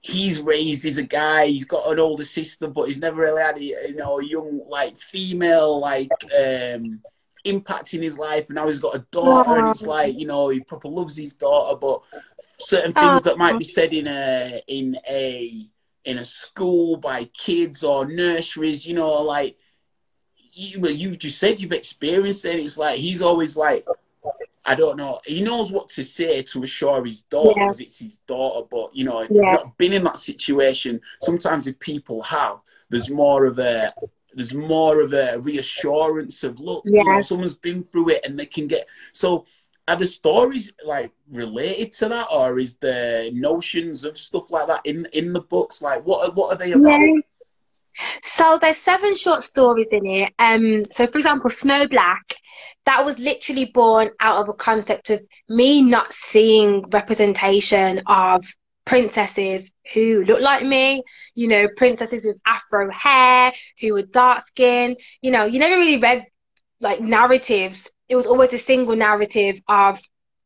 he's 0.00 0.40
raised 0.40 0.84
as 0.84 0.98
a 0.98 1.04
guy 1.04 1.46
he's 1.46 1.64
got 1.64 1.86
an 1.92 2.00
older 2.00 2.24
sister 2.24 2.66
but 2.66 2.88
he's 2.88 2.98
never 2.98 3.22
really 3.22 3.40
had 3.40 3.56
a 3.56 3.62
you 3.62 3.94
know 3.94 4.18
a 4.18 4.24
young 4.24 4.62
like 4.68 4.98
female 4.98 5.80
like 5.80 6.10
um 6.36 7.00
impact 7.44 7.94
in 7.94 8.02
his 8.02 8.18
life. 8.18 8.48
And 8.48 8.56
now 8.56 8.68
he's 8.68 8.78
got 8.78 8.96
a 8.96 9.06
daughter 9.10 9.58
and 9.58 9.68
it's 9.68 9.82
like 9.82 10.18
you 10.18 10.26
know 10.26 10.48
he 10.48 10.60
proper 10.60 10.88
loves 10.88 11.16
his 11.16 11.34
daughter. 11.34 11.76
But 11.76 12.02
certain 12.58 12.92
things 12.92 13.22
that 13.24 13.38
might 13.38 13.58
be 13.58 13.64
said 13.64 13.92
in 13.92 14.06
a 14.06 14.62
in 14.66 14.98
a 15.08 15.68
in 16.04 16.18
a 16.18 16.24
school 16.24 16.96
by 16.96 17.24
kids 17.26 17.84
or 17.84 18.06
nurseries 18.06 18.84
you 18.84 18.94
know 18.94 19.22
like 19.22 19.56
you, 20.52 20.80
well, 20.80 20.92
you've 20.92 21.18
just 21.18 21.38
said 21.38 21.60
you've 21.60 21.72
experienced 21.72 22.44
it. 22.44 22.58
It's 22.60 22.78
like 22.78 22.98
he's 22.98 23.22
always 23.22 23.56
like, 23.56 23.86
I 24.64 24.74
don't 24.74 24.96
know. 24.96 25.20
He 25.26 25.42
knows 25.42 25.72
what 25.72 25.88
to 25.90 26.04
say 26.04 26.42
to 26.42 26.62
assure 26.62 27.04
his 27.04 27.24
daughter 27.24 27.60
Yeah. 27.60 27.72
it's 27.78 27.98
his 27.98 28.18
daughter. 28.28 28.66
But 28.70 28.94
you 28.94 29.04
know, 29.04 29.20
if 29.20 29.30
Yeah. 29.30 29.36
you've 29.36 29.60
not 29.64 29.78
been 29.78 29.92
in 29.92 30.04
that 30.04 30.18
situation, 30.18 31.00
sometimes 31.20 31.66
if 31.66 31.78
people 31.80 32.22
have, 32.22 32.58
there's 32.90 33.10
more 33.10 33.44
of 33.46 33.58
a 33.58 33.92
there's 34.34 34.54
more 34.54 35.00
of 35.00 35.12
a 35.12 35.38
reassurance 35.40 36.42
of 36.42 36.58
look, 36.58 36.84
you 36.86 36.92
know, 37.04 37.22
someone's 37.22 37.54
been 37.54 37.84
through 37.84 38.10
it 38.10 38.24
and 38.24 38.38
they 38.38 38.46
can 38.46 38.66
get 38.66 38.86
so. 39.12 39.46
Are 39.88 39.96
the 39.96 40.06
stories 40.06 40.72
like 40.84 41.10
related 41.28 41.90
to 41.98 42.08
that, 42.08 42.28
or 42.30 42.60
is 42.60 42.76
the 42.76 43.30
notions 43.34 44.04
of 44.04 44.16
stuff 44.16 44.52
like 44.52 44.68
that 44.68 44.86
in 44.86 45.08
in 45.12 45.32
the 45.32 45.40
books? 45.40 45.82
Like, 45.82 46.06
what 46.06 46.36
what 46.36 46.52
are 46.52 46.56
they 46.56 46.70
about? 46.70 47.00
So 48.22 48.58
there's 48.60 48.78
seven 48.78 49.16
short 49.16 49.42
stories 49.44 49.88
in 49.92 50.06
it. 50.06 50.32
Um, 50.38 50.84
so 50.84 51.06
for 51.06 51.18
example, 51.18 51.50
Snow 51.50 51.86
Black, 51.86 52.34
that 52.86 53.04
was 53.04 53.18
literally 53.18 53.66
born 53.66 54.10
out 54.20 54.42
of 54.42 54.48
a 54.48 54.54
concept 54.54 55.10
of 55.10 55.26
me 55.48 55.82
not 55.82 56.12
seeing 56.12 56.82
representation 56.90 58.02
of 58.06 58.44
princesses 58.84 59.72
who 59.94 60.24
look 60.24 60.40
like 60.40 60.64
me, 60.64 61.02
you 61.34 61.48
know, 61.48 61.68
princesses 61.76 62.24
with 62.24 62.36
afro 62.46 62.90
hair, 62.90 63.52
who 63.80 63.94
were 63.94 64.02
dark 64.02 64.40
skinned. 64.42 64.96
You 65.20 65.30
know, 65.30 65.44
you 65.44 65.58
never 65.58 65.76
really 65.76 65.98
read 65.98 66.26
like 66.80 67.00
narratives. 67.00 67.90
It 68.08 68.16
was 68.16 68.26
always 68.26 68.52
a 68.52 68.58
single 68.58 68.96
narrative 68.96 69.60
of 69.68 70.00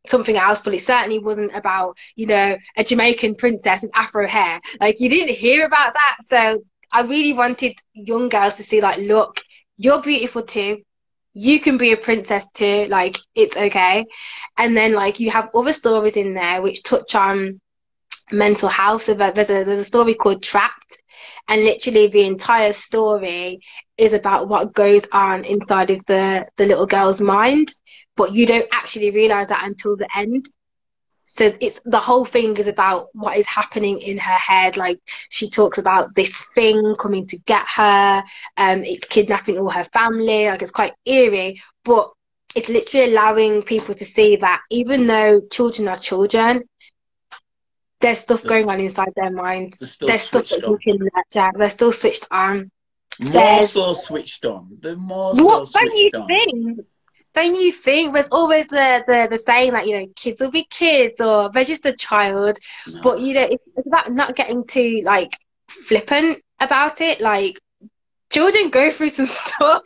something 0.07 0.37
else, 0.37 0.61
but 0.61 0.75
it 0.75 0.83
certainly 0.83 1.19
wasn't 1.19 1.55
about, 1.57 1.97
you 2.15 2.27
know, 2.27 2.57
a 2.77 2.85
Jamaican 2.85 3.37
princess 3.37 3.83
with 3.83 3.91
afro 3.95 4.27
hair. 4.27 4.61
Like 4.81 5.01
you 5.01 5.09
didn't 5.09 5.35
hear 5.35 5.65
about 5.65 5.95
that. 5.95 6.17
So 6.23 6.63
I 6.93 7.03
really 7.03 7.33
wanted 7.33 7.75
young 7.93 8.29
girls 8.29 8.57
to 8.57 8.63
see, 8.63 8.81
like, 8.81 8.99
look, 8.99 9.41
you're 9.77 10.03
beautiful 10.03 10.43
too. 10.43 10.83
You 11.35 11.61
can 11.61 11.77
be 11.77 11.93
a 11.93 11.97
princess 11.97 12.47
too. 12.55 12.87
Like, 12.89 13.19
it's 13.35 13.57
okay. 13.57 14.07
And 14.57 14.77
then, 14.77 14.93
like, 14.95 15.21
you 15.21 15.31
have 15.31 15.51
other 15.55 15.73
stories 15.73 16.17
in 16.17 16.35
there 16.35 16.63
which 16.63 16.83
touch 16.83 17.15
on 17.15 17.61
mental 18.31 18.69
health. 18.69 19.03
So 19.03 19.15
there's 19.15 19.51
a, 19.51 19.65
there's 19.65 19.81
a 19.81 19.85
story 19.85 20.15
called 20.15 20.43
Trapped. 20.43 20.97
And 21.49 21.63
literally 21.63 22.09
the 22.09 22.25
entire 22.25 22.73
story 22.73 23.61
is 23.97 24.13
about 24.13 24.49
what 24.49 24.75
goes 24.75 25.05
on 25.13 25.45
inside 25.45 25.91
of 25.91 26.05
the, 26.07 26.47
the 26.57 26.67
little 26.67 26.87
girl's 26.87 27.21
mind. 27.21 27.69
But 28.17 28.33
you 28.33 28.47
don't 28.47 28.69
actually 28.73 29.11
realize 29.11 29.49
that 29.49 29.65
until 29.65 29.97
the 29.97 30.09
end. 30.17 30.47
So 31.27 31.53
it's 31.61 31.81
the 31.85 31.99
whole 32.01 32.25
thing 32.25 32.57
is 32.57 32.67
about 32.67 33.09
what 33.13 33.37
is 33.37 33.47
happening 33.47 33.99
in 34.01 34.17
her 34.19 34.33
head. 34.33 34.77
Like 34.77 34.99
she 35.29 35.51
talks 35.51 35.77
about 35.79 36.15
this 36.15 36.45
thing 36.55 36.95
coming 36.99 37.27
to 37.29 37.37
get 37.39 37.67
her, 37.77 38.23
um, 38.57 38.85
it's 38.85 39.07
kidnapping 39.07 39.59
all 39.59 39.71
her 39.71 39.85
family. 39.85 40.47
Like 40.49 40.63
it's 40.63 40.71
quite 40.71 40.95
eerie, 41.05 41.61
but 41.85 42.11
it's 42.55 42.69
literally 42.71 43.11
allowing 43.13 43.63
people 43.63 43.95
to 43.95 44.05
see 44.05 44.37
that 44.37 44.63
even 44.71 45.07
though 45.07 45.43
children 45.51 45.89
are 45.89 45.99
children, 45.99 46.63
there's 48.01 48.19
stuff 48.21 48.43
There's- 48.43 48.65
going 48.65 48.71
on 48.75 48.81
inside 48.81 49.13
their 49.17 49.31
minds. 49.31 49.79
They're 49.79 49.87
still 49.89 50.09
There's 50.09 50.23
stuff 50.23 50.47
switched 50.47 50.63
that 50.63 50.69
you 50.69 50.75
on. 50.75 50.79
can 50.79 51.09
nurture. 51.35 51.59
They're 51.59 51.71
still 51.71 51.93
switched 51.93 52.27
on. 52.31 52.71
More 53.19 53.33
There's- 53.33 53.73
so 53.73 53.93
switched 53.95 54.45
on. 54.45 54.77
They're 54.81 54.97
more 54.97 55.35
What 55.35 55.69
so 55.69 55.81
don't 55.81 55.97
you 55.97 56.11
switched 56.11 56.15
on. 56.15 56.27
think? 56.29 56.87
Don't 57.37 57.55
you 57.55 57.71
think? 57.71 58.15
There's 58.15 58.29
always 58.29 58.67
the, 58.69 59.05
the, 59.07 59.29
the 59.31 59.37
saying 59.37 59.73
that, 59.73 59.87
you 59.87 60.01
know, 60.01 60.07
kids 60.17 60.41
will 60.41 60.51
be 60.51 60.65
kids 60.65 61.21
or 61.21 61.51
they're 61.53 61.65
just 61.65 61.85
a 61.85 61.93
child. 61.93 62.59
No. 62.89 63.01
But 63.03 63.21
you 63.21 63.35
know, 63.35 63.43
it's, 63.43 63.63
it's 63.77 63.87
about 63.87 64.11
not 64.11 64.35
getting 64.35 64.67
too 64.67 65.03
like 65.05 65.37
flippant 65.69 66.43
about 66.61 67.03
it. 67.03 67.21
Like 67.21 67.61
children 68.33 68.71
go 68.71 68.91
through 68.91 69.11
some 69.11 69.27
stuff 69.45 69.83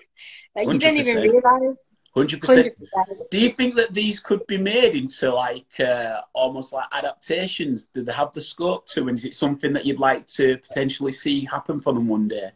that 0.55 0.65
you 0.65 0.79
don't 0.79 0.97
even 0.97 1.17
100%. 1.17 1.23
realize. 1.23 1.77
Hundred 2.15 2.33
Hundred 2.33 2.41
percent. 2.41 2.69
percent. 2.77 3.31
Do 3.33 3.41
you 3.41 3.51
think 3.51 3.75
that 3.77 3.93
these 3.93 4.21
could 4.21 4.47
be 4.47 4.59
made 4.59 4.95
into 4.95 5.33
like 5.33 5.81
uh, 5.81 6.21
almost 6.33 6.73
like 6.73 6.87
adaptations? 6.93 7.89
Do 7.89 8.05
they 8.05 8.13
have 8.13 8.33
the 8.33 8.41
scope 8.41 8.87
to? 8.91 9.09
And 9.09 9.19
is 9.19 9.25
it 9.25 9.35
something 9.35 9.73
that 9.73 9.87
you'd 9.87 9.99
like 9.99 10.27
to 10.29 10.57
potentially 10.59 11.13
see 11.13 11.45
happen 11.45 11.81
for 11.81 11.93
them 11.93 12.07
one 12.07 12.29
day? 12.29 12.51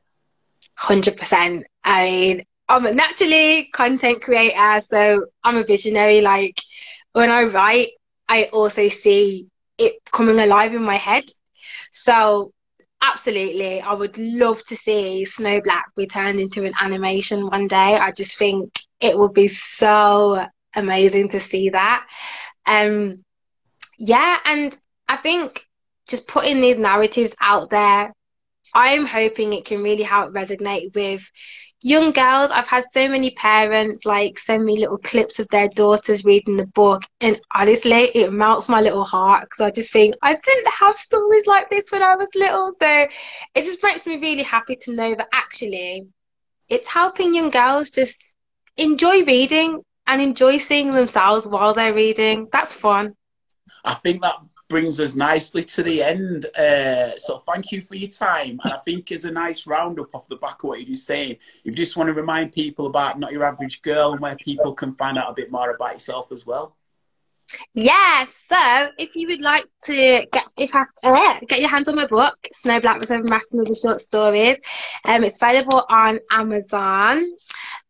Hundred 0.77 1.17
percent. 1.17 1.67
I 1.85 2.05
mean, 2.05 2.45
I'm 2.69 2.87
a 2.87 2.93
naturally 2.93 3.69
content 3.73 4.23
creator, 4.23 4.81
so 4.81 5.27
I'm 5.43 5.57
a 5.57 5.65
visionary. 5.65 6.21
Like 6.21 6.61
when 7.13 7.31
I 7.31 7.45
write, 7.45 7.91
I 8.29 8.45
also 8.45 8.89
see 8.89 9.49
it 9.79 9.95
coming 10.11 10.41
alive 10.41 10.75
in 10.75 10.83
my 10.83 10.97
head. 10.97 11.25
So 11.93 12.53
absolutely, 13.03 13.81
I 13.81 13.93
would 13.93 14.17
love 14.19 14.65
to 14.67 14.77
see 14.77 15.25
Snow 15.25 15.61
Black 15.61 15.87
be 15.97 16.07
turned 16.07 16.41
into 16.41 16.65
an 16.65 16.73
animation 16.81 17.49
one 17.49 17.69
day. 17.69 17.97
I 17.97 18.13
just 18.13 18.39
think 18.39 18.73
it 19.01 19.17
would 19.19 19.35
be 19.35 19.49
so 19.49 20.47
amazing 20.75 21.29
to 21.31 21.41
see 21.41 21.71
that. 21.71 22.07
Um, 22.67 23.19
yeah, 23.99 24.39
and 24.45 24.77
I 25.09 25.17
think 25.17 25.67
just 26.09 26.29
putting 26.29 26.61
these 26.61 26.79
narratives 26.79 27.35
out 27.41 27.71
there 27.71 28.13
I'm 28.75 29.07
hoping 29.07 29.53
it 29.53 29.65
can 29.65 29.83
really 29.83 30.03
help 30.03 30.33
resonate 30.33 30.95
with 30.95 31.31
young 31.83 32.13
girls. 32.13 32.51
I've 32.51 32.67
had 32.69 32.85
so 32.93 33.09
many 33.09 33.31
parents 33.31 34.05
like 34.05 34.39
send 34.39 34.65
me 34.65 34.79
little 34.79 34.99
clips 34.99 35.39
of 35.39 35.49
their 35.49 35.69
daughters 35.69 36.25
reading 36.25 36.57
the 36.57 36.67
book, 36.67 37.03
and 37.21 37.41
honestly, 37.55 38.11
it 38.15 38.33
melts 38.33 38.69
my 38.69 38.81
little 38.81 39.05
heart 39.05 39.45
because 39.45 39.61
I 39.61 39.71
just 39.71 39.93
think 39.93 40.15
I 40.23 40.35
didn't 40.35 40.73
have 40.81 40.97
stories 40.99 41.47
like 41.47 41.71
this 41.71 41.91
when 41.91 42.03
I 42.03 42.17
was 42.17 42.29
little. 42.35 42.73
So 42.79 43.07
it 43.55 43.65
just 43.65 43.83
makes 43.83 44.07
me 44.07 44.17
really 44.17 44.43
happy 44.43 44.77
to 44.83 44.95
know 44.95 45.15
that 45.15 45.29
actually 45.33 46.07
it's 46.69 46.89
helping 46.89 47.35
young 47.35 47.51
girls 47.51 47.91
just 47.91 48.35
enjoy 48.77 49.25
reading 49.25 49.83
and 50.07 50.21
enjoy 50.21 50.59
seeing 50.59 50.91
themselves 50.91 51.47
while 51.47 51.75
they're 51.75 51.95
reading. 51.95 52.49
That's 52.53 52.75
fun. 52.75 53.15
I 53.85 53.95
think 53.95 54.23
that 54.23 54.37
brings 54.75 54.99
us 54.99 55.15
nicely 55.15 55.63
to 55.63 55.85
the 55.85 56.03
end. 56.03 56.47
Uh, 56.47 57.17
so 57.17 57.39
thank 57.39 57.71
you 57.71 57.81
for 57.81 57.95
your 57.95 58.11
time. 58.11 58.59
And 58.65 58.73
I 58.73 58.79
think 58.79 59.13
as 59.13 59.25
a 59.25 59.31
nice 59.31 59.69
roundup 59.69 60.13
off 60.13 60.27
the 60.29 60.35
back 60.35 60.65
of 60.65 60.69
what 60.69 60.81
you're 60.81 60.89
just 60.89 61.07
saying, 61.07 61.37
if 61.63 61.67
you 61.67 61.73
just 61.75 61.97
want 61.97 62.09
to 62.09 62.13
remind 62.13 62.51
people 62.51 62.89
about 62.89 63.21
Not 63.21 63.31
Your 63.31 63.45
Average 63.45 63.83
Girl 63.83 64.11
and 64.11 64.21
where 64.21 64.35
people 64.35 64.73
can 64.75 64.97
find 64.97 65.17
out 65.17 65.31
a 65.31 65.33
bit 65.33 65.53
more 65.53 65.71
about 65.71 65.93
yourself 65.93 66.33
as 66.33 66.45
well. 66.45 66.75
Yeah, 67.73 68.25
so 68.25 68.89
if 68.99 69.15
you 69.15 69.29
would 69.29 69.43
like 69.43 69.65
to 69.85 70.27
get 70.33 70.45
if 70.57 70.75
I, 70.75 70.87
uh, 71.05 71.39
get 71.47 71.61
your 71.61 71.71
hands 71.71 71.87
on 71.87 71.95
my 71.95 72.09
book, 72.09 72.37
Snow 72.53 72.81
Black 72.81 72.99
was 72.99 73.13
over 73.13 73.23
Master 73.23 73.61
of 73.61 73.69
the 73.69 73.77
Short 73.77 74.01
Stories, 74.01 74.57
um, 75.05 75.23
it's 75.23 75.41
available 75.41 75.85
on 75.89 76.19
Amazon. 76.33 77.23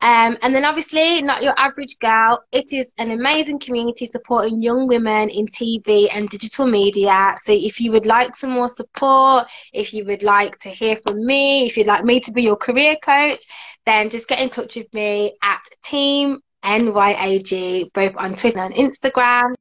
Um, 0.00 0.36
and 0.42 0.54
then 0.54 0.64
obviously, 0.64 1.22
Not 1.22 1.42
Your 1.42 1.58
Average 1.58 1.98
Girl, 1.98 2.44
it 2.52 2.72
is 2.72 2.92
an 2.98 3.10
amazing 3.10 3.58
community 3.58 4.06
supporting 4.06 4.60
young 4.60 4.86
women 4.86 5.30
in 5.30 5.46
TV 5.46 6.08
and 6.12 6.28
digital 6.28 6.66
media. 6.66 7.34
So 7.42 7.52
if 7.52 7.80
you 7.80 7.90
would 7.92 8.04
like 8.04 8.36
some 8.36 8.50
more 8.50 8.68
support, 8.68 9.46
if 9.72 9.94
you 9.94 10.04
would 10.04 10.22
like 10.22 10.58
to 10.60 10.68
hear 10.68 10.96
from 10.96 11.24
me, 11.24 11.66
if 11.66 11.76
you'd 11.76 11.86
like 11.86 12.04
me 12.04 12.20
to 12.20 12.32
be 12.32 12.42
your 12.42 12.56
career 12.56 12.96
coach, 13.02 13.40
then 13.86 14.10
just 14.10 14.28
get 14.28 14.40
in 14.40 14.50
touch 14.50 14.76
with 14.76 14.92
me 14.92 15.32
at 15.42 15.62
Team 15.84 16.40
NYAG, 16.64 17.92
both 17.92 18.16
on 18.16 18.34
Twitter 18.34 18.60
and 18.60 18.74
Instagram. 18.74 19.54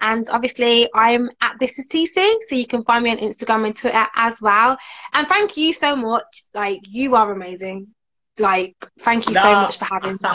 And 0.00 0.28
obviously, 0.30 0.88
I'm 0.94 1.30
at 1.40 1.58
This 1.60 1.78
Is 1.78 1.86
TC, 1.86 2.36
so 2.48 2.54
you 2.54 2.66
can 2.66 2.84
find 2.84 3.04
me 3.04 3.10
on 3.10 3.18
Instagram 3.18 3.66
and 3.66 3.76
Twitter 3.76 4.06
as 4.14 4.40
well. 4.40 4.76
And 5.12 5.28
thank 5.28 5.56
you 5.56 5.72
so 5.72 5.96
much. 5.96 6.42
Like, 6.54 6.80
you 6.86 7.14
are 7.14 7.32
amazing. 7.32 7.88
Like, 8.40 8.74
thank 9.00 9.28
you 9.28 9.34
no. 9.34 9.42
so 9.42 9.52
much 9.52 9.78
for 9.78 9.84
having 9.84 10.12
me. 10.12 10.28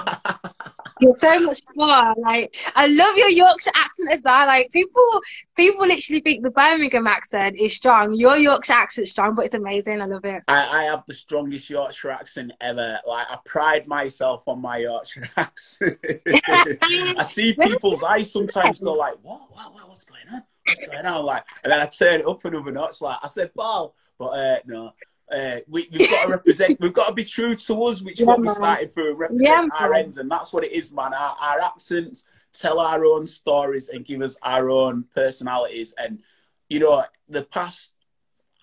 You're 1.02 1.14
so 1.14 1.40
much 1.42 1.60
fun. 1.76 2.16
Like, 2.20 2.56
I 2.76 2.88
love 2.88 3.18
your 3.18 3.30
Yorkshire 3.30 3.72
accent 3.76 4.12
as 4.14 4.22
well. 4.24 4.48
Like, 4.48 4.72
people, 4.72 5.22
people 5.56 5.86
literally 5.86 6.22
think 6.22 6.44
the 6.44 6.52
Birmingham 6.52 7.06
accent 7.08 7.58
is 7.60 7.76
strong. 7.76 8.14
Your 8.14 8.38
Yorkshire 8.38 8.74
accent's 8.74 9.12
strong, 9.12 9.36
but 9.36 9.46
it's 9.46 9.54
amazing. 9.54 10.02
I 10.02 10.06
love 10.06 10.24
it. 10.24 10.44
I, 10.48 10.82
I 10.82 10.84
have 10.84 11.04
the 11.06 11.14
strongest 11.14 11.70
Yorkshire 11.70 12.12
accent 12.12 12.54
ever. 12.62 13.00
Like, 13.06 13.28
I 13.30 13.38
pride 13.46 13.88
myself 13.88 14.48
on 14.48 14.62
my 14.62 14.78
Yorkshire 14.78 15.28
accent. 15.38 16.00
I 16.06 17.24
see 17.28 17.54
people's 17.62 18.04
eyes 18.04 18.32
sometimes 18.32 18.80
go 18.80 18.94
like, 18.94 19.16
what, 19.22 19.42
what, 19.52 19.74
what 19.74 19.90
what's 19.90 20.06
going 20.06 20.22
on? 20.32 20.44
What's 20.66 20.88
going 20.88 21.06
on? 21.06 21.26
Like, 21.26 21.44
and 21.64 21.74
then 21.74 21.82
I 21.82 21.88
turn 21.88 22.22
it 22.22 22.26
up 22.26 22.46
another 22.46 22.72
notch. 22.72 23.02
Like, 23.02 23.18
I 23.22 23.28
said, 23.28 23.54
Paul, 23.54 23.96
but 24.18 24.28
uh, 24.28 24.58
no. 24.66 24.94
Uh, 25.32 25.58
we, 25.68 25.90
have 25.92 26.10
got 26.10 26.24
to 26.24 26.30
represent. 26.30 26.80
we've 26.80 26.94
got 26.94 27.08
to 27.08 27.14
be 27.14 27.24
true 27.24 27.56
to 27.56 27.84
us, 27.86 28.02
which 28.02 28.20
yeah, 28.20 28.26
what 28.28 28.40
we 28.40 28.48
started 28.48 28.94
for. 28.94 29.14
Represent 29.14 29.44
yeah, 29.44 29.68
our 29.80 29.92
man. 29.92 30.06
ends, 30.06 30.18
and 30.18 30.30
that's 30.30 30.54
what 30.54 30.64
it 30.64 30.72
is, 30.72 30.94
man. 30.94 31.14
Our, 31.14 31.36
our 31.40 31.62
accents 31.62 32.28
tell 32.54 32.80
our 32.80 33.06
own 33.06 33.26
stories 33.26 33.90
and 33.90 34.06
give 34.06 34.22
us 34.22 34.38
our 34.44 34.70
own 34.70 35.06
personalities. 35.14 35.94
And 35.98 36.22
you 36.70 36.80
know, 36.80 37.04
the 37.28 37.44
past 37.44 37.94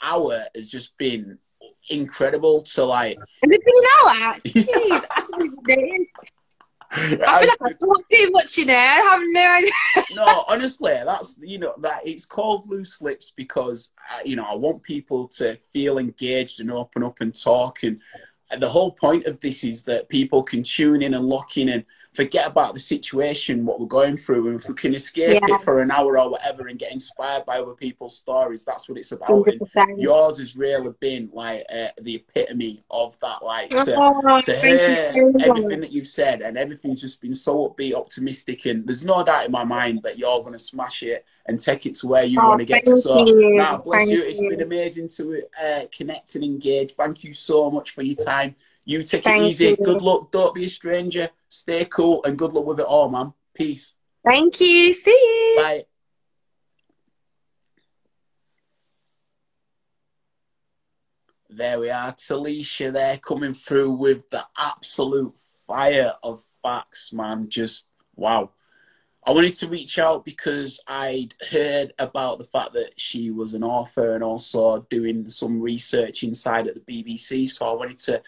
hour 0.03 0.45
has 0.55 0.69
just 0.69 0.97
been 0.99 1.39
incredible 1.89 2.63
to 2.63 2.85
like. 2.85 3.19
Has 3.19 3.51
it 3.51 3.61
been 3.65 3.75
an 3.77 3.87
hour? 3.99 4.39
Jeez, 4.45 6.23
I 6.95 7.09
feel 7.17 7.49
like 7.49 7.63
I 7.63 7.73
talk 7.73 8.09
too 8.11 8.31
much 8.33 8.59
in 8.59 8.67
there. 8.67 8.93
I 8.93 8.97
have 8.97 9.23
no 9.25 9.53
idea. 9.53 10.05
no, 10.15 10.45
honestly, 10.47 11.01
that's 11.05 11.39
you 11.41 11.59
know 11.59 11.75
that 11.79 12.07
it's 12.07 12.25
called 12.25 12.69
loose 12.69 13.01
lips 13.01 13.33
because 13.35 13.91
you 14.25 14.37
know 14.37 14.45
I 14.45 14.55
want 14.55 14.83
people 14.83 15.29
to 15.29 15.57
feel 15.73 15.99
engaged 15.99 16.61
and 16.61 16.71
open 16.71 17.03
up 17.03 17.21
and 17.21 17.35
talk, 17.35 17.83
and 17.83 18.01
the 18.59 18.69
whole 18.69 18.93
point 18.93 19.27
of 19.27 19.41
this 19.41 19.65
is 19.65 19.85
that 19.85 20.09
people 20.09 20.43
can 20.43 20.63
tune 20.63 21.03
in 21.03 21.15
and 21.15 21.25
lock 21.25 21.57
in 21.57 21.71
and 21.71 21.85
forget 22.13 22.47
about 22.47 22.75
the 22.75 22.81
situation, 22.81 23.65
what 23.65 23.81
we're 23.81 23.87
going 23.87 24.17
through, 24.17 24.49
and 24.49 24.61
if 24.61 24.69
we 24.69 24.75
can 24.75 24.95
escape 24.95 25.43
yeah. 25.49 25.55
it 25.55 25.63
for 25.63 25.81
an 25.81 25.91
hour 25.91 26.19
or 26.19 26.31
whatever 26.31 26.69
and 26.69 26.79
get 26.79 26.93
inspired 26.93 27.47
by 27.47 27.59
other 27.59 27.73
people's 27.73 28.17
stories, 28.17 28.65
that's 28.65 28.89
what 28.89 28.99
it's 28.99 29.13
about. 29.13 29.47
Yours 29.97 30.39
has 30.39 30.55
really 30.55 30.93
been 31.01 31.31
like 31.33 31.65
uh, 31.75 31.89
the 32.03 32.17
epitome 32.17 32.85
of 32.91 33.19
that. 33.21 33.43
Like 33.43 33.71
to, 33.71 33.95
oh, 33.97 34.41
to 34.43 34.61
hear 34.61 35.13
you. 35.15 35.35
everything 35.41 35.81
that 35.81 35.93
you've 35.93 36.07
said, 36.07 36.43
and 36.43 36.59
everything's 36.59 37.01
just 37.01 37.21
been 37.23 37.35
so 37.35 37.69
upbeat, 37.69 37.95
optimistic, 37.95 38.67
and 38.67 38.87
there's 38.87 39.05
no 39.05 39.25
doubt 39.25 39.47
in 39.47 39.53
my 39.53 39.65
mind 39.65 40.01
that 40.03 40.19
you're 40.19 40.41
going 40.41 40.53
to 40.53 40.59
smash 40.59 41.03
it 41.03 41.25
and 41.47 41.59
take 41.59 41.87
it 41.87 41.95
to 41.95 42.07
where 42.07 42.25
you 42.25 42.39
oh, 42.43 42.49
want 42.49 42.61
to 42.61 42.67
get 42.67 42.85
to. 42.85 42.97
So, 42.97 43.25
now, 43.25 43.79
bless 43.79 44.09
you. 44.09 44.23
It's 44.23 44.39
been 44.39 44.61
amazing 44.61 45.09
to 45.17 45.43
uh, 45.63 45.81
connect 45.97 46.35
and 46.35 46.45
engage. 46.45 46.93
Thank 46.93 47.25
you 47.25 47.33
so 47.33 47.71
much 47.71 47.93
for 47.93 48.03
your 48.03 48.17
time. 48.17 48.55
You 48.85 49.03
take 49.03 49.25
Thank 49.25 49.43
it 49.43 49.47
easy. 49.47 49.67
You. 49.69 49.77
Good 49.77 50.03
luck. 50.03 50.33
Don't 50.33 50.55
be 50.55 50.65
a 50.65 50.69
stranger. 50.69 51.29
Stay 51.49 51.85
cool 51.85 52.25
and 52.25 52.39
good 52.39 52.53
luck 52.53 52.67
with 52.67 52.81
it 52.81 52.87
all, 52.87 53.09
man. 53.09 53.33
Peace. 53.55 53.95
Thank 54.25 54.61
you. 54.61 54.95
See 54.95 55.11
you. 55.11 55.63
Bye. 55.63 55.85
There 61.55 61.79
we 61.79 61.91
are, 61.91 62.13
Talisha 62.13 62.91
there 62.95 63.19
coming 63.19 63.53
through 63.53 63.93
with 63.93 64.31
the 64.31 64.43
absolute 64.57 65.35
fire 65.67 66.15
of 66.23 66.43
facts, 66.63 67.13
man. 67.13 67.51
Just 67.51 67.89
wow. 68.17 68.53
I 69.25 69.33
wanted 69.33 69.55
to 69.55 69.69
reach 69.69 69.99
out 69.99 70.25
because 70.25 70.81
I'd 70.89 71.35
heard 71.51 71.93
about 71.99 72.39
the 72.39 72.45
fact 72.45 72.73
that 72.73 72.99
she 72.99 73.31
was 73.31 73.53
an 73.53 73.63
author 73.63 74.15
and 74.15 74.25
also 74.25 74.87
doing 74.89 75.29
some 75.29 75.61
research 75.61 76.25
inside 76.25 76.67
at 76.67 76.75
the 76.75 76.81
BBC. 76.81 77.49
So 77.51 77.67
I 77.67 77.73
wanted 77.73 77.99
to 78.01 78.23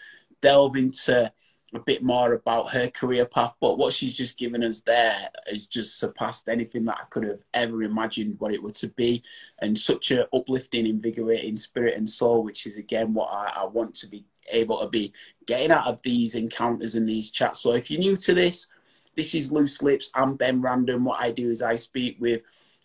delve 0.45 0.75
into 0.75 1.31
a 1.73 1.79
bit 1.79 2.03
more 2.03 2.33
about 2.33 2.69
her 2.69 2.87
career 2.87 3.25
path. 3.25 3.55
But 3.59 3.79
what 3.79 3.93
she's 3.93 4.15
just 4.15 4.37
given 4.37 4.63
us 4.63 4.81
there 4.81 5.27
has 5.47 5.65
just 5.65 5.99
surpassed 5.99 6.47
anything 6.47 6.85
that 6.85 6.99
I 7.01 7.05
could 7.09 7.23
have 7.23 7.41
ever 7.55 7.81
imagined 7.81 8.35
what 8.37 8.53
it 8.53 8.61
would 8.61 8.75
to 8.75 8.89
be. 8.89 9.23
And 9.59 9.75
such 9.75 10.11
a 10.11 10.27
uplifting, 10.35 10.85
invigorating 10.85 11.57
spirit 11.57 11.97
and 11.97 12.07
soul, 12.07 12.43
which 12.43 12.67
is 12.67 12.77
again 12.77 13.15
what 13.15 13.29
I, 13.31 13.61
I 13.61 13.65
want 13.65 13.95
to 13.95 14.07
be 14.07 14.23
able 14.51 14.81
to 14.81 14.87
be 14.87 15.13
getting 15.47 15.71
out 15.71 15.87
of 15.87 15.99
these 16.03 16.35
encounters 16.35 16.93
and 16.93 17.09
these 17.09 17.31
chats. 17.31 17.61
So 17.61 17.73
if 17.73 17.89
you're 17.89 17.99
new 17.99 18.15
to 18.17 18.35
this, 18.35 18.67
this 19.15 19.33
is 19.33 19.51
Loose 19.51 19.81
Lips. 19.81 20.11
I'm 20.13 20.35
Ben 20.35 20.61
Random. 20.61 21.05
What 21.05 21.19
I 21.19 21.31
do 21.31 21.49
is 21.49 21.63
I 21.63 21.75
speak 21.75 22.17
with 22.19 22.41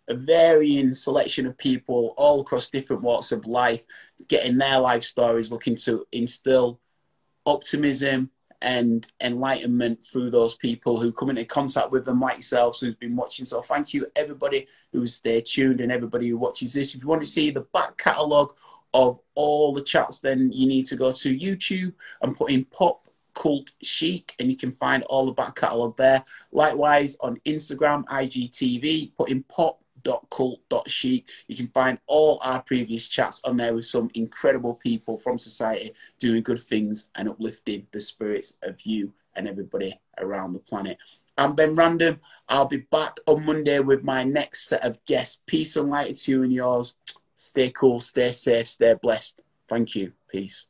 a 0.08 0.14
varying 0.14 0.94
selection 0.94 1.44
of 1.44 1.58
people 1.58 2.14
all 2.16 2.40
across 2.40 2.70
different 2.70 3.02
walks 3.02 3.32
of 3.32 3.46
life, 3.46 3.84
getting 4.28 4.56
their 4.56 4.78
life 4.78 5.02
stories, 5.02 5.52
looking 5.52 5.76
to 5.76 6.06
instill 6.10 6.80
optimism 7.46 8.30
and 8.62 9.06
enlightenment 9.22 10.04
through 10.04 10.30
those 10.30 10.54
people 10.54 11.00
who 11.00 11.12
come 11.12 11.30
into 11.30 11.44
contact 11.44 11.90
with 11.90 12.04
them, 12.04 12.20
like 12.20 12.36
yourselves, 12.36 12.80
who's 12.80 12.94
been 12.96 13.16
watching. 13.16 13.46
So 13.46 13.62
thank 13.62 13.94
you, 13.94 14.06
everybody 14.16 14.66
who's 14.92 15.14
stayed 15.14 15.46
tuned 15.46 15.80
and 15.80 15.90
everybody 15.90 16.28
who 16.28 16.36
watches 16.36 16.74
this. 16.74 16.94
If 16.94 17.02
you 17.02 17.08
want 17.08 17.22
to 17.22 17.26
see 17.26 17.50
the 17.50 17.62
back 17.72 17.96
catalogue 17.96 18.54
of 18.92 19.20
all 19.34 19.72
the 19.72 19.80
chats, 19.80 20.18
then 20.18 20.52
you 20.52 20.66
need 20.66 20.84
to 20.86 20.96
go 20.96 21.12
to 21.12 21.38
YouTube 21.38 21.94
and 22.22 22.36
put 22.36 22.50
in 22.50 22.64
Pop 22.66 23.08
Cult 23.34 23.70
Chic, 23.82 24.34
and 24.38 24.50
you 24.50 24.56
can 24.56 24.72
find 24.72 25.04
all 25.04 25.24
the 25.26 25.32
back 25.32 25.54
catalogue 25.54 25.96
there. 25.96 26.24
Likewise, 26.52 27.16
on 27.20 27.40
Instagram, 27.46 28.04
IGTV, 28.06 29.12
put 29.16 29.30
in 29.30 29.42
Pop 29.44 29.79
Chic. 30.86 31.28
You 31.46 31.56
can 31.56 31.68
find 31.68 31.98
all 32.06 32.40
our 32.42 32.62
previous 32.62 33.08
chats 33.08 33.40
on 33.44 33.56
there 33.56 33.74
with 33.74 33.86
some 33.86 34.10
incredible 34.14 34.74
people 34.74 35.18
from 35.18 35.38
society 35.38 35.92
doing 36.18 36.42
good 36.42 36.58
things 36.58 37.08
and 37.14 37.28
uplifting 37.28 37.86
the 37.92 38.00
spirits 38.00 38.56
of 38.62 38.80
you 38.82 39.12
and 39.34 39.48
everybody 39.48 39.98
around 40.18 40.52
the 40.52 40.58
planet. 40.58 40.98
I'm 41.38 41.54
Ben 41.54 41.74
Random. 41.74 42.20
I'll 42.48 42.66
be 42.66 42.78
back 42.78 43.18
on 43.26 43.44
Monday 43.44 43.78
with 43.78 44.02
my 44.02 44.24
next 44.24 44.68
set 44.68 44.84
of 44.84 45.02
guests. 45.04 45.40
Peace 45.46 45.76
and 45.76 45.88
light 45.88 46.16
to 46.16 46.30
you 46.30 46.42
and 46.42 46.52
yours. 46.52 46.94
Stay 47.36 47.70
cool, 47.70 48.00
stay 48.00 48.32
safe, 48.32 48.68
stay 48.68 48.94
blessed. 49.00 49.40
Thank 49.68 49.94
you. 49.94 50.12
Peace. 50.28 50.66